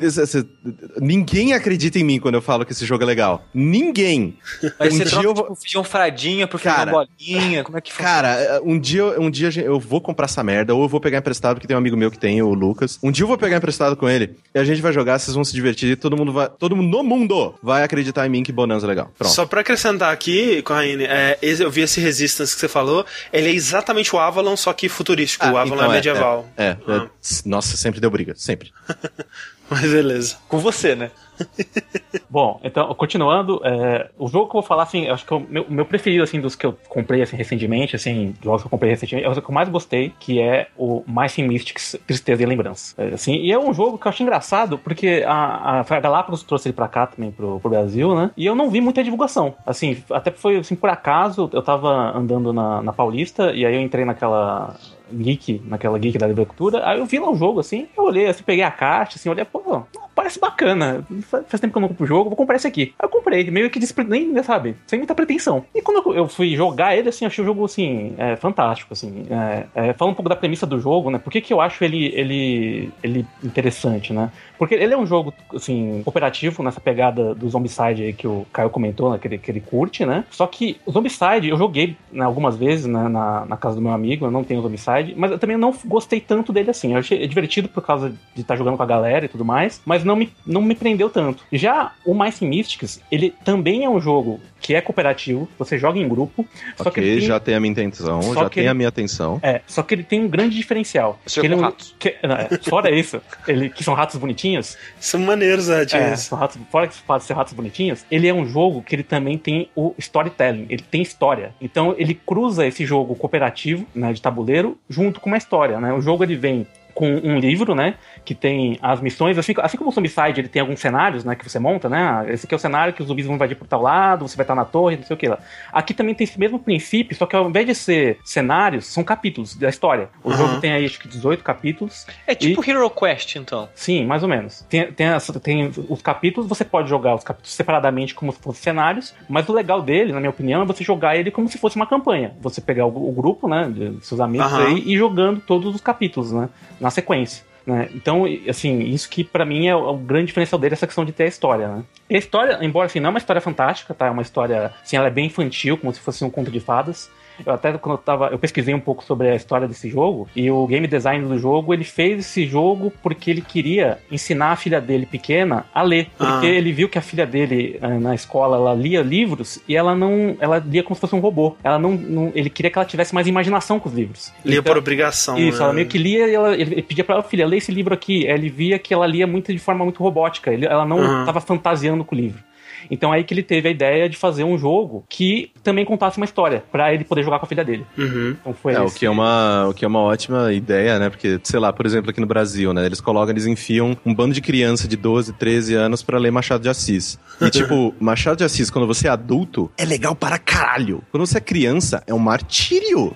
[1.01, 3.45] Ninguém acredita em mim quando eu falo que esse jogo é legal.
[3.55, 4.37] Ninguém.
[4.79, 7.79] Mas um você dia troca eu vou- tipo, feijão fradinha pro Cara, feijão bolinha, como
[7.79, 8.11] é que funciona?
[8.13, 11.55] Cara, um dia, um dia eu vou comprar essa merda, ou eu vou pegar emprestado,
[11.57, 12.99] porque tem um amigo meu que tem, o Lucas.
[13.03, 15.45] Um dia eu vou pegar emprestado com ele, e a gente vai jogar, vocês vão
[15.45, 16.49] se divertir, e todo mundo vai.
[16.59, 19.11] Todo mundo no mundo vai acreditar em mim que Bonanza é legal.
[19.17, 19.33] Pronto.
[19.33, 23.53] Só pra acrescentar aqui, Corraine, é, eu vi esse Resistance que você falou, ele é
[23.53, 25.45] exatamente o Avalon, só que futurístico.
[25.47, 26.49] Ah, o Avalon então é medieval.
[26.57, 27.05] É, é, Ah.
[27.05, 27.09] é.
[27.45, 28.73] Nossa, sempre deu briga, sempre.
[29.71, 30.37] Mas beleza.
[30.49, 31.11] Com você, né?
[32.29, 35.41] Bom, então, continuando, é, o jogo que eu vou falar, assim, acho que é o
[35.41, 38.91] meu, meu preferido, assim, dos que eu comprei, assim, recentemente, assim, jogos que eu comprei
[38.91, 42.95] recentemente, é o que eu mais gostei, que é o Mice Mystics Tristeza e Lembrança.
[42.99, 46.69] É, assim, e é um jogo que eu acho engraçado, porque a, a Galápagos trouxe
[46.69, 49.55] ele pra cá também, pro, pro Brasil, né, e eu não vi muita divulgação.
[49.67, 53.81] Assim, até foi, assim, por acaso, eu tava andando na, na Paulista, e aí eu
[53.81, 54.77] entrei naquela
[55.13, 58.43] geek, naquela geek da agricultura, aí eu vi lá o jogo, assim, eu olhei, assim,
[58.43, 59.83] peguei a caixa, assim, olhei, pô,
[60.19, 62.93] parece bacana, Fa- faz tempo que eu não compro o jogo, vou comprar esse aqui.
[62.99, 65.65] Aí eu comprei, meio que despre- nem, sabe, sem muita pretensão.
[65.75, 69.67] E quando eu- fui jogar ele, assim, achei o jogo, assim, é, fantástico, assim, é,
[69.75, 72.07] é, falando um pouco da premissa do jogo, né, por que que eu acho ele,
[72.15, 78.03] ele, ele interessante, né, porque ele é um jogo, assim, cooperativo, nessa pegada do Zombicide
[78.03, 80.91] aí que o Caio comentou, né, que ele, que ele curte, né, só que o
[80.93, 84.43] Zombicide, eu joguei né, algumas vezes né, na, na casa do meu amigo, eu não
[84.45, 86.93] tenho o Zombicide, mas eu também não gostei tanto dele assim.
[86.93, 90.05] Eu achei divertido por causa de estar jogando com a galera e tudo mais, mas
[90.09, 91.45] não me, não me prendeu tanto.
[91.53, 96.09] Já o Mice Mystics, ele também é um jogo que é cooperativo, você joga em
[96.09, 96.45] grupo,
[96.77, 97.29] só que ok, ele tem...
[97.29, 99.39] já tem a minha intenção, Só já que tem ele- a minha atenção.
[99.43, 101.19] É, só que ele tem um grande diferencial.
[101.25, 101.95] Você que ele é um- ratos.
[101.99, 106.21] que- não, é, fora isso, ele, que são ratos bonitinhos, São maneiros, né, é, James?
[106.21, 109.39] são ratos, fora que pode ser ratos bonitinhos, ele é um jogo que ele também
[109.39, 111.55] tem o storytelling, ele tem história.
[111.61, 115.93] Então ele cruza esse jogo cooperativo, né, de tabuleiro, junto com uma história, né?
[115.93, 117.95] O jogo ele vem com um livro, né,
[118.29, 121.49] que tem as missões, assim, assim como o Zombicide, ele tem alguns cenários, né, que
[121.49, 123.81] você monta, né, esse aqui é o cenário que os zumbis vão invadir por tal
[123.81, 125.39] lado, você vai estar na torre, não sei o que lá.
[125.73, 129.57] Aqui também tem esse mesmo princípio, só que ao invés de ser cenários, são capítulos
[129.57, 130.11] da história.
[130.23, 130.37] O Aham.
[130.37, 133.71] jogo tem aí, acho que 18 capítulos, É tipo Hero Quest, então.
[133.75, 134.61] Sim, mais ou menos.
[134.69, 135.09] Tem, tem,
[135.43, 139.55] tem os capítulos, você pode jogar os capítulos separadamente como se fossem cenários, mas o
[139.55, 142.35] legal dele, na minha opinião, é você jogar ele como se fosse uma campanha.
[142.43, 144.65] Você pegar o, o grupo, né, de seus amigos Aham.
[144.67, 147.48] aí e jogando todos os capítulos, né, na sequência.
[147.69, 147.91] Né?
[147.95, 151.05] Então, assim, isso que pra mim é o, é o grande diferencial dele, essa questão
[151.05, 151.85] de ter a história, né?
[152.09, 154.07] E a história, embora assim, não é uma história fantástica, tá?
[154.07, 157.11] É uma história, assim, ela é bem infantil, como se fosse um conto de fadas.
[157.47, 160.51] Eu até quando eu tava, eu pesquisei um pouco sobre a história desse jogo e
[160.51, 164.81] o game design do jogo, ele fez esse jogo porque ele queria ensinar a filha
[164.81, 166.51] dele pequena a ler, porque Ah.
[166.51, 170.37] ele viu que a filha dele eh, na escola ela lia livros e ela não,
[170.41, 171.57] ela lia como se fosse um robô.
[171.63, 174.33] Ela não, não- ele queria que ela tivesse mais imaginação com os livros.
[174.45, 175.39] Lia Então- por obrigação.
[175.39, 175.65] isso, né?
[175.65, 178.27] ela meio que lia e ela, ele pedia pra ela, filha, lê esse livro aqui.
[178.27, 181.21] Ele via que ela lia muito de forma muito robótica, ele- ela não Uhum.
[181.21, 182.43] estava fantasiando com o livro.
[182.91, 186.25] Então aí que ele teve a ideia de fazer um jogo que também contasse uma
[186.25, 187.85] história, pra ele poder jogar com a filha dele.
[187.97, 188.37] Uhum.
[188.41, 191.11] Então foi É, o que é, uma, o que é uma ótima ideia, né?
[191.11, 192.87] Porque, sei lá, por exemplo, aqui no Brasil, né?
[192.87, 196.63] Eles colocam, eles enfiam um bando de criança de 12, 13 anos pra ler Machado
[196.63, 197.19] de Assis.
[197.41, 201.03] E, tipo, Machado de Assis, quando você é adulto, é legal para caralho.
[201.11, 203.15] Quando você é criança, é um martírio.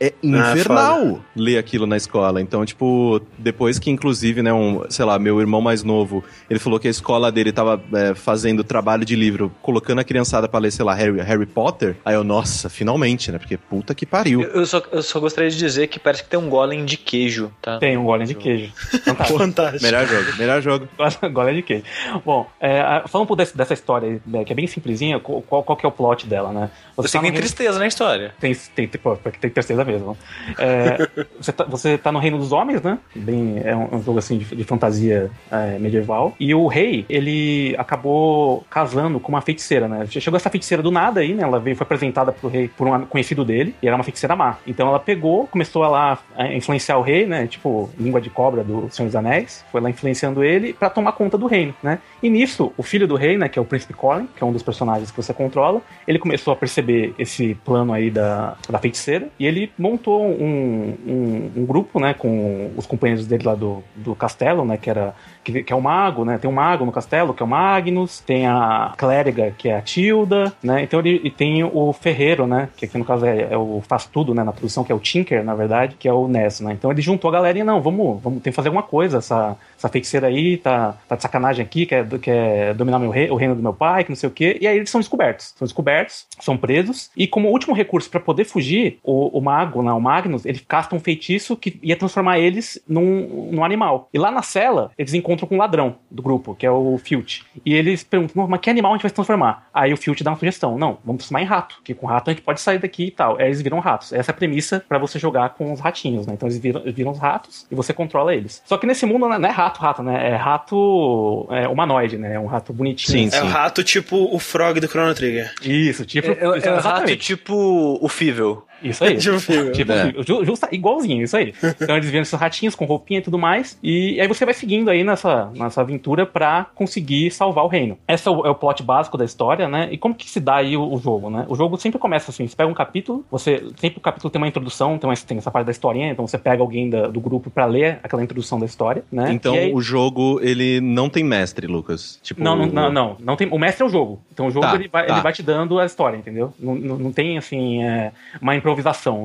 [0.00, 2.40] É infernal ler aquilo na escola.
[2.40, 6.78] Então, tipo, depois que, inclusive, né, um, sei lá, meu irmão mais novo, ele falou
[6.78, 10.60] que a escola dele tava é, fazendo trabalho trabalho de livro colocando a criançada pra
[10.60, 13.38] ler, sei lá, Harry, Harry Potter, aí eu, nossa, finalmente, né?
[13.38, 14.42] Porque puta que pariu.
[14.42, 16.96] Eu, eu só, eu só gostaria de dizer que parece que tem um golem de
[16.98, 17.78] queijo, tá?
[17.78, 18.72] Tem um golem de queijo.
[19.04, 19.38] Fantástico.
[19.42, 19.82] Fantástico.
[19.84, 20.88] Melhor jogo, melhor jogo.
[21.32, 21.84] Golem de queijo.
[22.24, 25.18] Bom, é, a- falando um pouco desse- dessa história, aí, né, que é bem simplesinha,
[25.20, 26.70] qual, qual que é o plot dela, né?
[26.96, 28.34] Você tá no tem reino- tristeza na história.
[28.40, 29.00] Tem, tem, tem,
[29.40, 30.16] tem tristeza mesmo.
[30.58, 31.08] É,
[31.40, 32.98] você, tá, você tá no reino dos homens, né?
[33.14, 36.34] Bem, é um, um jogo assim de, de fantasia é, medieval.
[36.38, 38.81] E o rei, ele acabou casando
[39.20, 40.06] com uma feiticeira, né?
[40.06, 41.42] Chegou essa feiticeira do nada aí, né?
[41.42, 44.58] Ela veio, foi apresentada pro rei por um conhecido dele, e era uma feiticeira má.
[44.66, 47.46] Então ela pegou, começou a lá a influenciar o rei, né?
[47.46, 49.64] Tipo, língua de cobra do Senhor dos Anéis.
[49.70, 51.98] Foi lá influenciando ele pra tomar conta do reino, né?
[52.22, 53.48] E nisso, o filho do rei, né?
[53.48, 56.52] Que é o príncipe Colin, que é um dos personagens que você controla, ele começou
[56.52, 62.00] a perceber esse plano aí da, da feiticeira e ele montou um, um, um grupo,
[62.00, 65.76] né, com os companheiros dele lá do, do castelo, né, que era que, que é
[65.76, 69.54] o mago, né, tem um mago no castelo, que é o Magnus, tem a clériga,
[69.56, 73.04] que é a Tilda, né, então ele e tem o ferreiro, né, que aqui no
[73.04, 75.96] caso é, é o faz tudo, né, na produção, que é o Tinker, na verdade,
[75.98, 78.50] que é o Ness, né, então ele juntou a galera e não, vamos, vamos tem
[78.50, 82.74] que fazer alguma coisa, essa, essa feiticeira aí tá, tá de sacanagem aqui, quer, quer
[82.74, 84.76] dominar meu rei, o reino do meu pai, que não sei o quê, e aí
[84.76, 89.38] eles são descobertos, são descobertos, são presos, e como último recurso para poder fugir, o,
[89.38, 93.64] o mago, né, o Magnus, ele casta um feitiço que ia transformar eles num, num
[93.64, 94.08] animal.
[94.12, 97.40] E lá na cela, eles encontram com um ladrão do grupo, que é o Filt.
[97.64, 99.68] E eles perguntam, "Não, mas que animal a gente vai se transformar?
[99.72, 102.32] Aí o Filt dá uma sugestão, não, vamos transformar em rato, que com rato a
[102.32, 103.38] gente pode sair daqui e tal.
[103.38, 104.12] Aí eles viram ratos.
[104.12, 106.34] Essa é a premissa para você jogar com os ratinhos, né?
[106.34, 108.62] Então eles viram, viram os ratos e você controla eles.
[108.64, 110.30] Só que nesse mundo não é rato, rato, né?
[110.30, 112.34] É rato é, humanoide, né?
[112.34, 113.30] É um rato bonitinho.
[113.30, 115.52] Sim, É o rato tipo o Frog do Chrono Trigger.
[115.62, 116.30] Isso, tipo.
[116.30, 118.64] É, é, é um rato tipo o Fível.
[118.82, 119.16] Isso aí.
[119.22, 119.72] Tipo filme.
[119.72, 120.12] Tipo, É.
[120.26, 121.54] ju- justa, igualzinho, isso aí.
[121.80, 123.78] Então eles viram esses ratinhos com roupinha e tudo mais.
[123.82, 127.96] E aí você vai seguindo aí nessa, nessa aventura pra conseguir salvar o reino.
[128.08, 129.88] Esse é o, é o plot básico da história, né?
[129.90, 131.44] E como que se dá aí o, o jogo, né?
[131.48, 133.62] O jogo sempre começa assim: você pega um capítulo, você.
[133.76, 136.38] Sempre o capítulo tem uma introdução, tem, uma, tem essa parte da historinha, então você
[136.38, 139.32] pega alguém da- do grupo pra ler aquela introdução da história, né?
[139.32, 142.18] Então aí- o jogo, ele não tem mestre, Lucas.
[142.22, 143.48] Tipo, Não, não, não, não, não tem.
[143.50, 144.20] O mestre é o jogo.
[144.32, 145.12] Então o jogo Tá, ele, vai, tá.
[145.14, 146.52] ele vai te dando a história, entendeu?
[146.58, 148.71] Não, não, não tem assim é, uma improvisação.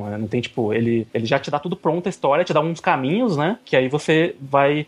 [0.10, 0.18] Né?
[0.18, 2.80] Não tem tipo ele, ele já te dá tudo pronto a história, te dá uns
[2.80, 3.57] caminhos, né?
[3.65, 4.86] Que aí você vai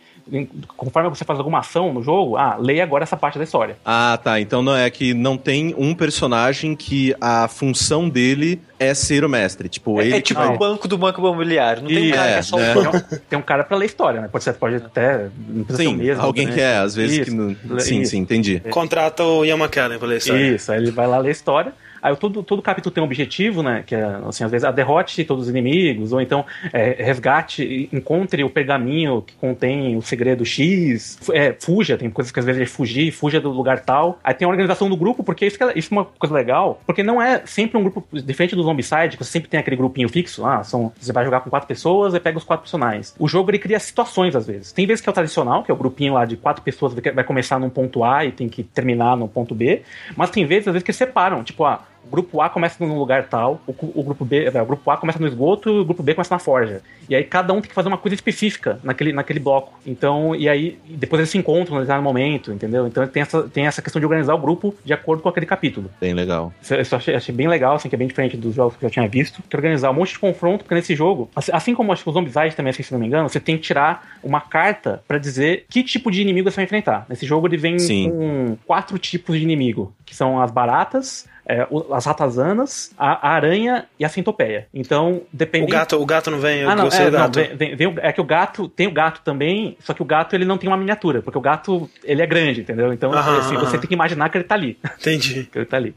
[0.78, 3.78] conforme você faz alguma ação no jogo, ah, leia agora essa parte da história.
[3.84, 4.40] Ah, tá.
[4.40, 9.30] Então não é que não tem um personagem que a função dele é ser o
[9.30, 9.68] mestre.
[9.68, 11.82] Tipo, É, ele é tipo vai- o banco do banco imobiliário.
[11.82, 12.72] Não tem um cara que é, é só né?
[12.72, 12.92] o banco.
[12.92, 14.28] Tem um- Tem um cara pra ler história, né?
[14.32, 16.54] Pode ser, pode até não precisa ser Sim, mesmo, alguém né?
[16.54, 17.32] que é, às vezes Isso.
[17.32, 17.80] que não...
[17.80, 18.12] Sim, Isso.
[18.12, 18.60] sim, entendi.
[18.70, 20.56] Contrata o McKellen pra ler história.
[20.56, 21.74] Isso, aí ele vai lá ler história.
[22.02, 23.84] Aí todo, todo capítulo tem um objetivo, né?
[23.86, 28.44] Que é, assim, às vezes, a derrote todos os inimigos, ou então é, resgate, encontre
[28.44, 32.66] o pergaminho que contém o segredo X, é, fuja, tem coisas que às vezes é
[32.66, 34.20] fugir, fuja do lugar tal.
[34.24, 37.04] Aí tem a organização do grupo, porque isso, é- isso é uma coisa legal, porque
[37.04, 40.46] não é sempre um grupo, diferente do Zombicide, que você sempre tem aquele grupinho fixo,
[40.46, 43.16] ah, são, você vai jogar com quatro pessoas e pega os quatro personagens.
[43.20, 44.72] O jogo ele cria situações às vezes.
[44.72, 47.12] Tem vezes que é o tradicional, que é o grupinho lá de quatro pessoas que
[47.12, 49.82] vai começar num ponto A e tem que terminar no ponto B,
[50.16, 53.28] mas tem vezes às vezes que separam, tipo, ah, o grupo A começa num lugar
[53.28, 56.02] tal, o, o grupo B, é, o grupo A começa no esgoto e o grupo
[56.02, 56.82] B começa na forja.
[57.08, 59.74] E aí cada um tem que fazer uma coisa específica naquele, naquele bloco.
[59.86, 62.88] Então, e aí depois eles se encontram no determinado momento, entendeu?
[62.88, 65.90] Então tem essa, tem essa questão de organizar o grupo de acordo com aquele capítulo.
[66.00, 66.54] Bem legal.
[66.62, 68.94] Isso, achei, achei bem legal, assim, que é bem diferente dos jogos que eu já
[68.94, 69.42] tinha visto.
[69.50, 72.56] Que organizar um monte de confronto, porque nesse jogo, assim, assim como acho que Zombicide
[72.56, 75.84] também, assim, se não me engano, você tem que tirar uma carta pra dizer que
[75.84, 77.06] tipo de inimigo você vai enfrentar.
[77.10, 78.12] Nesse jogo ele vem Sim.
[78.12, 83.32] com quatro tipos de inimigo, que são as baratas, é, o- as ratazanas, a, a
[83.34, 84.68] aranha e a centopeia.
[84.72, 85.72] Então, O dependendo...
[85.72, 87.36] gato, o gato não vem, eu Ah, não, gostei é, do não, gato.
[87.36, 90.06] vem- vem- vem o- é que o gato tem o gato também, só que o
[90.06, 92.94] gato ele não tem uma miniatura, porque o gato ele é grande, entendeu?
[92.94, 93.80] Então Aham, assim, você aham.
[93.80, 95.46] tem que imaginar que ele tá ali Entendi.
[95.52, 95.96] que ele tá ali.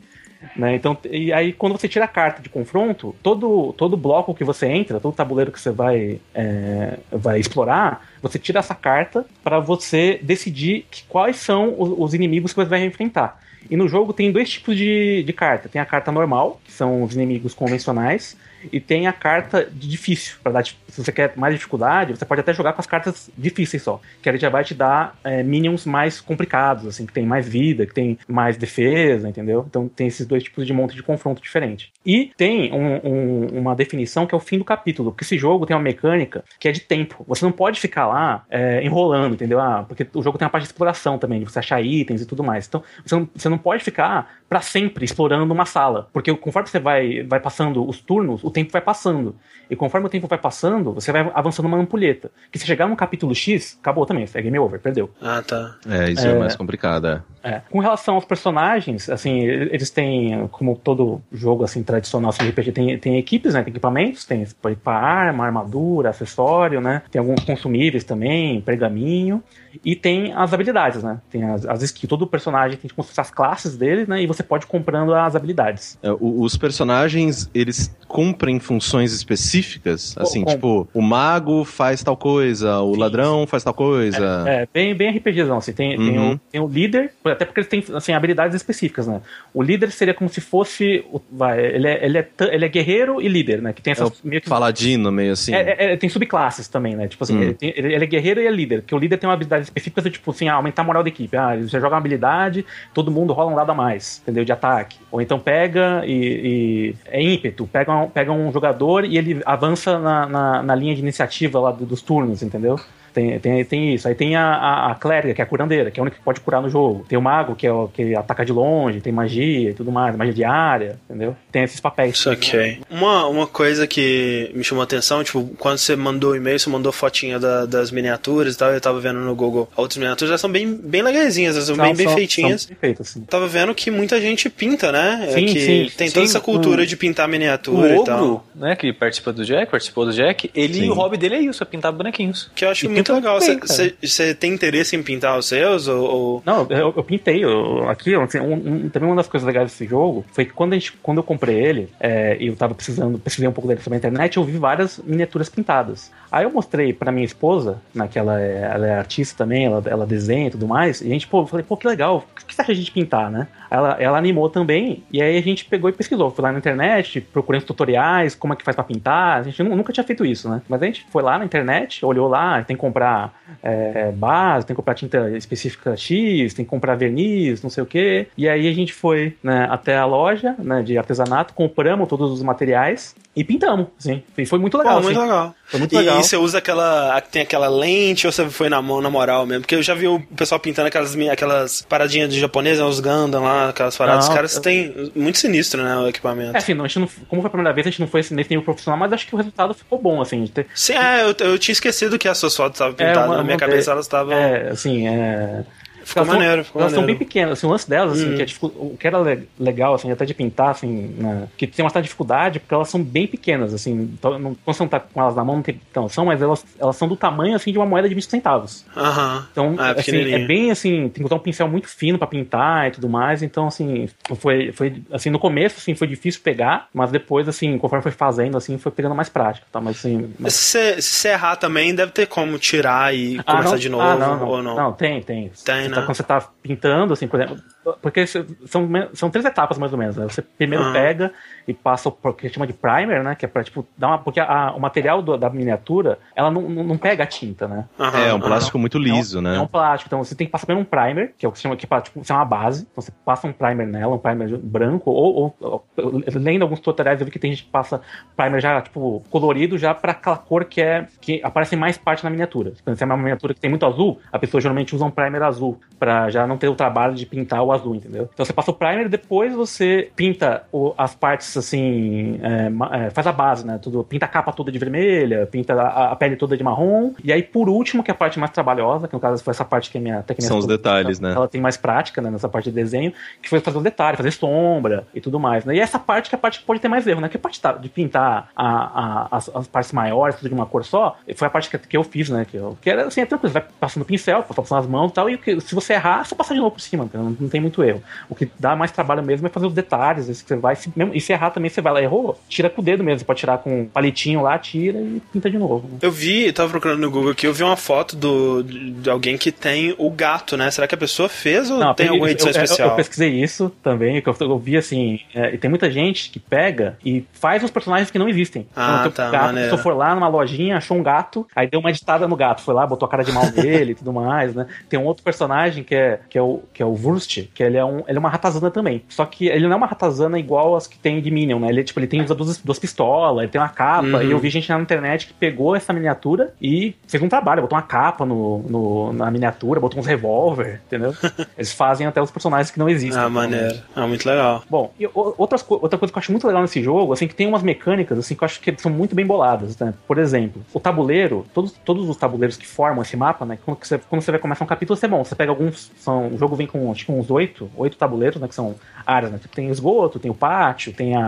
[0.57, 0.75] Né?
[0.75, 4.67] Então, e aí quando você tira a carta de confronto, todo, todo bloco que você
[4.67, 10.19] entra, todo tabuleiro que você vai, é, vai explorar, você tira essa carta para você
[10.21, 13.41] decidir que- quais são os, os inimigos que você vai enfrentar.
[13.73, 15.67] E no jogo tem dois tipos de, de carta.
[15.67, 18.37] Tem a carta normal, que são os inimigos convencionais,
[18.73, 20.37] e tem a carta de difícil.
[20.43, 23.83] Pra dar, se você quer mais dificuldade, você pode até jogar com as cartas difíceis
[23.83, 24.01] só.
[24.23, 27.87] Que ele já vai te dar é, minions mais complicados, assim, que tem mais vida,
[27.87, 29.65] que tem mais defesa, entendeu?
[29.69, 31.93] Então tem esses dois tipos de monte de confronto diferente.
[32.05, 35.67] E tem um- um- uma definição que é o fim do capítulo, porque esse jogo
[35.67, 37.25] tem uma mecânica que é de tempo.
[37.29, 39.61] Você não pode ficar lá é, enrolando, entendeu?
[39.61, 42.27] Ah, porque o jogo tem uma parte de exploração também, de você achar itens e
[42.27, 42.67] tudo mais.
[42.67, 46.79] Então você não, você não pode ficar pra sempre explorando uma sala, porque conforme você
[46.79, 49.35] vai, vai passando os turnos, o tempo vai passando.
[49.71, 52.31] E conforme o tempo vai passando, você vai avançando uma ampulheta.
[52.51, 55.09] Que se chegar no capítulo X, acabou também, é game over, perdeu.
[55.23, 55.77] Ah, tá.
[55.89, 57.23] É, isso é, mais complicado, é.
[57.43, 57.63] É.
[57.71, 62.99] Com relação aos personagens, assim, eles têm, como todo jogo assim tradicional assim, RPG, tem,
[62.99, 63.63] tem equipes, né?
[63.63, 67.01] Tem equipamentos, tem equipar arma, armadura, acessório, né?
[67.11, 69.43] Tem alguns consumíveis também, pergaminho.
[69.85, 71.21] E tem as habilidades, né?
[71.31, 72.09] Tem as, as skills.
[72.09, 74.23] Todo personagem tem tipo, as classes dele, né?
[74.23, 75.99] E você pode ir comprando as habilidades.
[76.03, 80.15] É, os personagens, eles cumprem funções específicas?
[80.19, 84.45] Assim, Com- tipo, o mago faz tal coisa, o ladrão faz tal coisa.
[84.47, 85.73] É, bem, bem RPGzão, assim.
[85.73, 86.33] Tem, tem, Uhum.
[86.33, 89.21] o, tem o líder, até porque eles têm assim, habilidades específicas, né?
[89.55, 91.05] O líder seria como se fosse.
[91.31, 93.73] Vai, ele, é, ele, é, ele é guerreiro e líder, né?
[93.73, 94.49] Que tem É essas o meio que.
[94.49, 95.55] Paladino, meio assim.
[95.55, 97.09] É, é, é, tem subclasses também, né?
[97.09, 97.43] Tipo assim, Hum.
[97.43, 98.83] ele, tem- ele- ele é guerreiro e é líder.
[98.83, 101.37] Que o líder tem uma habilidade específica, tipo assim, ah, aumentar a moral da equipe.
[101.37, 104.45] Ah, você joga uma habilidade, todo mundo rola um dado a mais, entendeu?
[104.45, 104.99] De ataque.
[105.11, 106.13] Ou então pega e.
[106.13, 107.67] e- é ímpeto.
[107.67, 111.71] Pega um, pega um jogador e ele avança na, na, na linha de iniciativa lá
[111.73, 112.79] do- dos turnos, entendeu?
[113.13, 114.09] Tem, tem, tem isso.
[114.09, 116.23] Aí tem a, a, a clériga, que é a curandeira, que é a única que
[116.25, 117.05] pode curar no jogo.
[117.09, 120.17] Tem o mago, que é o que ataca de longe, tem magia e tudo mais,
[120.17, 121.37] magia de área, entendeu?
[121.51, 122.15] Tem esses papéis.
[122.17, 122.79] Isso ok.
[122.91, 126.71] Uma, uma coisa que me chamou a atenção, tipo, quando você mandou o e-mail, você
[126.71, 130.41] mandou fotinha da- das miniaturas e tal, eu tava vendo no Google outras miniaturas, elas
[130.41, 132.63] são bem, bem legaisinhas, elas são bem, bem São- feitinhas.
[132.63, 133.21] São bem feitas, sim.
[133.23, 135.27] Tava vendo que muita gente pinta, né?
[135.29, 135.91] É Sim, que sim.
[135.97, 138.23] tem toda Sim, essa cultura o- de pintar O miniatura e tal.
[138.25, 140.89] Ogro, né, que participa do Jack, participou do Jack, ele Sim.
[140.91, 142.51] o hobby dele é isso, é pintar bonequinhos.
[142.55, 143.39] Que eu acho E muito pinta legal.
[143.39, 143.93] bem, cara.
[144.03, 145.89] Você tem interesse em pintar os seus?
[145.89, 147.45] Ou, Não, eu, eu pintei.
[147.45, 148.53] Eu, aqui, assim, um-
[148.85, 151.23] um- também uma das coisas legais desse jogo foi que quando, a gente, quando eu
[151.25, 154.57] comprei ele, é, eu tava precisando, pesquisei um pouco dele sobre a internet, eu vi
[154.59, 156.11] várias miniaturas pintadas.
[156.31, 159.83] Aí eu mostrei pra minha esposa, né, que ela é, ela é artista também, ela,
[159.87, 162.47] ela desenha e tudo mais, e a gente, pô, eu falei, pô, que legal, o
[162.47, 163.47] que você acha de a gente pintar, né?
[163.71, 166.31] Ela, ela animou também, e aí a gente pegou e pesquisou.
[166.31, 169.41] Foi lá na internet, procurei uns tutoriais, como é que faz pra pintar.
[169.41, 170.61] A gente nu- nunca tinha feito isso, né?
[170.69, 174.75] Mas a gente foi lá na internet, olhou lá, tem que comprar é, base, tem
[174.75, 178.27] que comprar tinta específica X, tem que comprar verniz, não sei o quê.
[178.37, 182.43] E aí a gente foi né, até a loja né, de artesanato, compramos todos os
[182.43, 184.23] materiais e pintamos, assim.
[184.37, 185.27] E foi muito legal, Pô, muito assim.
[185.29, 185.55] legal.
[185.67, 186.23] Foi muito e legal.
[186.23, 187.19] você usa aquela.
[187.23, 189.63] Tem aquela lente ou você foi na mão, na moral mesmo?
[189.63, 193.71] Porque eu já vi o pessoal pintando aquelas, aquelas paradinhas de japonês, os Gundam lá,
[193.71, 194.25] aquelas paradas.
[194.25, 195.11] Os Não, caras eu- têm.
[195.17, 195.97] Muito sinistro, né?
[195.97, 196.55] O equipamento.
[196.55, 198.21] É, assim, não, a gente não, como foi a primeira vez, a gente não foi
[198.21, 200.47] nesse nível profissional, mas acho que o resultado ficou bom, assim.
[200.47, 203.29] Ter, Sim, é, eu, eu tinha esquecido que as suas fotos estavam pintadas.
[203.31, 204.33] uma- na minha cabeça elas estavam.
[204.33, 205.65] É, assim, é.
[206.05, 207.19] Ficou elas maneiro, ficou Elas são bem maneiro.
[207.27, 208.35] pequenas, assim, o lance delas, assim, Hum.
[208.35, 211.67] que é dificu- o que era le- legal, assim, até de pintar, assim, né, que
[211.67, 214.89] tem uma certa dificuldade, porque elas são bem pequenas, assim, então, não, quando você não
[214.89, 217.73] tá com elas na mão, não tem noção, mas elas, elas são do tamanho, assim,
[217.73, 218.85] de uma moeda de 20 centavos.
[218.97, 219.47] Aham.
[219.53, 220.37] Então, Ah, assim, pequenininha.
[220.37, 223.43] é bem assim, tem que usar um pincel muito fino pra pintar e tudo mais.
[223.43, 228.03] Então, assim, foi, foi assim, no começo, assim, foi difícil pegar, mas depois, assim, conforme
[228.03, 229.81] foi fazendo, assim, foi pegando mais prática, tá?
[229.81, 230.33] Mas assim.
[230.39, 234.17] Mas se errar também, deve ter como tirar e Ah, começar não, de novo, ah,
[234.17, 234.93] não, não, ou não?
[234.93, 235.51] tem, tem.
[235.65, 236.01] Tem, Você né?
[236.01, 237.63] tá- quando você tá pintando, assim, por exemplo.
[238.01, 240.25] Porque são, são três etapas, mais ou menos, né?
[240.25, 240.93] Você primeiro Aham.
[240.93, 241.33] pega
[241.67, 243.35] e passa o que chama de primer, né?
[243.35, 244.19] Que é pra, tipo, dar uma.
[244.19, 247.85] Porque a- o material do- da miniatura, ela não, não, pega a tinta, né?
[247.99, 248.41] Aham, É, um aham.
[248.47, 249.57] plástico muito liso, é um, né?
[249.57, 251.59] É um plástico, então você tem que passar primeiro um primer, que é o que
[251.59, 252.87] se chama, que é pra, tipo, ser uma base.
[252.91, 257.21] Então você passa um primer nela, um primer branco, ou, ou, ou lendo alguns tutoriais
[257.21, 258.01] eu vi que tem gente que passa
[258.37, 262.31] primer já, tipo, colorido já pra aquela cor que é que aparece mais parte na
[262.31, 262.71] miniatura.
[262.73, 265.43] Tipo, Se é uma miniatura que tem muito azul, a pessoa geralmente usa um primer
[265.43, 268.29] azul, pra já não ter o trabalho de pintar o azul, entendeu?
[268.33, 273.27] Então você passa o primer, depois você pinta o- as partes assim, é, é, faz
[273.27, 273.79] a base, né?
[273.81, 277.33] Tudo, pinta a capa toda de vermelha, pinta a, a pele toda de marrom, e
[277.33, 279.91] aí por último, que é a parte mais trabalhosa, que no caso foi essa parte
[279.91, 281.33] que é minha minha São os detalhes, né?
[281.35, 283.13] Ela tem mais prática né, nessa parte de desenho,
[283.43, 285.65] que foi fazer os detalhes, fazer sombra e tudo mais.
[285.65, 285.77] Né?
[285.77, 287.29] E essa parte que é a parte que pode ter mais erro, né?
[287.29, 290.67] Que a parte tá- de pintar a- a- as, as partes maiores, tudo de uma
[290.67, 292.45] cor só, foi a parte que, que eu fiz, né?
[292.49, 295.11] Que, eu, que era assim, é tranquilo, você vai passando o pincel, passando as mãos
[295.11, 297.49] e tal, e que- se você errar, só passar de novo por cima, não, não
[297.49, 298.03] tem muito erro.
[298.29, 301.15] O que dá mais trabalho mesmo é fazer os detalhes, que você vai, se, mesmo,
[301.15, 303.41] e se errar também, você vai lá, errou, tira com o dedo mesmo, você pode
[303.41, 305.89] tirar com um palitinho lá, tira e pinta de novo.
[305.89, 305.99] né?
[306.03, 309.37] Eu vi, eu tava procurando no Google aqui, eu vi uma foto do, de alguém
[309.37, 310.71] que tem o gato, né?
[310.71, 312.89] Será que a pessoa fez ou Não, tem eu- alguma edição eu, eu- especial?
[312.91, 316.39] Eu, pesquisei isso também, que eu, eu vi assim, é, e tem muita gente que
[316.39, 318.67] pega e faz os personagens que não existem.
[318.75, 321.81] Ah, um tá, gato, a pessoa for lá numa lojinha, achou um gato, aí deu
[321.81, 324.55] uma editada no gato, foi lá, botou a cara de mal nele e tudo mais,
[324.55, 324.67] né?
[324.89, 327.63] Tem um outro personagem personagem que é, que é, o, que é o Wurst, que
[327.63, 329.03] ele é, um, ele é uma ratazana também.
[329.09, 331.69] Só que ele não é uma ratazana igual as que tem de Minion, né?
[331.69, 334.23] Ele, tipo, ele tem usa duas, duas pistolas, ele tem uma capa, Uhum.
[334.23, 337.77] e eu vi gente na internet que pegou essa miniatura e fez um trabalho, botou
[337.77, 341.15] uma capa no, no- na miniatura, botou uns revólver, entendeu?
[341.57, 343.21] Eles fazem até os personagens que não existem.
[343.23, 343.77] Ah, maneiro.
[343.95, 344.63] Ah, muito legal.
[344.69, 347.47] Bom, e outras, outra coisa que eu acho muito legal nesse jogo, assim, que tem
[347.47, 349.95] umas mecânicas, assim, que eu acho que são muito bem boladas, né?
[350.07, 353.59] Por exemplo, o tabuleiro, todos, todos os tabuleiros que formam esse mapa, né?
[353.65, 355.25] Quando você, quando você vai começar um capítulo, você é bom.
[355.25, 358.49] Você pega alguns, são, o jogo vem com, acho que uns oito, oito tabuleiros, né?
[358.49, 358.75] Que são
[359.07, 359.39] áreas, né?
[359.39, 361.22] Tipo, tem o esgoto, tem o pátio, tem a,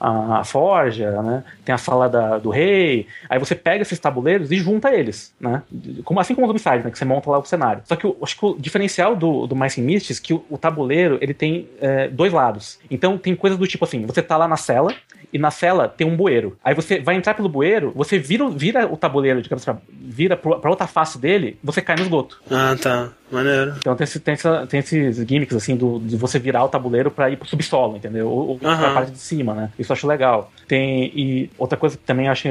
[0.00, 1.44] a, a forja, né?
[1.64, 3.06] Tem a sala da- do rei.
[3.28, 5.62] Aí você pega esses tabuleiros e junta eles, né?
[6.04, 6.90] Como, assim como os homicides, né?
[6.90, 7.82] Que você monta lá o cenário.
[7.84, 11.18] Só que eu acho que o diferencial do, do Mice é que o, o tabuleiro,
[11.20, 12.78] ele tem é, dois lados.
[12.90, 14.92] Então tem coisas do tipo assim, você tá lá na cela
[15.32, 16.56] e na cela tem um bueiro.
[16.62, 19.82] Aí você vai entrar pelo bueiro, você vira, o- vira o tabuleiro de cabeça pra,
[19.90, 22.40] vira pra outra face dele, você cai no esgoto.
[22.50, 23.08] Ah, tá.
[23.34, 23.74] Maneiro.
[23.78, 27.10] Então tem, esse- tem, essa- tem esses gimmicks, assim, do, de você virar o tabuleiro
[27.10, 28.28] pra ir pro subsolo, entendeu?
[28.28, 28.94] Ou, ou pra Aham.
[28.94, 29.70] parte de cima, né?
[29.78, 30.50] Isso eu acho legal.
[30.68, 32.48] Tem, e outra coisa que também eu acho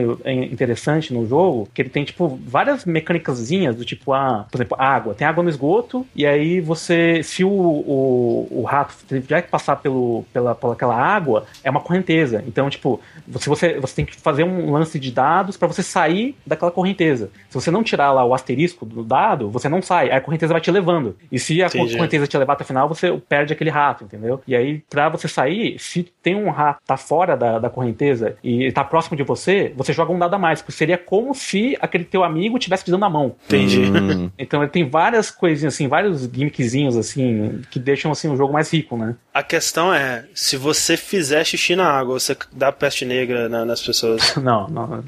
[0.52, 5.14] interessante no jogo, que ele tem, tipo, várias mecânicazinhas do tipo, ah, por exemplo, água.
[5.14, 9.78] Tem água no esgoto, e aí você, se o, o, o rato tiver que passar
[9.78, 12.44] pelo, pela, pela aquela água, é uma correnteza.
[12.48, 16.36] Então, tipo, você, você, você tem que fazer um lance de dados pra você sair
[16.46, 17.30] daquela correnteza.
[17.50, 20.10] Se você não tirar lá o asterisco do dado, você não sai.
[20.10, 21.16] Aí a correnteza vai te levando.
[21.32, 21.95] E se a Entendi.
[21.95, 24.41] correnteza te levar até o final, você perde aquele rato, entendeu?
[24.48, 28.36] E aí, pra você sair, se tem um rato que tá fora da, da correnteza
[28.44, 30.62] e tá próximo de você, você joga um dado a mais.
[30.62, 33.36] Porque seria como se aquele teu amigo tivesse te dando a mão.
[33.45, 33.80] Entendi.
[33.82, 34.30] Hum.
[34.38, 38.72] Então ele tem várias coisinhas assim, vários gimmickzinhos assim, que deixam assim o jogo mais
[38.74, 39.16] rico, né?
[39.34, 43.82] A questão é, se você fizer xixi na água, você dá peste negra na- nas
[43.82, 44.36] pessoas.
[44.44, 45.04] Não, não.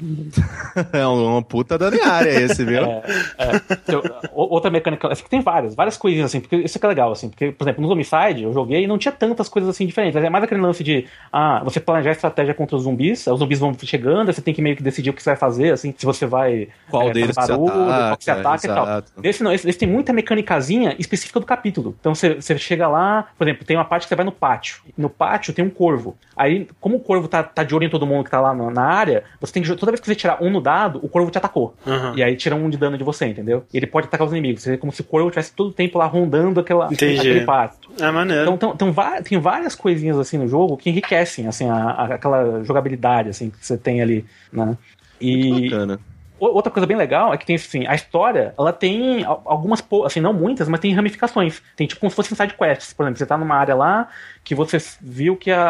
[0.92, 2.82] É uma puta em área esse, viu?
[2.84, 3.02] É,
[3.38, 3.60] é.
[3.70, 4.02] Então,
[4.32, 7.28] outra mecânica, assim, que tem várias, várias coisinhas assim, porque isso que é legal, assim,
[7.28, 10.20] porque, por exemplo, no Homicide eu joguei e não tinha tantas coisas assim diferentes.
[10.20, 13.72] É mais aquele lance de, ah, você planejar estratégia contra os zumbis, os zumbis vão
[13.80, 16.26] chegando, você tem que meio que decidir o que você vai fazer, assim, se você
[16.26, 16.68] vai.
[16.90, 18.84] Qual é, deles fazer que você barulho, qual que você ataca, ataca e tal.
[18.84, 19.12] exato.
[19.22, 21.94] Esse não, esse, esse tem muita mecânicazinha específica do capítulo.
[22.00, 24.82] Então você, você chega lá, por exemplo, tem uma parte que você vai no pátio.
[24.98, 26.16] No pátio tem um corvo.
[26.36, 28.70] Aí, como o corvo tá, tá de olho em todo mundo que tá lá na,
[28.70, 29.74] na área, você tem que.
[29.76, 31.74] Toda vez que você tirar um no dado, o corvo te atacou.
[31.86, 32.14] Aham.
[32.16, 33.64] E aí tira um de dano de você, entendeu?
[33.72, 34.62] E ele pode atacar os inimigos.
[34.62, 37.18] Seria como se o corvo tivesse todo o tempo lá rondando aquela, Entendi.
[37.20, 37.90] aquele pátio.
[38.00, 38.42] É maneiro.
[38.42, 42.64] Então, então, então tem várias coisinhas assim no jogo que enriquecem assim, a- a- aquela
[42.64, 44.76] jogabilidade assim, que você tem ali, né?
[45.20, 46.00] E, Bacana.
[46.38, 50.20] Outra coisa bem legal é que tem assim, a história, ela tem al- algumas, assim,
[50.20, 51.62] não muitas, mas tem ramificações.
[51.74, 52.92] Tem tipo como se fossem side quests.
[52.92, 54.08] Por exemplo, você tá numa área lá
[54.44, 55.62] que você viu que a,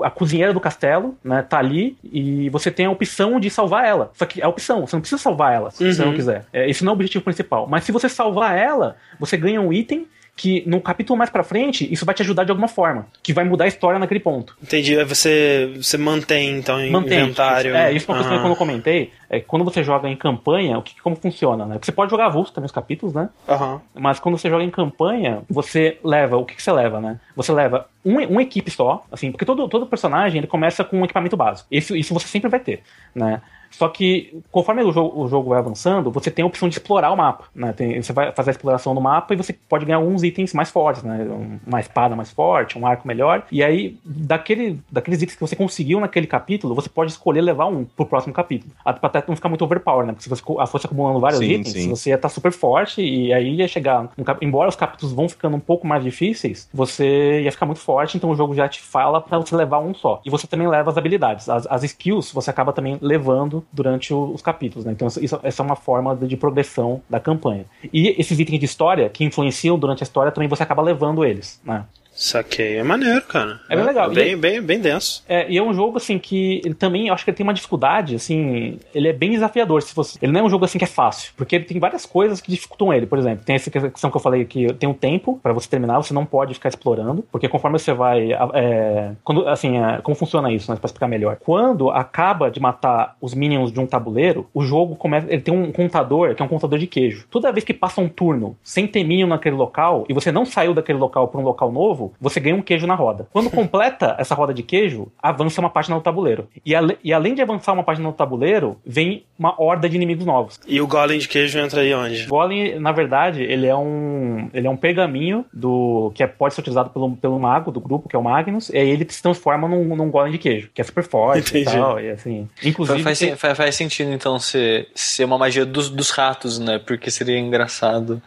[0.00, 3.84] a, a cozinheira do castelo, né, tá ali e você tem a opção de salvar
[3.84, 4.10] ela.
[4.14, 6.08] Só que é a opção, você não precisa salvar ela se você Uhum.
[6.10, 6.44] não quiser.
[6.52, 7.66] É, esse não é o objetivo principal.
[7.68, 10.06] Mas se você salvar ela, você ganha um item
[10.36, 13.42] que no capítulo mais pra frente, isso vai te ajudar de alguma forma, que vai
[13.42, 14.54] mudar a história naquele ponto.
[14.62, 14.96] Entendi.
[14.96, 17.20] Aí você, você mantém, então, em Mantém.
[17.20, 17.74] inventário.
[17.74, 18.44] É, isso é uma coisa Aham.
[18.44, 21.78] que eu comentei, é que quando você joga em campanha, o que, como funciona, né?
[21.80, 23.30] Você pode jogar avulso também os capítulos, né?
[23.48, 23.80] Aham.
[23.94, 27.18] Mas quando você joga em campanha, você leva, o que, que você leva, né?
[27.34, 31.04] Você leva um, uma equipe só, assim, porque todo, todo personagem ele começa com um
[31.04, 31.66] equipamento básico.
[31.72, 32.82] Isso, isso você sempre vai ter,
[33.14, 33.40] né?
[33.70, 37.10] Só que conforme o jogo, o jogo vai avançando, você tem a opção de explorar
[37.12, 37.44] o mapa.
[37.54, 37.72] Né?
[37.72, 40.70] Tem- você vai fazer a exploração do mapa e você pode ganhar alguns itens mais
[40.70, 41.24] fortes, né?
[41.30, 43.42] Um- Uma espada mais forte, um arco melhor.
[43.50, 47.84] E aí, daquele, daqueles itens que você conseguiu naquele capítulo, você pode escolher levar um
[47.84, 48.72] pro próximo capítulo.
[48.84, 50.12] Até pra até não ficar muito overpower, né?
[50.12, 51.88] Porque se você fosse acumulando vários Sim, itens, sim.
[51.90, 54.08] você ia estar super forte e aí ia chegar.
[54.16, 58.16] no embora os capítulos vão ficando um pouco mais difíceis, você ia ficar muito forte,
[58.16, 60.20] então o jogo já te fala pra você levar um só.
[60.24, 61.48] E você também leva as habilidades.
[61.48, 64.92] As, as skills você acaba também levando durante os capítulos, né?
[64.92, 67.64] Então isso, essa é uma forma de, de progressão da campanha.
[67.92, 71.60] E esses itens de história que influenciam durante a história também você acaba levando eles,
[71.64, 71.84] né?
[72.16, 72.78] Saquei.
[72.78, 73.60] É maneiro, cara.
[73.68, 74.10] É bem legal.
[74.10, 75.22] Bem, E- bem, bem denso.
[75.28, 77.52] É, e é um jogo, assim, que ele também, eu acho que ele tem uma
[77.52, 79.82] dificuldade, assim, ele é bem desafiador.
[79.82, 82.06] Se você, ele não é um jogo, assim, que é fácil, porque ele tem várias
[82.06, 83.06] coisas que dificultam ele.
[83.06, 85.98] Por exemplo, tem essa questão que eu falei que tem um tempo pra você terminar,
[85.98, 90.50] você não pode ficar explorando, porque conforme você vai, é, quando, assim, é, como funciona
[90.50, 91.36] isso, né, pra explicar melhor.
[91.44, 95.70] Quando acaba de matar os minions de um tabuleiro, o jogo começa, ele tem um
[95.70, 97.26] contador, que é um contador de queijo.
[97.30, 100.72] Toda vez que passa um turno sem ter minion naquele local, e você não saiu
[100.72, 103.26] daquele local pra um local novo, você ganha um queijo na roda.
[103.32, 106.48] Quando completa essa roda de queijo, avança uma página no tabuleiro.
[106.64, 110.24] E, ale- e além de avançar uma página no tabuleiro, vem uma horda de inimigos
[110.24, 110.58] novos.
[110.66, 112.26] E o golem de queijo entra aí onde?
[112.26, 116.60] Golem, na verdade, ele é um ele é um pergaminho do que é- pode ser
[116.60, 119.66] utilizado pelo, pelo mago do grupo, que é o Magnus, e aí ele se transforma
[119.68, 121.76] num, num golem de queijo, que é super forte e Entendi.
[121.76, 122.48] tal, e assim.
[122.64, 126.78] Inclusive, Faz, tem- faz- faz sentido, então, ser, ser uma magia dos, dos ratos, né?
[126.78, 128.20] Porque seria engraçado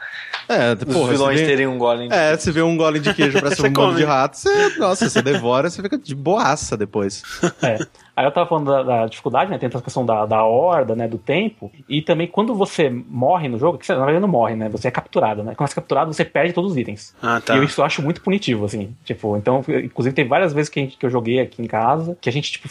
[0.47, 2.09] É, os porra, vilões vê, terem um golem.
[2.11, 3.95] é, você vê um golem de queijo pra Você um come.
[3.97, 7.23] de rato, você, nossa, você devora, você fica de boaça depois.
[7.61, 7.77] É.
[8.15, 9.57] Aí eu tava falando da, da dificuldade, né?
[9.57, 11.07] Tem essa questão da, da horda, né?
[11.07, 11.71] Do tempo.
[11.87, 14.67] E também quando você morre no jogo, que você na verdade não morre, né?
[14.67, 15.55] Você é capturado, né?
[15.55, 17.15] Quando você é capturado, você perde todos os itens.
[17.21, 17.55] Ah, tá.
[17.55, 18.93] E eu, isso eu acho muito punitivo, assim.
[19.05, 22.17] Tipo, então, inclusive, tem várias vezes que, a gente- que eu joguei aqui em casa,
[22.19, 22.67] que a gente, tipo,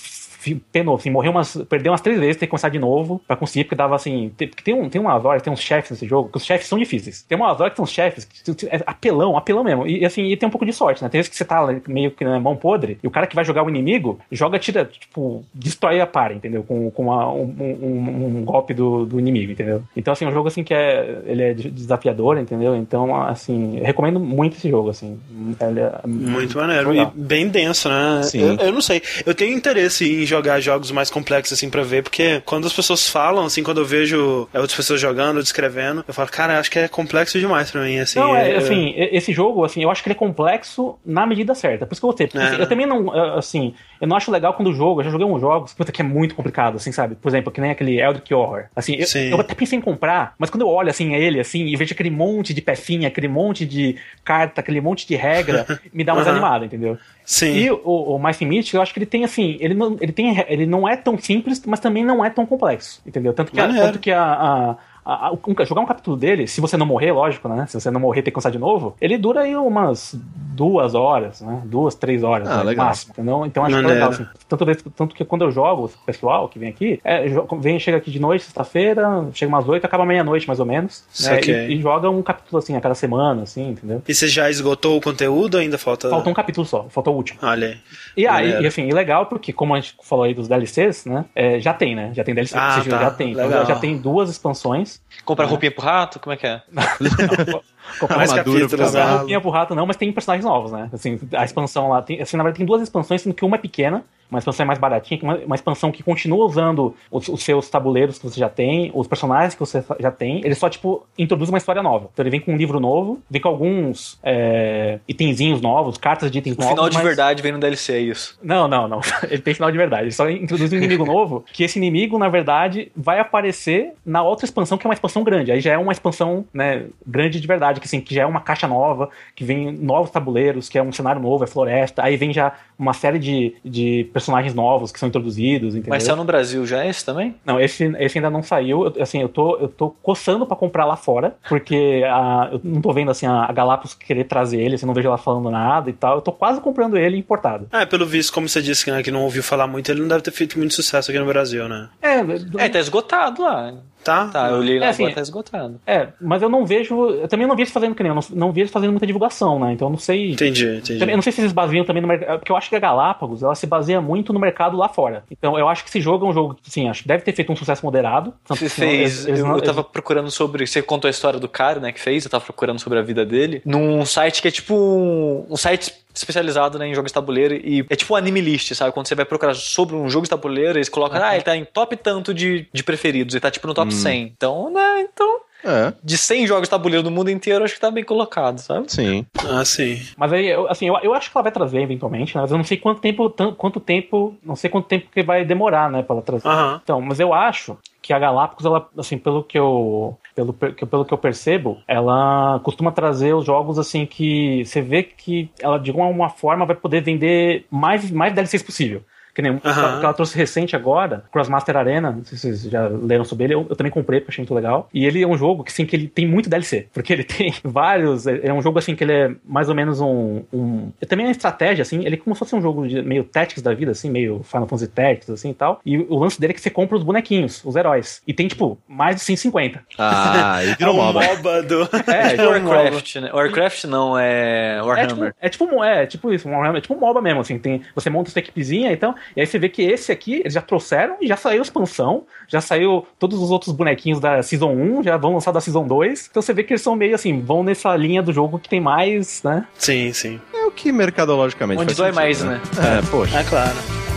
[0.73, 1.56] penou, assim, morreu umas.
[1.69, 4.31] Perdeu umas três vezes, tem que começar de novo pra conseguir, porque dava assim.
[4.36, 6.66] Tem, porque tem, um, tem umas horas, tem uns chefes nesse jogo, que os chefes
[6.69, 7.23] são difíceis.
[7.23, 9.86] Tem umas horas que são chefes, que é apelão, apelão mesmo.
[9.86, 11.09] E assim, e tem um pouco de sorte, né?
[11.09, 13.44] Tem vezes que você tá meio que na mão podre, e o cara que vai
[13.44, 16.62] jogar o inimigo, joga, tira, tipo, destrói a par, entendeu?
[16.62, 19.82] Com, com uma- um, um- um golpe do, do inimigo, entendeu?
[19.97, 21.23] Então, assim, é um jogo assim que é.
[21.27, 22.74] Ele é desafiador, entendeu?
[22.77, 25.19] Então, assim, recomendo muito esse jogo, assim.
[25.60, 26.90] É Muito maneiro.
[26.90, 27.12] legal.
[27.16, 28.23] E bem denso, né?
[28.23, 28.40] Sim.
[28.40, 29.02] Eu, eu não sei.
[29.27, 33.09] Eu tenho interesse em jogar jogos mais complexos, assim, pra ver, porque quando as pessoas
[33.09, 36.88] falam, assim, quando eu vejo outras pessoas jogando, descrevendo, eu falo, cara, acho que é
[36.88, 38.18] complexo demais pra mim, assim.
[38.20, 41.26] não, é, eu- assim, e- esse jogo, assim, eu acho que ele é complexo na
[41.26, 41.86] medida certa.
[41.86, 42.26] Por isso que eu gostei.
[42.26, 42.44] Porque, É.
[42.44, 45.26] assim, eu também não, assim, eu não acho legal quando o jogo, eu já joguei
[45.26, 47.14] uns jogos, puta, que é muito complicado, assim, sabe?
[47.16, 48.66] Por exemplo, que nem aquele Eldritch Horror.
[48.74, 51.76] Assim, eu, eu até pensei em comprar, mas quando eu olho, assim, ele, assim, e
[51.76, 56.12] vejo aquele monte de pecinha, aquele monte de carta, aquele monte de regra, me dá
[56.12, 56.20] Aham.
[56.22, 56.98] desanimada, entendeu?
[57.28, 57.52] Sim.
[57.52, 58.42] E o, o Mice
[58.72, 61.62] eu acho que ele tem assim, ele não, ele tem, ele não é tão simples,
[61.66, 63.34] mas também não é tão complexo, entendeu?
[63.34, 64.76] Tanto que, a, tanto que a, a-
[65.10, 67.66] a- a- um- jogar um capítulo dele, se você não morrer, lógico, né?
[67.66, 70.14] Se você não morrer ter que começar de novo, ele dura aí umas
[70.55, 71.62] duas horas, né?
[71.64, 72.62] Duas, três horas, Ah, né?
[72.64, 72.86] legal.
[72.86, 73.12] máximo.
[73.12, 73.47] Entendeu?
[73.47, 74.10] Então acho que é Maneiro.
[74.10, 74.10] legal.
[74.10, 74.26] Assim.
[74.48, 77.24] Tanto, tanto que quando eu jogo, o pessoal que vem aqui, é,
[77.60, 81.05] vem, chega aqui de noite, sexta-feira, chega umas oito, acaba meia-noite mais ou menos.
[81.22, 81.40] Né?
[81.68, 84.02] E, e joga um capítulo assim a cada semana, assim, entendeu?
[84.06, 86.10] E você já esgotou o conteúdo ou ainda falta.
[86.10, 87.39] Falta um capítulo só, falta o último.
[87.43, 87.76] Olha aí.
[88.16, 88.62] E aí, Maneiro.
[88.62, 91.24] e, assim, e legal porque, como a gente falou aí dos DLCs, né?
[91.35, 92.10] é, já tem, né?
[92.14, 92.98] Já tem DLC, Ah, tá.
[93.01, 93.32] já tem.
[93.32, 94.98] Então, já tem duas expansões.
[95.25, 96.19] Comprar roupinha pro rato?
[96.20, 96.62] Como é que é?
[98.01, 99.05] Comprar Mais capítulos, né?
[99.05, 100.89] uma roupinha pro rato não, mas tem personagens novos, né?
[100.93, 103.59] Assim, a expansão lá tem, assim, na verdade tem duas expansões, sendo que uma é
[103.59, 107.70] pequena, uma expansão é mais baratinha, uma, uma expansão que continua usando os, os seus
[107.70, 111.48] tabuleiros que você já tem, os personagens que você já tem, ele só, tipo, introduz
[111.48, 112.10] uma história nova.
[112.12, 116.39] Então ele vem com um livro novo, vem com alguns é, itenzinhos novos, cartas de
[116.39, 116.74] itens O novos.
[116.74, 118.39] final de mas- verdade vem no DLC, é isso.
[118.43, 119.01] Não, não, não.
[119.31, 120.02] Ele tem final de verdade.
[120.05, 124.44] Ele só introduz um inimigo novo, que esse inimigo, na verdade, vai aparecer na outra
[124.44, 125.51] expansão, que é uma expansão grande.
[125.52, 128.40] Aí já é uma expansão, né, grande de verdade, que assim, que já é uma
[128.40, 132.02] caixa nova, que vem novos tabuleiros, que é um cenário novo, é floresta.
[132.02, 135.90] Aí vem já uma série de, de personagens novos que são introduzidos, entendeu?
[135.90, 137.34] Mas saiu no Brasil já esse também?
[137.44, 138.84] Não, esse, esse ainda não saiu.
[138.86, 142.80] Eu, assim, eu tô, eu tô coçando pra comprar lá fora, porque a, eu não
[142.80, 145.90] tô vendo assim a, a Galápagos querer trazer ele, assim, não vejo ela falando nada
[145.90, 146.16] e tal.
[146.16, 147.66] Eu tô quase comprando ele importado.
[147.72, 150.22] Ah, pelo visto, como você disse né, que não ouviu falar muito, ele não deve
[150.22, 151.88] ter feito muito sucesso aqui no Brasil, né?
[152.00, 152.18] É,
[152.64, 153.74] É, tá esgotado lá.
[154.05, 154.27] Tá?
[154.29, 155.81] Tá, eu li lá É, assim, agora, tá esgotado.
[155.87, 157.11] É, mas eu não vejo.
[157.11, 159.07] Eu também não vi eles fazendo que nem, eu não, não vi eles fazendo muita
[159.07, 159.73] divulgação, né?
[159.73, 160.33] Então eu não sei.
[160.33, 160.99] Entendi, entendi.
[160.99, 162.39] Também- eu não sei se eles baseiam também no mercado.
[162.39, 165.25] Porque eu acho que a Galápagos ela se baseia muito no mercado lá fora.
[165.31, 167.33] Então eu acho que esse jogo é um jogo que, assim, acho que deve ter
[167.35, 168.33] feito um sucesso moderado.
[168.47, 168.93] Tanto Você fez.
[169.01, 170.66] eles- eles eu, não- eu tava procurando sobre.
[170.66, 173.27] Você contou a história do cara, né, que fez, eu tava procurando sobre a vida
[173.27, 173.61] dele.
[173.65, 177.85] Num site que é tipo um, um site especializado né, em jogos de tabuleiro e
[177.89, 178.93] é tipo um anime list, sabe?
[178.93, 181.65] Quando você vai procurar sobre um jogo de tabuleiro, eles colocam, ah, ele tá em
[181.65, 184.23] top tanto de, de preferidos, ele tá tipo no top 100.
[184.36, 187.90] Então, né, então, É, de 100 jogos de tabuleiro do mundo inteiro, acho que tá
[187.90, 188.90] bem colocado, sabe?
[188.93, 189.27] sim.
[189.49, 190.01] Ah, sim.
[190.16, 192.43] Mas aí, eu, assim, eu, eu acho que ela vai trazer eventualmente, né?
[192.43, 195.90] Mas eu não sei quanto tempo, quanto tempo, não sei quanto tempo que vai demorar,
[195.90, 196.49] né, pra ela trazer.
[196.82, 201.12] Então, mas eu acho que a Galápagos, ela, assim, pelo que eu, pelo, pelo que
[201.12, 206.28] eu percebo, ela costuma trazer os jogos, assim, que você vê que ela, de alguma
[206.28, 209.02] forma, vai poder vender mais, mais DLCs possível.
[209.39, 212.56] Que nem o que ela- que ela trouxe recente agora, Crossmaster Arena, não sei se
[212.56, 214.89] vocês já leram sobre ele, eu, eu também comprei porque achei muito legal.
[214.93, 217.55] E ele é um jogo que, assim, que ele tem muito DLC, porque ele tem
[217.62, 220.43] vários, é um jogo, assim, que ele é mais ou menos um...
[220.52, 223.01] um ele também é uma estratégia, assim, ele é como se fosse um jogo de,
[223.01, 225.81] meio Tactics da vida, assim, meio Final Fantasy Tactics, assim, e tal.
[225.86, 228.20] E o lance dele é que você compra os bonequinhos, os heróis.
[228.27, 229.81] E tem, tipo, mais de 150.
[229.97, 231.23] Ah, e É virou um moba.
[231.23, 231.89] MOBA do.
[232.10, 233.31] É, Tipo Warcraft, né?
[233.32, 235.09] Warcraft não, é É Warhammer.
[235.09, 237.82] tipo, é tipo um- é tipo isso, Warhammer, é tipo um MOBA mesmo, assim, tem,
[237.94, 241.16] você monta sua equipezinha então, e aí você vê que esse aqui, eles já trouxeram
[241.20, 245.16] e já saiu a expansão, já saiu todos os outros bonequinhos da Season 1, já
[245.16, 247.94] vão lançar da Season 2, então você vê que eles são meio assim, vão nessa
[247.96, 249.66] linha do jogo que tem mais, né?
[249.74, 250.40] Sim, sim.
[250.55, 252.98] É o que mercadologicamente Onde faz dói sentido, mais, né?
[252.98, 253.38] É, poxa.
[253.38, 254.07] É claro.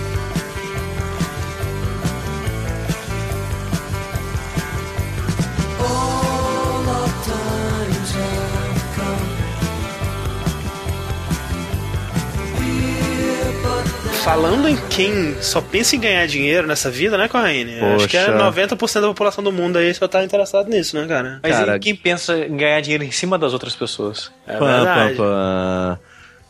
[14.24, 17.80] Falando em quem só pensa em ganhar dinheiro nessa vida, né, Corraine?
[17.96, 18.52] Acho que é Poxa.
[18.52, 21.40] 90% da população do mundo aí só tá interessado nisso, né, cara?
[21.42, 24.32] Mas Cara, e quem pensa em ganhar dinheiro em cima das outras pessoas?
[24.46, 25.16] É Pã, verdade.
[25.16, 26.00] pã, pã.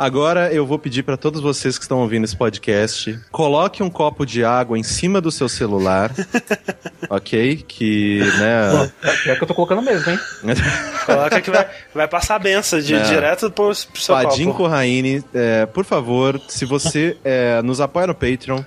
[0.02, 4.26] Agora eu vou pedir pra todos vocês que estão ouvindo esse podcast, coloque um copo
[4.26, 6.12] de água em cima do seu celular,
[7.08, 7.64] ok?
[7.68, 8.92] Que, né?
[9.22, 10.20] Pior que eu tô colocando mesmo, hein?
[11.06, 13.04] Coloca que vai, vai passar a benção de, É.
[13.04, 14.58] direto pro, pro seu Padim copo.
[14.58, 18.64] Corraine, é, por favor, se você é, nos apoia no Patreon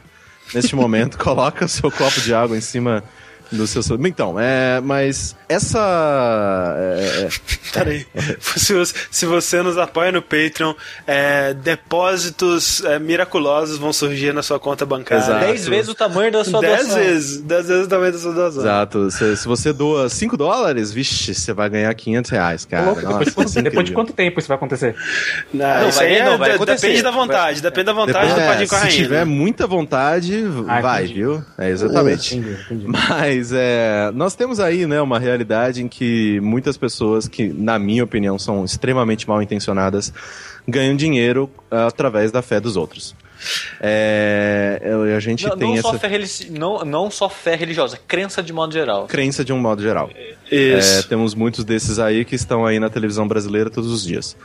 [0.55, 3.03] neste momento, coloca o seu copo de água em cima
[3.51, 4.09] do seu celular.
[4.09, 6.75] Então, é, mas essa.
[6.79, 7.29] é, é,
[7.73, 8.07] Peraí.
[8.41, 10.75] Se você, se você nos apoia no Patreon,
[11.07, 15.23] é, depósitos é, miraculosos vão surgir na sua conta bancária.
[15.23, 15.41] Exato.
[15.47, 16.97] Dez vezes o tamanho da sua Dez doação.
[17.03, 17.41] vezes.
[17.41, 18.63] Dez vezes o tamanho da sua doação.
[18.63, 19.11] Exato.
[19.11, 22.85] Se, se você doa 5 dólares, vixe, você vai ganhar 500 reais, cara.
[22.87, 24.95] Louco, depois, de Nossa, quanto, é depois de quanto tempo isso vai acontecer?
[25.53, 26.87] Não, Não, isso vai- aí é- não, vai acontecer.
[26.87, 27.61] depende da vontade.
[27.63, 28.93] Depende da vontade do é, Padim se Corraine.
[28.97, 31.21] tiver muita vontade, Ah, vai, entendi.
[31.21, 31.45] viu?
[31.59, 32.37] É, exatamente.
[32.37, 32.87] Entendi, entendi.
[32.87, 38.05] Mas é, nós temos aí, né, uma realidade em que muitas pessoas que, na minha
[38.05, 40.13] opinião, são extremamente mal intencionadas,
[40.67, 43.15] ganham dinheiro ah, através da fé dos outros.
[43.81, 44.81] É,
[45.17, 48.43] a gente Não, tem não essa só fé religi- não, não só fé religiosa, crença
[48.43, 49.07] de modo geral.
[49.07, 50.11] crença de um modo geral.
[50.51, 51.09] É, Isso.
[51.09, 54.37] temos muitos desses aí que estão aí na televisão brasileira todos os dias.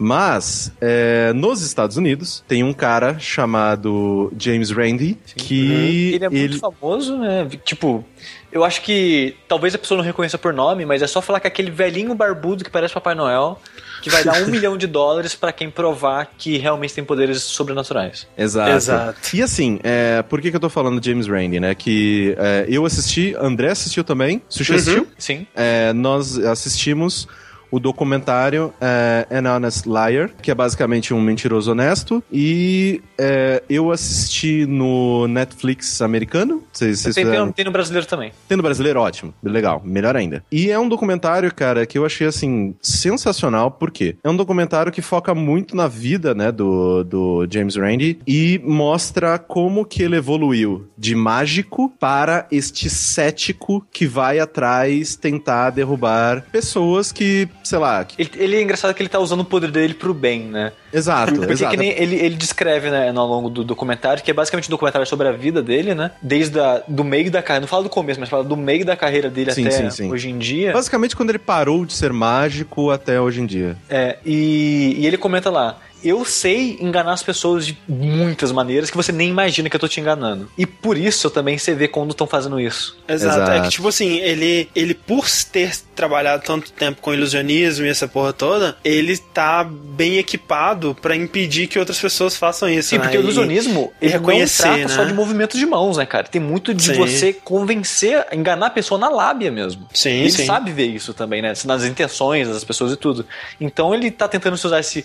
[0.00, 6.58] Mas, é, nos Estados Unidos, tem um cara chamado James Randi, que Ele é muito
[6.60, 7.48] famoso, né?
[7.64, 8.04] Tipo,
[8.50, 11.46] eu acho que talvez a pessoa não reconheça por nome, mas é só falar que
[11.46, 13.60] aquele velhinho barbudo que parece Papai Noel,
[14.02, 18.26] que vai dar um milhão de dólares pra quem provar que realmente tem poderes sobrenaturais.
[18.36, 18.70] Exato.
[18.70, 19.36] Exato.
[19.36, 21.74] E assim, é, por que, que eu tô falando de James Randi, né?
[21.74, 25.06] Que é, eu assisti, André assistiu também, Sushi assistiu?
[25.18, 25.46] Sim.
[25.54, 27.28] É, nós assistimos
[27.70, 33.90] o documentário é, An Honest Liar, que é basicamente um mentiroso honesto, e é, eu
[33.90, 36.62] assisti no Netflix americano.
[36.72, 38.32] Vocês, vocês Tem, fizeram- tem, tem no brasileiro também.
[38.48, 39.34] tem no brasileiro, ótimo.
[39.42, 40.42] Legal, melhor ainda.
[40.50, 44.16] E é um documentário, cara, que eu achei, assim, sensacional, por quê?
[44.22, 49.38] É um documentário que foca muito na vida, né, do, do James Randi e mostra
[49.38, 57.12] como que ele evoluiu de mágico para este cético que vai atrás tentar derrubar pessoas
[57.12, 58.04] que, sei lá...
[58.04, 60.72] que- Ele, ele é engraçado que ele tá usando o poder dele pro bem, né?
[60.92, 61.70] Exato, Porque exato.
[61.70, 65.06] que nem ele, ele descreve, né, ao longo do documentário, que é basicamente um documentário
[65.06, 66.10] sobre a vida dele, né?
[66.22, 68.96] Desde a, do meio da carreira, não fala do começo, mas fala do meio da
[68.96, 70.10] carreira dele Sim, até sim, sim.
[70.10, 70.72] hoje em dia.
[70.72, 73.76] Basicamente quando ele parou de ser mágico até hoje em dia.
[73.88, 75.76] É, e, e ele comenta lá.
[76.02, 79.88] Eu sei enganar as pessoas de muitas maneiras que você nem imagina que eu tô
[79.88, 80.50] te enganando.
[80.56, 82.96] E por isso eu também sei ver quando estão fazendo isso.
[83.08, 83.38] Exato.
[83.38, 83.50] Exato.
[83.50, 88.06] É que, tipo assim, ele, ele, por ter trabalhado tanto tempo com ilusionismo e essa
[88.06, 92.90] porra toda, ele tá bem equipado pra impedir que outras pessoas façam isso.
[92.90, 93.02] Sim, né?
[93.02, 94.94] porque o ilusionismo e ele reconhecer, não trata né?
[94.94, 96.28] só de movimentos de mãos, né, cara?
[96.28, 96.94] Tem muito de Sim.
[96.94, 99.88] você convencer, enganar a pessoa na lábia mesmo.
[99.92, 100.46] Sim, ele sim.
[100.46, 101.52] sabe ver isso também, né?
[101.64, 103.26] Nas intenções das pessoas e tudo.
[103.60, 105.04] Então ele tá tentando usar esse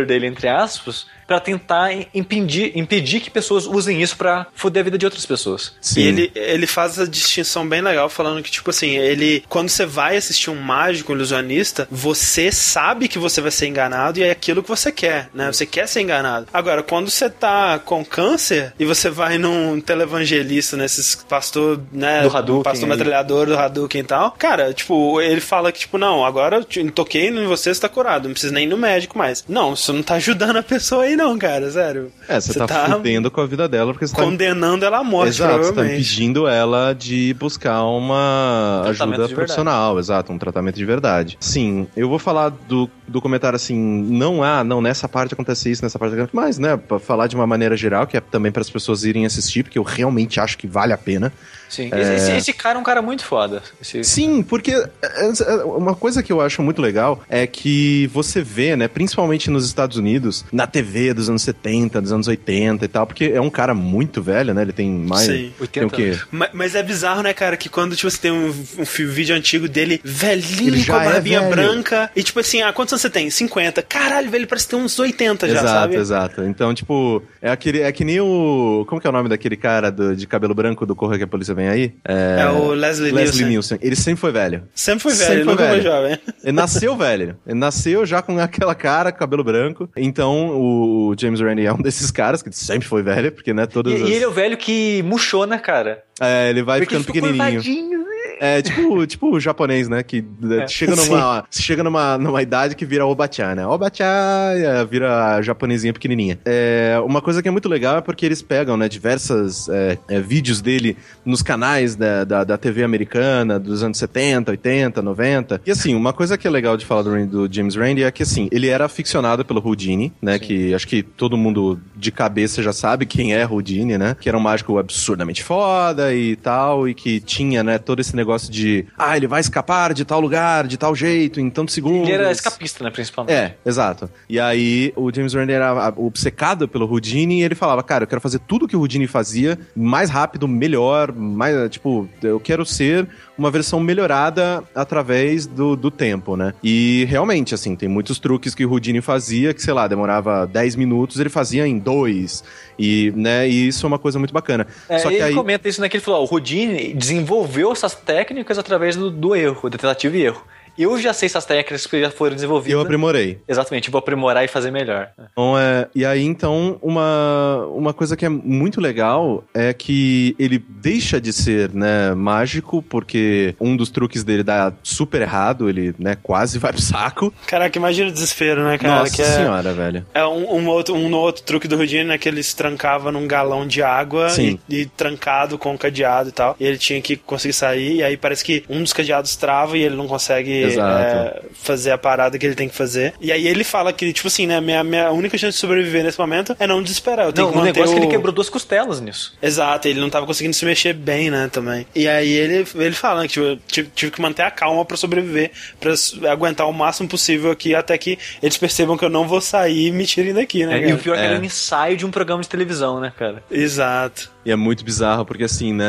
[0.00, 4.84] superpoder dele, entre aspas, pra tentar impedir, impedir que pessoas usem isso pra foder a
[4.84, 5.74] vida de outras pessoas.
[5.80, 6.00] Sim.
[6.00, 9.44] E ele, ele faz essa distinção bem legal, falando que, tipo assim, ele.
[9.48, 14.18] Quando você vai assistir um mágico, um ilusionista, você sabe que você vai ser enganado
[14.18, 15.52] e é aquilo que você quer, né?
[15.52, 16.46] Você quer ser enganado.
[16.52, 22.22] Agora, quando você tá com câncer e você vai num televangelista, nesses pastor, né?
[22.22, 22.96] Do Hadouken Pastor aí.
[22.96, 24.32] metralhador do Hadouken e tal.
[24.32, 27.88] Cara, tipo, ele fala que, tipo, não, agora eu te- toquei em você, você tá
[27.88, 28.24] curado.
[28.24, 29.44] Não precisa nem ir no médico mais.
[29.48, 32.12] Não, isso não tá ajudando a pessoa aí, não, cara, sério.
[32.28, 35.30] É, você, tá, fudendo com a vida dela porque você tá condenando ela à morte,
[35.30, 40.84] Exato, você tá impedindo ela de buscar uma Um ajuda profissional, exato, um tratamento de
[40.84, 41.36] verdade.
[41.40, 45.82] Sim, eu vou falar do, do comentário assim, não há, não, nessa parte acontece isso,
[45.82, 48.62] nessa parte acontece, mas, né, pra falar de uma maneira geral, que é também para
[48.62, 51.32] as pessoas irem assistir, porque eu realmente acho que vale a pena.
[51.70, 51.88] Sim.
[51.94, 53.62] Esse, esse- esse cara é um cara muito foda.
[53.80, 58.42] Esse- Sim, porque é, é, uma coisa que eu acho muito legal é que você
[58.42, 62.88] vê, né, principalmente nos Estados Unidos, na TV, dos anos 70, dos anos 80 e
[62.88, 64.62] tal, porque é um cara muito velho, né?
[64.62, 65.22] Ele tem mais.
[65.26, 65.52] Sim.
[65.72, 66.02] Tem o 80 quê?
[66.02, 66.26] anos.
[66.30, 69.68] Ma- Mas é bizarro, né, cara, que quando tipo, você tem um, um vídeo antigo
[69.68, 71.50] dele, velhinho, com a é barbinha velho.
[71.54, 73.30] branca, e tipo assim, ah, quantos anos você tem?
[73.30, 73.82] 50.
[73.82, 75.96] Caralho, velho, parece ter uns 80 já, exato, sabe?
[75.96, 76.42] exato.
[76.44, 77.80] Então, tipo, é aquele.
[77.80, 78.84] É que nem o.
[78.88, 81.28] Como que é o nome daquele cara do- de cabelo branco do Correio que a
[81.28, 81.92] Polícia Vem aí?
[82.06, 83.48] É o Leslie, Leslie Nielsen.
[83.48, 83.78] Nielsen.
[83.82, 84.62] Ele sempre foi velho.
[84.74, 85.82] Sempre foi velho, Sempre ele foi nunca foi velho.
[85.82, 86.18] jovem.
[86.42, 87.36] Ele nasceu velho.
[87.46, 89.90] Ele nasceu já com aquela cara, cabelo branco.
[89.94, 93.66] Então, o James Randi é um desses caras que sempre foi velho, porque, né, E,
[93.66, 94.08] todas as...
[94.08, 96.02] e ele é o velho que murchou, né, cara?
[96.18, 97.62] É, ele vai Porque ficando ele pequenininho.
[97.62, 98.00] curvadinho.
[98.40, 100.02] É, tipo, tipo o japonês, né?
[100.02, 100.66] Que eh, É.
[100.68, 103.66] chega, numa, chega numa, numa idade que vira obachan, né?
[103.66, 106.38] Obachan é, vira japonesinha pequenininha.
[106.44, 110.20] É, uma coisa que é muito legal é porque eles pegam, né, diversas é, é,
[110.20, 115.60] vídeos dele nos canais da, da, da TV americana dos anos 70, 80, 90.
[115.66, 118.22] E assim, uma coisa que é legal de falar do, do James Randi é que,
[118.22, 120.38] assim, ele era aficionado pelo Houdini, né?
[120.38, 124.16] Que acho que todo mundo de cabeça já sabe quem é Houdini, né?
[124.18, 128.29] Que era um mágico absurdamente foda e tal, e que tinha, né, todo esse negócio
[128.38, 132.08] de, ah, ele vai escapar de tal lugar, de tal jeito, em tantos segundos.
[132.08, 133.34] Ele era escapista, né, principalmente.
[133.34, 134.10] É, exato.
[134.28, 138.20] E aí o James Randi era obcecado pelo Houdini e ele falava, cara, eu quero
[138.20, 143.08] fazer tudo que o Houdini fazia, mais rápido, melhor, mais, tipo, eu quero ser
[143.40, 146.52] uma versão melhorada através do, do tempo, né?
[146.62, 150.76] E realmente, assim, tem muitos truques que o Houdini fazia que, sei lá, demorava 10
[150.76, 152.44] minutos, ele fazia em dois.
[152.78, 154.66] E, né, e isso é uma coisa muito bacana.
[154.88, 155.34] É, Só que ele aí.
[155.34, 155.88] comenta isso, né?
[155.88, 160.16] Que ele falou: ó, o Houdini desenvolveu essas técnicas através do, do erro, da tentativa
[160.16, 160.44] e erro.
[160.80, 162.72] Eu já sei essas técnicas que já foram desenvolvidas.
[162.72, 163.38] Eu aprimorei.
[163.46, 165.10] Exatamente, vou aprimorar e fazer melhor.
[165.32, 170.58] Então, é, e aí, então, uma, uma coisa que é muito legal é que ele
[170.58, 176.16] deixa de ser, né, mágico, porque um dos truques dele dá super errado, ele, né,
[176.22, 177.32] quase vai pro saco.
[177.46, 179.00] Caraca, imagina o desespero, né, cara?
[179.00, 180.06] Nossa que é, senhora, velho.
[180.14, 182.18] é um, um outro, um outro truque do Houdini, né?
[182.18, 186.32] Que ele se trancava num galão de água e, e trancado com um cadeado e
[186.32, 186.56] tal.
[186.58, 189.82] E ele tinha que conseguir sair, e aí parece que um dos cadeados trava e
[189.82, 190.69] ele não consegue Exato.
[190.78, 193.14] É, fazer a parada que ele tem que fazer.
[193.20, 194.60] E aí ele fala que, tipo assim, né?
[194.60, 197.26] Minha, minha única chance de sobreviver nesse momento é não desesperar.
[197.26, 198.04] Eu tenho Não, que o manter negócio é que o...
[198.06, 199.36] ele quebrou duas costelas nisso.
[199.42, 201.86] Exato, ele não tava conseguindo se mexer bem, né, também.
[201.94, 204.96] E aí ele, ele fala que tipo, eu tive, tive que manter a calma pra
[204.96, 209.26] sobreviver, pra s- aguentar o máximo possível aqui, até que eles percebam que eu não
[209.26, 211.30] vou sair e me tirem daqui, né, É, e o pior é que É.
[211.30, 213.42] era um ensaio de um programa de televisão, né, cara?
[213.50, 214.30] Exato.
[214.44, 215.84] E é muito bizarro, porque assim, né,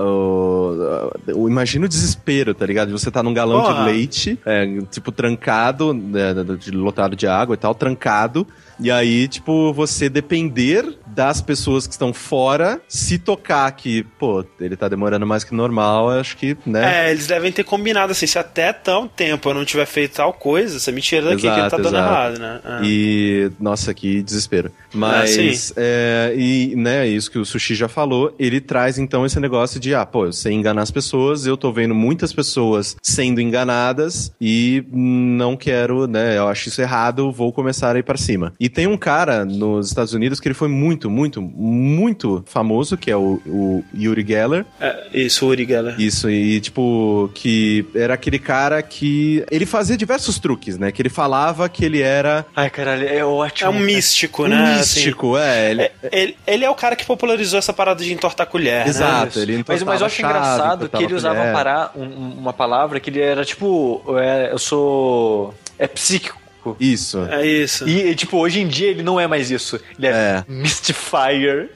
[0.00, 2.92] o, o- imagina o desespero, tá ligado?
[2.92, 3.74] Você tá num galão Porra.
[3.74, 8.46] de leite, é, tipo, trancado, né, de- lotado de água e tal, trancado,
[8.78, 14.76] e aí, tipo, você depender das pessoas que estão fora, se tocar que, pô, ele
[14.76, 17.06] tá demorando mais que normal, acho que, né?
[17.06, 20.34] É, eles devem ter combinado assim, se até tão tempo eu não tiver feito tal
[20.34, 22.12] coisa, você me tira daqui, que ele tá Exato, dando exato.
[22.12, 22.60] errado, né?
[22.64, 22.84] É.
[22.84, 24.70] E, nossa, que desespero.
[24.92, 25.72] Mas, sim.
[25.76, 29.94] é, e, né, isso que o Sushi já falou, ele traz então esse negócio de,
[29.94, 34.84] ah, pô, eu sei enganar as pessoas, eu tô vendo muitas pessoas sendo enganadas e
[34.92, 38.52] não quero, né, eu acho isso errado, vou começar a ir pra cima.
[38.60, 43.10] E tem um cara nos Estados Unidos que ele foi muito, muito, muito famoso, que
[43.10, 45.94] é o, o Yuri Geller, É, isso, Uri Geller.
[46.00, 49.44] isso, e tipo, que era aquele cara que.
[49.50, 50.90] Ele fazia diversos truques, né?
[50.92, 53.66] Que ele falava que ele era Ai, caralho, é ótimo.
[53.66, 53.84] É um cara.
[53.84, 54.76] místico, um né?
[54.78, 55.70] místico, é.
[55.70, 55.92] Ele, assim.
[56.12, 58.88] É, ele, ele é o cara que popularizou essa parada de entortar colher, né?
[58.88, 59.40] Exato, Isso.
[59.40, 63.00] ele mas, mas eu acho chave, engraçado que ele usava parar, um- um- uma palavra
[63.00, 66.38] que ele era tipo, é, eu sou é psíquico.
[66.80, 67.18] Isso.
[67.30, 67.86] É isso.
[67.88, 69.78] E, tipo, hoje em dia ele não é mais isso.
[69.98, 70.44] Ele é, É.
[70.48, 71.70] Mystifier.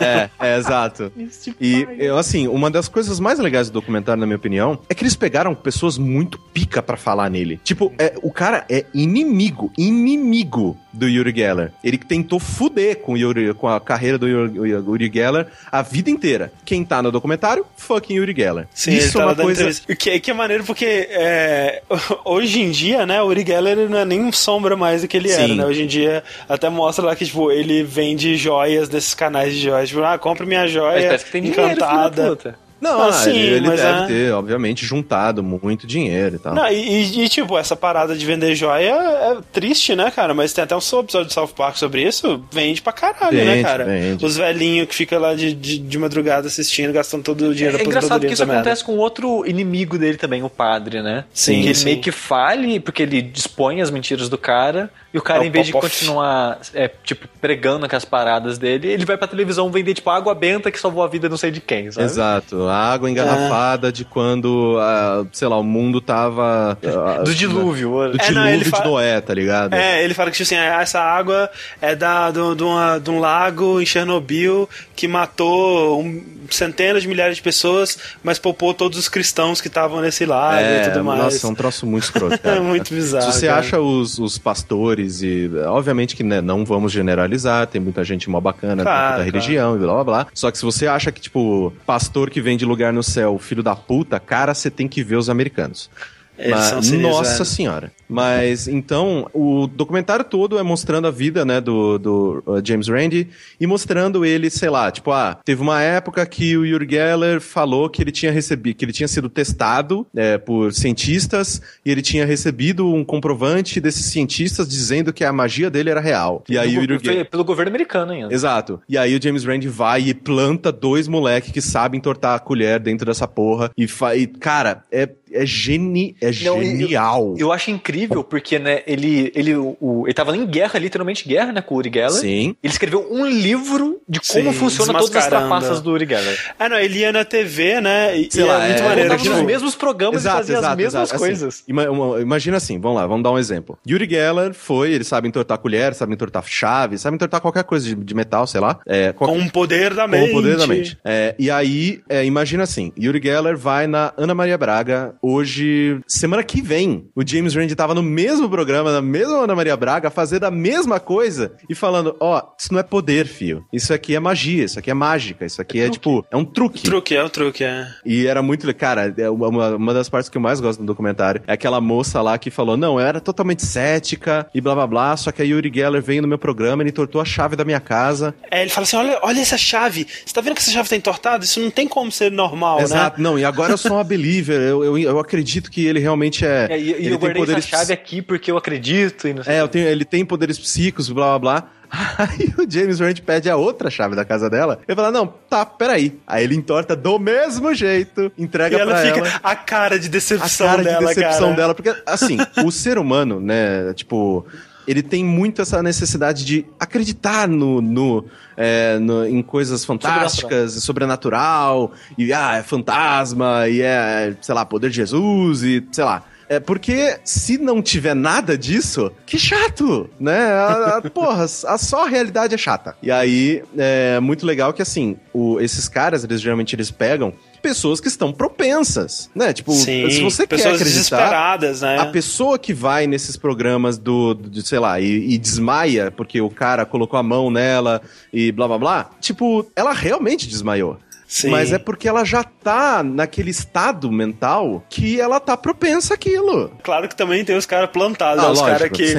[0.00, 1.12] É, é, exato.
[1.60, 5.02] E, eu, assim, uma das coisas mais legais do documentário, na minha opinião, é que
[5.02, 7.60] eles pegaram pessoas muito pica pra falar nele.
[7.62, 11.72] Tipo, é, o cara é inimigo, inimigo do Yuri Geller.
[11.82, 16.10] Ele tentou fuder com, o Yuri, com a carreira do Yuri, Yuri Geller a vida
[16.10, 16.52] inteira.
[16.64, 18.66] Quem tá no documentário, fucking Yuri Geller.
[18.74, 19.60] Sim, Isso ele tá é lá uma coisa...
[19.60, 19.96] entrevista.
[19.96, 21.82] Que, que é maneiro porque é,
[22.24, 25.08] hoje em dia, né, o Uri Geller ele não é nem um sombra mais do
[25.08, 25.56] que ele era, Sim.
[25.56, 25.64] né?
[25.64, 29.88] Hoje em dia até mostra lá que, tipo, ele vende joias desses canais de joias.
[29.88, 32.56] Tipo, ah, compra minha Mas joia parece que tem dinheiro, encantada.
[32.82, 36.52] Não, Ah, sim, ele, ele mas deve é- ter, obviamente, juntado muito dinheiro e tal.
[36.54, 40.34] Não, e, e- e, tipo, essa parada de vender joia é triste, né, cara?
[40.34, 42.44] Mas tem até um episódio de South Park sobre isso.
[42.52, 43.84] Vende pra caralho, né, Vende, cara?
[43.84, 44.24] vende.
[44.26, 47.78] Os velhinhos que ficam lá de, de, de madrugada assistindo, gastando todo o dinheiro É
[47.78, 48.60] da engraçado que isso nessa merda.
[48.62, 51.24] acontece com outro inimigo dele também, o padre, né?
[51.32, 51.84] Sim, Que ele sim.
[51.84, 55.50] meio que fale, porque ele dispõe as mentiras do cara, e o cara, É em
[55.50, 60.08] vez de continuar, é, tipo, pregando aquelas paradas dele, ele vai pra televisão vender, tipo,
[60.10, 62.06] água benta que salvou a vida não sei de quem, sabe?
[62.06, 62.66] Exato.
[62.72, 66.78] A água engarrafada de quando, ah, sei lá, o mundo tava.
[66.84, 67.90] ah, Do dilúvio.
[68.10, 69.74] Do É, dilúvio não, de fala- Noé, tá ligado?
[69.74, 71.50] É, ele fala que tipo assim, ah, essa água
[71.80, 77.08] é da, do, de, uma- de um lago em Chernobyl que matou um- centenas de
[77.08, 81.22] milhares de pessoas, mas poupou todos os cristãos que estavam nesse lago e tudo mais.
[81.22, 82.38] Nossa, é um troço muito escroto.
[82.52, 83.60] É muito bizarro, Se você cara.
[83.60, 88.40] acha os, os pastores, e obviamente que né, não vamos generalizar, tem muita gente mó
[88.40, 89.22] bacana Claro, da claro.
[89.24, 90.26] religião e blá blá blá.
[90.34, 93.60] Só que se você acha que, tipo, pastor que vem de lugar no céu, filho
[93.62, 95.90] da puta, cara, você tem que ver os americanos.
[96.38, 97.92] Eles Mas- nossa senhora.
[98.12, 103.28] Mas então, o documentário todo é mostrando a vida, né, do, do uh, James Randi
[103.60, 107.88] e mostrando ele, sei lá, tipo, ah, teve uma época que o Uri Geller falou
[107.88, 112.24] que ele tinha recebido, que ele tinha sido testado é, por cientistas e ele tinha
[112.26, 116.44] recebido um comprovante desses cientistas dizendo que a magia dele era real.
[116.48, 117.30] E aí o Uri Foi Geller.
[117.30, 118.32] pelo governo americano ainda.
[118.32, 118.80] Exato.
[118.88, 122.78] E aí o James Randi vai e planta dois moleques que sabem entortar a colher
[122.80, 123.70] dentro dessa porra.
[123.76, 124.14] E, fa...
[124.16, 126.16] e cara, é, é, geni...
[126.20, 127.34] é Não, genial.
[127.38, 131.60] Eu acho incrível porque, né, ele, ele, o, ele tava em guerra, literalmente guerra, né,
[131.60, 132.10] com o Uri Geller.
[132.12, 132.56] Sim.
[132.62, 136.38] Ele escreveu um livro de como Sim, funciona todas as trapaças do Uri Geller.
[136.58, 138.16] Ah, não, ele ia na TV, né?
[138.16, 139.00] E, Sei e lá, é muito é- maneiro.
[139.00, 141.64] Ele Exato, tava nos tipo, mesmos programas e fazia as mesmas Assim, coisas.
[141.68, 143.78] uma- imagina assim, vamos lá, vamos dar um exemplo.
[143.88, 147.94] Yuri Geller foi, ele sabe entortar colher, sabe entortar chave, sabe entortar qualquer coisa de,
[147.94, 148.80] de metal, sei lá.
[148.86, 150.30] É, qual- com o poder da com mente.
[150.30, 150.98] o poder da mente.
[151.04, 156.42] É, e aí, é, imagina assim, Yuri Geller vai na Ana Maria Braga hoje, semana
[156.42, 157.06] que vem.
[157.14, 160.98] O James Randi tava no mesmo programa, na mesma Ana Maria Braga, fazendo a mesma
[161.00, 163.64] coisa e falando, ó, isso não é poder, fio.
[163.72, 166.82] Isso aqui é magia, isso aqui é mágica, isso aqui é, tipo, é um truque.
[166.82, 167.86] Truque, é o truque, é.
[168.04, 168.72] E era muito.
[168.74, 172.22] Cara, é uma, uma- das partes que eu mais gosto do documentário é aquela moça
[172.22, 175.16] lá que falou: Não, eu era totalmente cética e blá blá blá.
[175.16, 177.64] Só que a Yuri Geller veio no meu programa e ele tortou a chave da
[177.64, 178.34] minha casa.
[178.50, 180.06] É, ele fala assim: olha, olha essa chave.
[180.24, 181.44] Você tá vendo que essa chave tá entortada?
[181.44, 183.22] Isso não tem como ser normal, Exato, né?
[183.22, 184.60] não, e agora eu sou uma believer.
[184.60, 186.68] Eu, eu, eu acredito que ele realmente é.
[186.70, 189.42] É, e, e ele eu tem poderes essa chave aqui porque eu acredito e não
[189.44, 191.70] sei É, eu tenho, ele tem poderes psíquicos, blá blá blá.
[192.18, 194.80] Aí o James Rand pede a outra chave da casa dela.
[194.88, 196.18] Ele fala: Não, tá, peraí.
[196.26, 199.18] Aí ele entorta do mesmo jeito, entrega E ela pra fica.
[199.18, 199.40] ela.
[199.42, 201.54] A cara de a decepção cara dela, de decepção cara.
[201.56, 201.74] dela.
[201.74, 204.46] Porque, assim, o ser humano, né, tipo,
[204.88, 208.24] ele tem muito essa necessidade de acreditar no, no,
[208.56, 214.64] é, no- em coisas fantásticas, e sobrenatural, e ah, é fantasma, e é, sei lá,
[214.64, 216.22] poder de Jesus, e sei lá.
[216.56, 220.38] É porque se não tiver nada disso, que chato, né?
[220.52, 222.94] A, a- porra, a só a realidade é chata.
[223.02, 228.00] E aí, é muito legal que, assim, o- esses caras, eles geralmente eles pegam pessoas
[228.00, 229.52] que estão propensas, né?
[229.52, 230.84] Tipo, Sim, se você quer acreditar...
[230.84, 231.98] desesperadas, né?
[232.00, 236.40] A pessoa que vai nesses programas do, do- de, sei lá, e, e desmaia porque
[236.40, 238.02] o cara colocou a mão nela
[238.32, 240.98] e blá blá blá, tipo, ela realmente desmaiou.
[241.32, 241.48] Sim.
[241.48, 246.70] Mas é porque ela já tá naquele estado mental que ela tá propensa àquilo.
[246.82, 248.52] Claro que também tem os caras plantados, Ah, né?
[248.52, 249.14] os caras que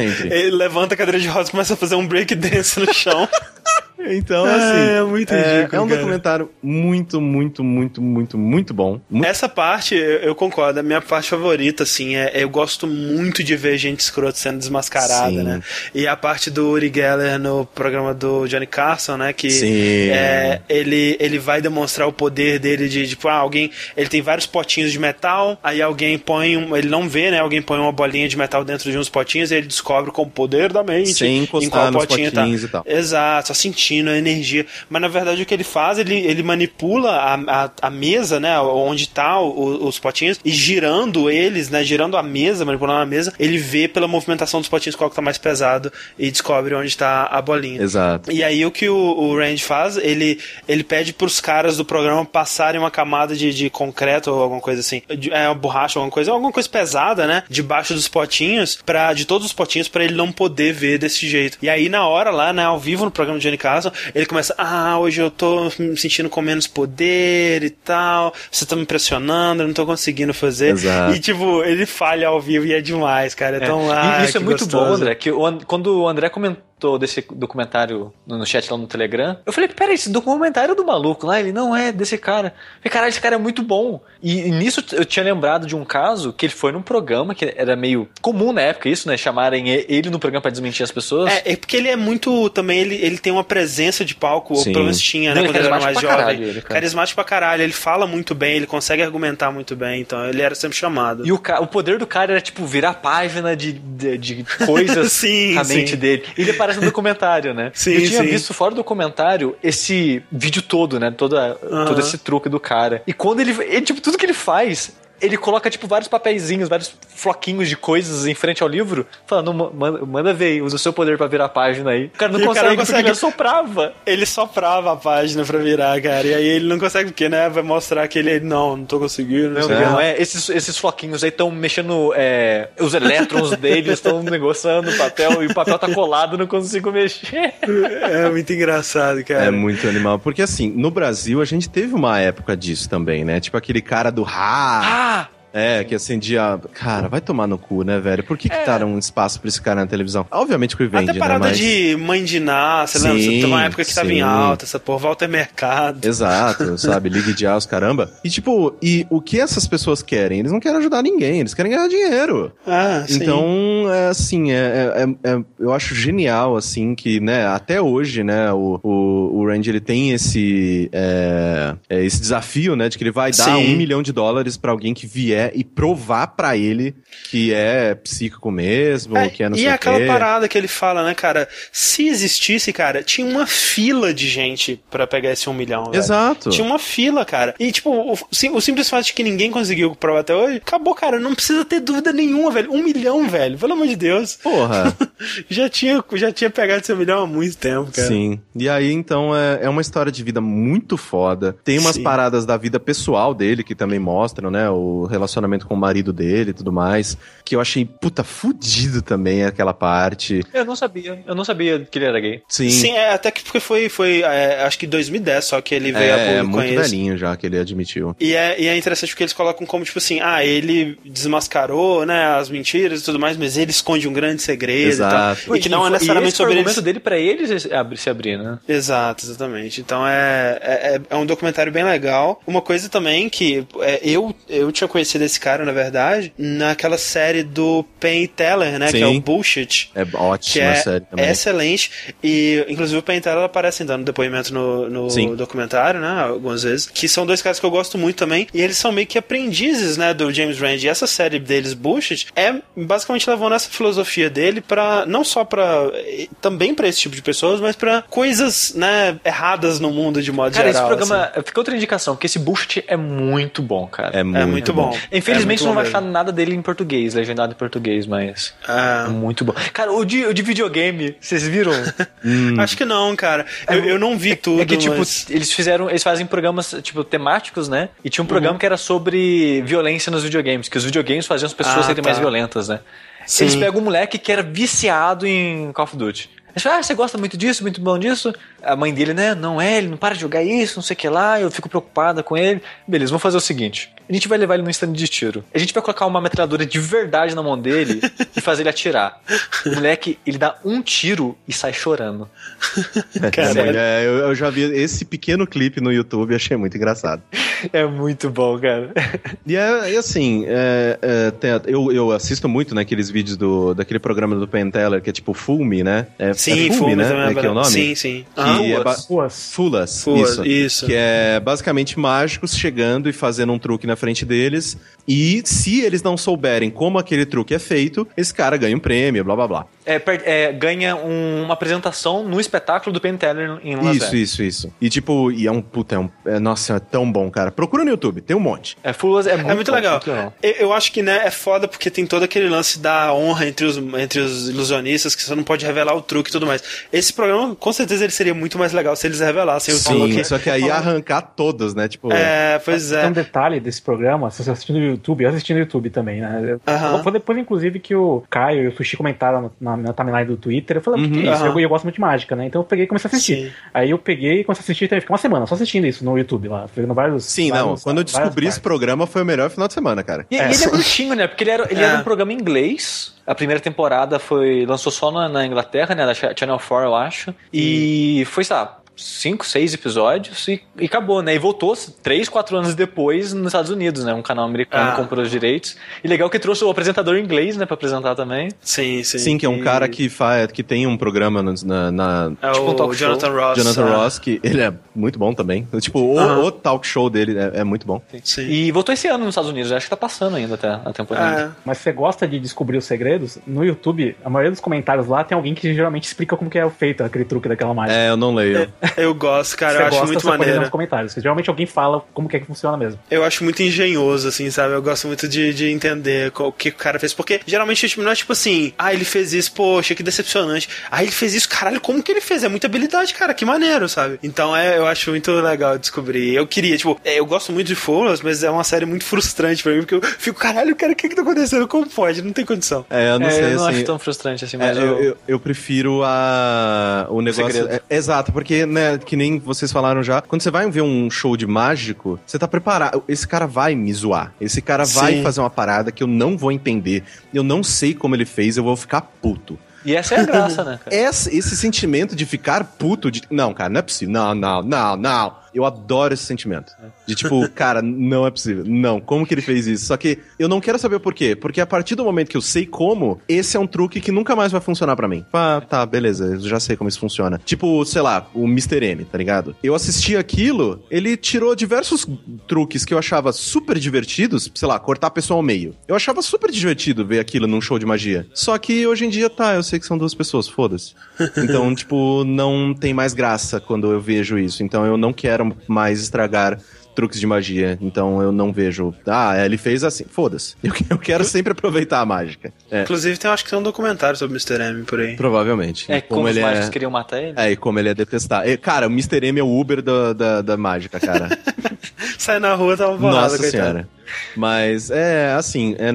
[0.52, 3.28] levanta a cadeira de rodas e começa a fazer um break dance no chão.
[4.00, 4.92] Então, É, assim.
[4.98, 6.00] é muito é, ridículo, É um cara.
[6.02, 9.00] documentário muito, muito, muito, muito, muito bom.
[9.10, 13.44] Muito Essa parte, eu, eu concordo, a minha parte favorita, assim, é eu gosto muito
[13.44, 15.44] de ver gente escrota sendo desmascarada, Sim.
[15.44, 15.62] né?
[15.94, 19.32] E a parte do Uri Geller no programa do Johnny Carson, né?
[19.32, 20.10] Que Sim.
[20.10, 23.72] é, ele, ele vai demonstrar o poder dele de, tipo, ah, alguém.
[23.96, 26.58] Ele tem vários potinhos de metal, aí alguém põe.
[26.58, 27.40] Um, ele não vê, né?
[27.40, 30.30] Alguém põe uma bolinha de metal dentro de uns potinhos e ele descobre com o
[30.30, 31.14] poder da mente.
[31.14, 32.84] Sem encostar nos potinhos e tal.
[32.86, 34.66] Exato, só sentindo a energia.
[34.90, 37.34] Mas na verdade o que ele faz, ele, ele manipula a,
[37.66, 38.60] a, a mesa, né?
[38.60, 41.84] Onde tá o- os potinhos, e girando eles, né?
[41.84, 45.22] Girando a mesa, manipulando a mesa, ele vê pela movimentação dos potinhos qual que tá
[45.22, 47.82] mais pesado e descobre onde tá a bolinha.
[47.82, 48.32] Exato.
[48.32, 52.24] E aí o que o, o Rand faz, ele, ele pede pros caras do programa
[52.26, 56.12] passarem uma camada de, de concreto ou alguma coisa assim, de- é uma borracha, alguma
[56.12, 57.44] coisa, alguma coisa pesada, né?
[57.50, 61.58] Debaixo dos potinhos, pra, de todos os potinhos, pra ele não poder ver desse jeito.
[61.62, 63.73] E aí na hora lá, né, ao vivo no programa de Johnny Carson,
[64.14, 68.76] ele começa, ah, hoje eu tô me sentindo com menos poder e tal, você tá
[68.76, 70.70] me impressionando, eu não tô conseguindo fazer.
[70.72, 71.16] Exato.
[71.16, 73.58] E tipo, ele falha ao vivo e é demais, cara.
[73.58, 73.68] É É.
[73.68, 75.02] tão E ah, isso é muito bom, gostoso.
[75.02, 75.16] André.
[75.16, 76.64] Que o And- quando o André comentou
[76.98, 81.26] desse documentário no, chat lá no Telegram, eu falei, peraí, esse documentário é do maluco
[81.26, 81.40] lá?
[81.40, 82.50] Ele não é desse cara.
[82.50, 84.02] Eu falei, caralho, esse cara é muito bom.
[84.22, 87.54] E, e nisso eu tinha lembrado de um caso que ele foi num programa que
[87.56, 89.18] era meio comum na época, isso, né?
[89.18, 91.32] Chamarem ele no programa pra desmentir as pessoas.
[91.32, 92.50] É, é porque ele é muito.
[92.50, 94.72] Também ele, ele tem uma presença de palco, ou Sim.
[94.72, 95.42] pelo menos tinha, né?
[95.42, 96.18] Não, Quando ele é era mais jovem.
[96.18, 96.74] caralho, ele, cara.
[96.76, 97.64] carismático pra caralho.
[97.64, 101.26] Ele fala muito bem, ele consegue argumentar muito bem, então ele era sempre chamado.
[101.26, 105.54] E o, o poder do cara era, tipo, virar página de, de, de coisas Sim,
[105.54, 105.76] na sim.
[105.76, 106.24] mente dele.
[106.38, 107.72] Ele aparece no documentário, né?
[107.76, 108.30] Sim, eu tinha sim.
[108.30, 111.12] visto fora do documentário esse vídeo todo, né?
[111.12, 113.02] Toda, Todo esse truque do cara.
[113.06, 113.82] E quando ele, ele.
[113.82, 114.94] Tipo, tudo que ele faz.
[115.24, 119.72] Ele coloca, tipo, vários papeizinhos, vários floquinhos de coisas em frente ao livro, falando, "Ma-
[119.74, 122.06] manda, manda ver, usa o seu poder pra virar a página aí.
[122.08, 123.08] O cara não E consegue, cara não porque consegue.
[123.10, 123.94] ele soprava.
[124.06, 126.28] Ele soprava a página pra virar, cara.
[126.28, 127.48] E aí ele não consegue, porque, né?
[127.50, 128.40] Vai mostrar que ele.
[128.42, 129.50] Não, não tô conseguindo.
[129.50, 130.22] Não Não, sei o não é.
[130.22, 132.14] Esses, esses floquinhos aí estão mexendo.
[132.16, 136.92] é, os elétrons deles estão negociando o papel e o papel tá colado, não consigo
[136.92, 137.54] mexer.
[137.62, 139.46] É muito engraçado, cara.
[139.46, 140.20] É muito animal.
[140.20, 143.40] Porque assim, no Brasil a gente teve uma época disso também, né?
[143.40, 144.82] Tipo aquele cara do Ra.
[144.84, 145.13] Ah!
[145.54, 146.60] É, que acendia.
[146.74, 148.24] Cara, vai tomar no cu, né, velho?
[148.24, 150.26] Por que, que deram um espaço pra esse cara na televisão?
[150.32, 151.52] Obviamente que o vende, Até parada né?
[151.52, 151.58] Mas...
[151.60, 153.24] de mãe de Ná, você Sim, lembra?
[153.24, 154.22] Teve uma época que tava em sim.
[154.22, 156.06] alta, essa porra, Walter Mercado.
[156.08, 157.10] Exato, sabe?
[157.10, 158.12] Ligue de Aos, caramba.
[158.24, 160.40] E tipo, e o que essas pessoas querem?
[160.40, 162.52] Eles não querem ajudar ninguém, eles querem ganhar dinheiro.
[162.66, 163.16] Ah, sim.
[163.16, 163.46] Então,
[163.94, 168.52] é assim, é, é- é- é- eu acho genial, assim, que, né, até hoje, né,
[168.52, 173.12] o, o, o Randy, ele tem esse, é, é, esse desafio, né, de que ele
[173.12, 173.74] vai dar Sim.
[173.74, 176.96] um milhão de dólares pra alguém que vier e provar pra ele
[177.30, 180.06] que é psíquico mesmo, É, que é não e sei o aquela quê.
[180.06, 181.48] parada que ele fala, né, cara?
[181.72, 185.98] Se existisse, cara, tinha uma fila de gente pra pegar esse um milhão, velho.
[185.98, 186.50] Exato.
[186.50, 187.56] Tinha uma fila, cara.
[187.60, 191.20] E, tipo, o, o simples fato de que ninguém conseguiu provar até hoje, acabou, cara.
[191.20, 192.72] Não precisa ter dúvida nenhuma, velho.
[192.72, 193.58] Um milhão, velho.
[193.58, 194.36] Pelo amor de Deus.
[194.42, 194.96] Porra.
[195.50, 198.08] já, tinha, já tinha pegado esse um milhão há muito tempo, cara.
[198.08, 198.40] Sim.
[198.56, 201.56] E aí, então, é, é uma história de vida muito foda.
[201.64, 202.04] Tem umas Sim.
[202.04, 204.70] paradas da vida pessoal dele que também mostram, né?
[204.70, 205.33] O relacionamento
[205.66, 207.18] com o marido dele e tudo mais.
[207.44, 210.44] Que eu achei, puta, fudido também aquela parte.
[210.54, 211.22] Eu não sabia.
[211.26, 212.42] Eu não sabia que ele era gay.
[212.48, 212.70] Sim.
[212.70, 216.14] Sim, é, até que porque foi, foi é, acho que 2010 só que ele veio
[216.14, 216.92] a é, público muito com isso.
[216.92, 218.16] velhinho já que ele admitiu.
[218.20, 222.26] E é, e é interessante porque eles colocam como, tipo assim, ah, ele desmascarou, né,
[222.38, 225.42] as mentiras e tudo mais, mas ele esconde um grande segredo Exato.
[225.42, 225.58] e tal.
[225.58, 226.84] E que não é necessariamente esse foi o sobre argumento eles.
[226.84, 228.60] dele pra ele se abrir, se abrir, né?
[228.68, 229.82] Exato, exatamente.
[229.82, 232.42] Então é, é, é um documentário bem legal.
[232.46, 237.44] Uma coisa também que é, eu, eu tinha conhecido esse cara, na verdade, naquela série
[237.44, 239.18] do Penn Teller, né, que é Sim.
[239.18, 239.92] o Bullshit.
[239.96, 241.30] É Que ótima é série também.
[241.30, 241.92] excelente.
[242.24, 245.36] E, inclusive, o Penn Teller aparece dando depoimento no, no Sim.
[245.36, 246.24] documentário, né?
[246.30, 246.88] Algumas vezes.
[246.88, 248.48] Que são dois caras que eu gosto muito também.
[248.54, 250.14] E eles são meio que aprendizes, né?
[250.14, 250.78] Do James Rand.
[250.84, 255.06] E essa série deles, Bullshit, é basicamente levando essa filosofia dele pra.
[255.06, 255.90] Não só pra.
[255.94, 259.18] eh, Também pra esse tipo de pessoas, mas pra coisas, né?
[259.24, 260.88] Erradas no mundo de modo Cara, geral.
[260.88, 261.26] esse programa.
[261.34, 261.44] assim.
[261.46, 264.18] Fica outra indicação, que esse bullshit é muito bom, cara.
[264.18, 264.98] É muito, É muito bom.
[265.12, 268.54] Infelizmente É não vai achar nada dele em português, legendado em português, mas.
[268.68, 269.06] Ah.
[269.08, 269.54] É muito bom.
[269.74, 271.72] Cara, o de, o de videogame, vocês viram?
[272.60, 273.46] Acho que não, cara.
[273.68, 274.62] Eu, eu não vi tudo.
[274.62, 275.90] é que, tipo, mas- eles fizeram.
[275.90, 277.90] Eles fazem programas, tipo, temáticos, né?
[278.04, 278.28] E tinha um Uhum.
[278.30, 282.02] programa que era sobre violência nos videogames, que os videogames faziam as pessoas Ah, serem
[282.02, 282.10] tá.
[282.10, 282.80] mais violentas, né?
[283.26, 283.46] Sim.
[283.46, 286.30] Eles pegam um moleque que era viciado em Call of Duty.
[286.52, 288.32] Eles falam, ah, você gosta muito disso, muito bom disso?
[288.64, 289.36] A mãe dele, né?
[289.36, 291.70] Não é, ele não para de jogar isso, não sei o que lá, eu fico
[291.70, 292.62] preocupada com ele.
[292.88, 295.44] Beleza, vamos fazer o seguinte: a gente vai levar ele no stand de tiro.
[295.54, 298.02] A gente vai colocar uma metralhadora de verdade na mão dele
[298.36, 299.20] e fazer ele atirar.
[299.66, 302.30] O moleque, ele dá um tiro e sai chorando.
[303.36, 303.80] É, Sério.
[303.80, 307.22] é, eu, eu já vi esse pequeno clipe no YouTube, achei muito engraçado.
[307.72, 308.92] É muito bom, cara.
[309.46, 314.00] E, é, e assim, é, é, tem eu, eu assisto muito naqueles vídeos do, daquele
[314.00, 316.08] programa do Penn Teller, que é tipo Full Me, né?
[316.18, 317.10] É, Sim, é Full Full Me, Me né?
[317.10, 317.68] também É que é o nome?
[317.68, 318.26] Sim, sim.
[318.36, 319.52] Que É ba- Ruas.
[319.52, 320.46] Fulas, Fulas, isso.
[320.46, 320.86] isso.
[320.86, 324.78] Que é basicamente mágicos chegando e fazendo um truque na frente deles.
[325.08, 329.24] E se eles não souberem como aquele truque é feito, esse cara ganha um prêmio,
[329.24, 329.66] blá blá blá.
[329.86, 334.16] É, per- é, ganha um- uma apresentação no espetáculo do Penn Teller em Las Isso,
[334.16, 334.74] isso, isso.
[334.80, 337.52] E tipo, e é um puta, é um, é- nossa, é tão bom, cara.
[337.52, 338.78] Procura no YouTube, tem um monte.
[338.82, 340.02] É, Fulas é muito, É muito bom, legal.
[340.06, 340.34] muito.
[340.42, 343.66] Eu, eu acho que né, é foda porque tem todo aquele lance da honra entre
[343.66, 346.64] os, entre os ilusionistas, que você não pode revelar o truque e tudo mais.
[346.92, 350.24] Esse programa, com certeza, ele seria muito mais legal se eles revelassem o Sim, truque.
[350.24, 351.88] só que aí arrancar todos, né?
[351.88, 353.08] Tipo, É, pois Tem é.
[353.08, 356.58] um detalhe desse programa, se você assistir no YouTube, eu assisti no YouTube também, né?
[356.68, 357.04] Aham.
[357.04, 360.38] Foi depois, inclusive, que o Caio e o Sushi comentaram no- na minha timeline do
[360.38, 360.78] Twitter.
[360.78, 361.44] Eu falei, o que, que é isso?
[361.44, 361.54] Aham.
[361.54, 362.46] Eu, eu gosto muito de mágica, né?
[362.46, 363.36] Então eu peguei e comecei a assistir.
[363.48, 363.52] Sim.
[363.74, 366.48] Aí eu peguei e comecei a assistir, fiquei uma semana só assistindo isso no YouTube
[366.48, 366.66] lá.
[366.74, 367.26] Pegando vários.
[367.26, 367.66] Sim, não.
[367.66, 370.26] vários- Quando eu descobri esse programa, foi o melhor final de semana, cara.
[370.30, 371.28] E, e ele é brutinho, né?
[371.28, 371.84] Porque ele era, ele É.
[371.86, 373.14] era um programa em inglês.
[373.26, 376.06] A primeira temporada foi lançou só na, na Inglaterra, né?
[376.06, 377.34] Da Ch- Channel 4, eu acho.
[377.54, 381.34] E foi, sei lá, cinco, seis episódios e, e acabou, né?
[381.34, 384.14] E voltou três, quatro anos depois nos Estados Unidos, né?
[384.14, 384.96] Um canal americano Ah.
[384.96, 385.76] comprou os direitos.
[386.04, 387.66] E legal que trouxe o apresentador inglês, né?
[387.66, 388.50] Pra apresentar também.
[388.62, 389.18] Sim, sim.
[389.18, 392.52] Sim, que é um E- cara que faz, que tem um programa na, na- É
[392.52, 392.94] tipo um o show.
[392.94, 393.58] Jonathan Ross.
[393.58, 393.96] Jonathan ah.
[393.98, 395.68] Ross, que ele é muito bom também.
[395.80, 396.40] Tipo, o, Aham.
[396.44, 398.02] o talk show dele é, é muito bom.
[398.24, 398.48] Sim.
[398.48, 400.94] E voltou esse ano nos Estados Unidos, eu acho que tá passando ainda até a
[400.94, 401.42] temporada.
[401.42, 403.38] É, Mas você gosta de descobrir os segredos?
[403.46, 406.70] No YouTube, a maioria dos comentários lá tem alguém que geralmente explica como que é
[406.70, 407.98] feito aquele truque daquela mágica.
[407.98, 408.72] É, eu não leio.
[408.98, 409.74] eu gosto, cara.
[409.74, 410.62] você eu acho gosta, muito pode ler maneiro.
[410.62, 411.14] nos comentários.
[411.14, 413.00] Geralmente alguém fala como que é que funciona mesmo.
[413.10, 414.74] Eu acho muito engenhoso, assim, sabe?
[414.74, 417.14] Eu gosto muito de, de entender o que o cara fez.
[417.14, 420.70] Porque geralmente tipo, não é tipo assim, ah, ele fez isso, poxa, que decepcionante.
[420.90, 422.44] Ah, ele fez isso, caralho, como que ele fez?
[422.44, 424.20] É muita habilidade, cara, que maneiro, sabe?
[424.24, 426.34] Então é, eu acho muito legal descobrir.
[426.36, 429.64] Eu queria, tipo, é, eu gosto muito de Foulas, mas é uma série muito frustrante
[429.64, 431.68] pra mim, porque eu fico, caralho, cara, o que que tá acontecendo?
[431.68, 432.22] Como pode?
[432.22, 432.86] Não tem condição.
[432.90, 433.76] É, eu não É, sei, eu não assim...
[433.78, 437.52] acho tão frustrante assim, É, mas eu, eu- eu, eu prefiro a o negócio.
[437.52, 437.70] segredo.
[437.90, 441.36] é, exato, porque, né, que nem vocês falaram já, quando você vai ver um show
[441.38, 443.04] de mágico, você tá preparado.
[443.08, 444.34] Esse cara vai me zoar.
[444.40, 445.24] Esse cara vai Sim.
[445.24, 447.04] fazer uma parada que eu não vou entender.
[447.34, 449.58] Eu não sei como ele fez, eu vou ficar puto.
[449.86, 450.96] E essa é a graça, né, cara?
[450.96, 453.22] Esse, esse sentimento de ficar puto, de.
[453.30, 454.14] Não, cara, não é possível.
[454.14, 455.43] Não, não, não, não.
[455.54, 456.74] Eu adoro esse sentimento.
[457.08, 458.64] De tipo, cara, não é possível.
[458.66, 459.86] Não, como que ele fez isso?
[459.86, 461.36] Só que eu não quero saber o porquê.
[461.36, 464.36] Porque a partir do momento que eu sei como, esse é um truque que nunca
[464.36, 465.26] mais vai funcionar pra mim.
[465.34, 467.40] Ah, tá, beleza, eu já sei como isso funciona.
[467.44, 468.84] Tipo, sei lá, o Mr.
[468.84, 469.56] M, tá ligado?
[469.64, 472.08] Eu assisti aquilo, ele tirou diversos
[472.48, 475.76] truques que eu achava super divertidos, sei lá, cortar a pessoa ao meio.
[475.88, 478.26] Eu achava super divertido ver aquilo num show de magia.
[478.34, 480.94] Só que hoje em dia, tá, eu sei que são duas pessoas, foda-se.
[481.44, 484.64] Então, tipo, não tem mais graça quando eu vejo isso.
[484.64, 486.60] Então eu não quero mais estragar
[486.96, 487.76] truques de magia.
[487.82, 488.94] Então eu não vejo.
[489.08, 490.06] Ah, ele fez assim.
[490.08, 490.56] Foda-se.
[490.64, 492.54] Eu, eu quero sempre aproveitar a mágica.
[492.70, 494.62] É, Inclusive, tem, acho que tem um documentário sobre Mr.
[494.64, 495.16] M por aí.
[495.16, 495.92] provavelmente.
[495.92, 496.72] É E como, os ele mágicos é.
[496.72, 497.34] queriam matar ele.
[497.36, 498.48] É, e como ele é detestar.
[498.48, 499.26] E, cara, o Mr.
[499.26, 501.30] M é o Uber da, da, da mágica, cara.
[502.20, 503.52] Sai na rua, tava bolado, Nossa coitado.
[503.64, 503.90] senhora.
[504.36, 505.94] Mas é assim, é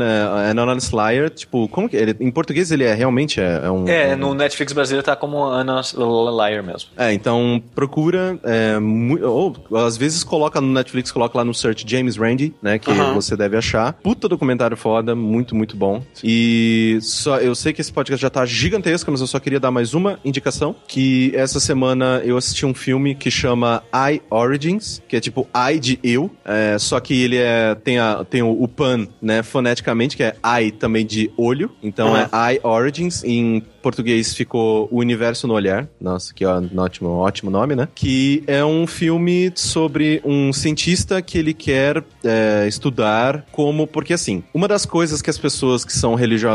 [0.51, 3.87] é Honest Liar, tipo, como que ele, em português ele é realmente é, é um
[3.89, 6.91] É, um- no Netflix brasileiro tá como Anna Liar mesmo.
[6.97, 11.85] É, então procura, é, mu- ou às vezes coloca no Netflix, coloca lá no search
[11.87, 13.93] James Randi, né, que você deve achar.
[13.95, 16.03] Puta documentário foda, muito, muito bom.
[16.23, 19.71] E só, eu sei que esse podcast já tá gigantesco, mas eu só queria dar
[19.71, 25.17] mais uma indicação, que essa semana eu assisti um filme que chama I Origins, que
[25.17, 28.67] é tipo I de eu, é, só que ele é, tem, a, tem o, o
[28.69, 32.29] pan, né, foneticamente, que é I também de olho, então Aham.
[32.33, 35.89] é I Origins, em português ficou O Universo no Olhar.
[36.01, 37.89] Nossa, que ó, ótimo, ótimo nome, né?
[37.95, 43.87] Que é um filme sobre um cientista que ele quer é, estudar como.
[43.87, 46.51] Porque assim, uma das coisas que as pessoas que são religio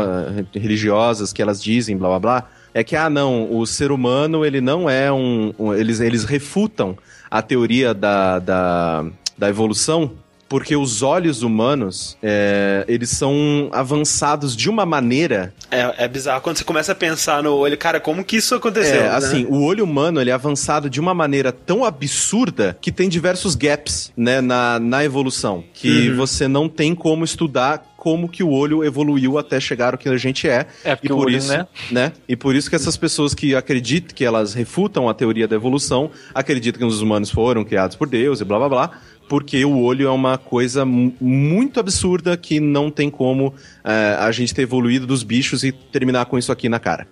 [0.54, 4.60] religiosas, que elas dizem, blá blá blá, é que, ah, não, o ser humano, ele
[4.60, 5.52] não é um.
[5.58, 6.96] um- eles, eles refutam
[7.30, 9.04] a teoria da, da,
[9.38, 10.12] da evolução
[10.54, 16.58] porque os olhos humanos, é, eles são avançados de uma maneira É, é bizarro quando
[16.58, 19.00] você começa a pensar no olho, cara, como que isso aconteceu?
[19.00, 19.16] é, né?
[19.16, 23.56] assim, o olho humano ele é avançado de uma maneira tão absurda que tem diversos
[23.56, 25.64] gaps, né, na, na evolução.
[25.74, 26.16] Que Uhum.
[26.16, 30.16] você não tem como estudar como que o olho evoluiu até chegar ao que a
[30.18, 30.66] gente é.
[30.84, 31.66] É, porque e o por olho, isso, né?
[31.90, 32.12] né?
[32.28, 36.10] E por isso que essas pessoas que acreditam que elas refutam a teoria da evolução,
[36.34, 38.90] acreditam que os humanos foram criados por Deus e blá blá blá.
[39.28, 44.30] Porque o olho é uma coisa mu- muito absurda que não tem como é, a
[44.32, 47.06] gente ter evoluído dos bichos e terminar com isso aqui na cara.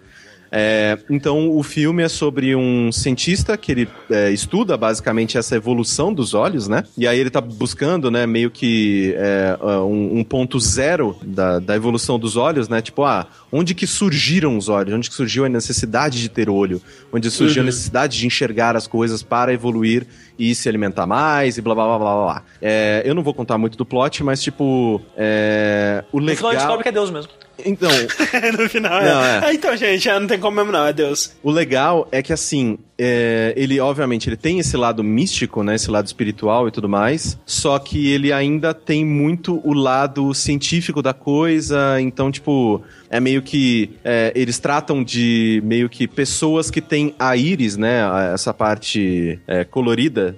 [0.55, 6.12] É, então, o filme é sobre um cientista que ele é, estuda basicamente essa evolução
[6.12, 6.84] dos olhos, né?
[6.94, 11.74] E aí ele tá buscando, né, meio que é, um, um ponto zero da, da
[11.74, 12.82] evolução dos olhos, né?
[12.82, 14.93] Tipo, ah, onde que surgiram os olhos?
[14.93, 16.82] Onde que surgiu a necessidade de ter olho?
[17.10, 20.06] Onde surgiu a necessidade de enxergar as coisas para evoluir
[20.38, 22.24] e se alimentar mais e blá blá blá blá blá.
[22.24, 22.42] blá.
[22.60, 26.36] É, eu não vou contar muito do plot, mas tipo, é, o No final ele
[26.36, 26.54] legal.
[26.54, 27.30] descobre que é Deus mesmo.
[27.64, 27.90] Então,
[28.59, 29.50] no final, Não, é.
[29.50, 29.54] é.
[29.54, 31.32] Então, gente, ah, não tem como mesmo não, é Deus.
[31.42, 35.74] O legal é que, assim, é, ele, obviamente, ele tem esse lado místico, né?
[35.76, 37.38] Esse lado espiritual e tudo mais.
[37.46, 42.00] Só que ele ainda tem muito o lado científico da coisa.
[42.00, 43.90] Então, tipo, é meio que...
[44.02, 48.00] é, eles tratam de meio que pessoas que têm a íris, né?
[48.32, 49.62] Essa parte é,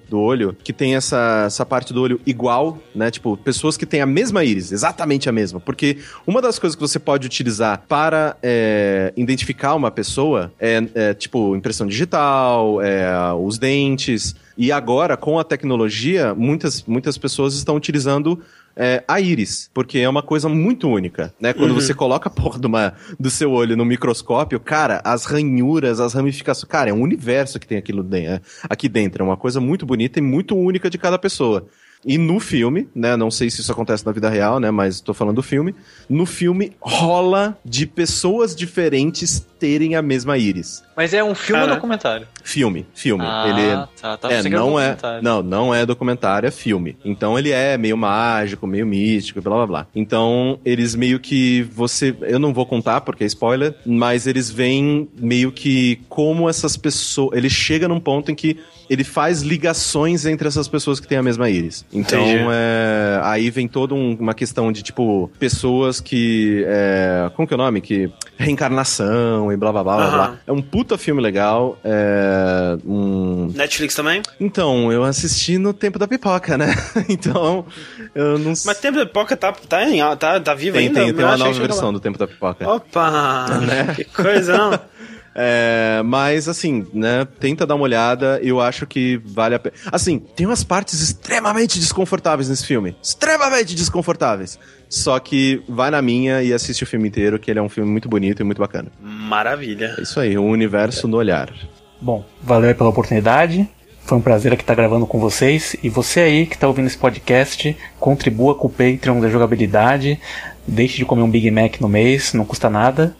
[0.08, 0.56] do olho.
[0.64, 3.10] Que tem essa, essa parte do olho igual, né?
[3.10, 4.72] Tipo, pessoas que têm a mesma íris.
[4.72, 5.60] Exatamente a mesma.
[5.60, 11.14] Porque uma das coisas que você pode utilizar para é, identificar uma pessoa é, é,
[11.14, 14.34] tipo, impressão digital, é, os dentes.
[14.56, 18.40] E agora, com a tecnologia, muitas, muitas pessoas estão utilizando
[18.76, 21.52] é, a íris, porque é uma coisa muito única, né?
[21.52, 26.00] Quando você coloca a porra de uma, do seu olho no microscópio, cara, as ranhuras,
[26.00, 29.60] as ramificações, cara, é um universo que tem aquilo é, aqui dentro, é uma coisa
[29.60, 31.66] muito bonita e muito única de cada pessoa.
[32.06, 33.16] E no filme, né?
[33.16, 34.70] Não sei se isso acontece na vida real, né?
[34.70, 35.74] Mas tô falando do filme.
[36.08, 40.82] No filme rola de pessoas diferentes terem a mesma íris.
[40.96, 41.76] Mas é um filme ou Cara.
[41.76, 42.26] documentário?
[42.42, 43.24] Filme, filme.
[43.26, 44.16] Ah, ele tá.
[44.16, 46.96] Tava é, não é, não, não é documentário, é filme.
[47.04, 49.86] Então ele é meio mágico, meio místico, blá blá blá.
[49.94, 55.08] Então eles meio que você, eu não vou contar porque é spoiler, mas eles veem
[55.18, 58.58] meio que como essas pessoas, ele chega num ponto em que
[58.90, 61.86] ele faz ligações entre essas pessoas que têm a mesma íris.
[61.90, 62.22] Então
[62.52, 67.56] é, aí vem toda um- uma questão de tipo pessoas que é, como que é
[67.56, 70.10] o nome que reencarnação e blá blá blá blá.
[70.10, 70.38] Blá.
[70.46, 74.20] É um puta filme legal, é um Netflix também?
[74.38, 76.74] então, eu assisti no tempo da pipoca, né?
[77.08, 77.64] então,
[78.14, 78.70] eu não sei.
[78.70, 81.00] Mas Tempo da Pipoca tá, tá, em, tá, tá vivo Tem, ainda?
[81.00, 82.68] tem, tem uma nova versão do tempo da pipoca.
[82.68, 83.46] Opa!
[83.96, 84.80] Que coisa, não?
[85.34, 87.26] É, mas, assim, né?
[87.40, 89.74] Tenta dar uma olhada, eu acho que vale a pena.
[89.90, 92.96] Assim, tem umas partes extremamente desconfortáveis nesse filme.
[93.02, 94.58] Extremamente desconfortáveis.
[94.88, 97.90] Só que vai na minha e assiste o filme inteiro, que ele é um filme
[97.90, 98.92] muito bonito e muito bacana.
[99.00, 99.94] Maravilha.
[99.98, 101.52] É isso aí, o universo no olhar.
[102.00, 103.68] Bom, valeu aí pela oportunidade.
[104.04, 105.74] Foi um prazer aqui estar gravando com vocês.
[105.82, 110.20] E você aí que está ouvindo esse podcast, contribua com o Patreon da jogabilidade.
[110.66, 113.16] Deixe de comer um Big Mac no mês, não custa nada.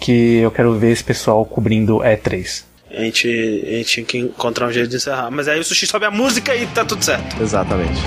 [0.00, 2.64] Que eu quero ver esse pessoal cobrindo E3.
[2.90, 5.30] A gente, a gente tinha que encontrar um jeito de encerrar.
[5.30, 7.42] Mas aí o sushi sobe a música e tá tudo certo.
[7.42, 8.00] Exatamente.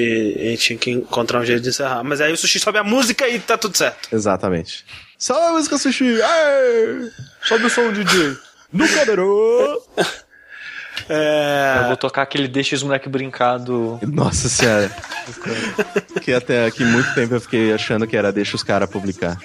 [0.00, 2.02] Gente, a gente tinha que encontrar um jeito de encerrar.
[2.04, 4.08] Mas aí o sushi sobe a música e tá tudo certo.
[4.12, 4.84] Exatamente.
[5.18, 6.20] Salve a música sushi!
[6.20, 7.10] Aê!
[7.42, 8.36] Sobe o som, DJ!
[8.72, 9.80] No cadeirão!
[11.08, 11.80] É.
[11.82, 13.98] Eu vou tocar aquele Deixa os moleque brincar do...
[14.02, 14.90] Nossa senhora.
[16.22, 19.38] que até aqui muito tempo eu fiquei achando que era deixa os caras publicar.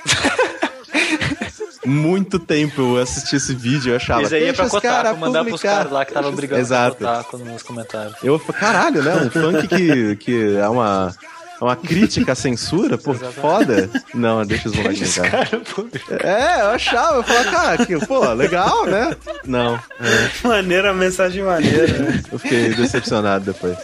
[1.86, 4.24] Muito tempo eu assisti esse vídeo e achava.
[4.24, 6.98] Isso aí é pra Kotaku, mandar pros publicar." caras lá que tava brigando Exato.
[6.98, 8.16] com a Kotaku nos comentários.
[8.24, 9.16] Eu falei, caralho, né?
[9.16, 11.14] Um funk que, que é uma.
[11.60, 13.90] é Uma crítica à censura, pô, foda.
[14.14, 15.32] Não, deixa os moleques brincar.
[15.48, 16.16] Cara, publica.
[16.28, 19.16] É, eu achava, eu falava, cara, que, pô, legal, né?
[19.46, 22.00] Não, é, Maneira, mensagem maneira.
[22.00, 22.24] né?
[22.32, 23.78] eu fiquei decepcionado depois.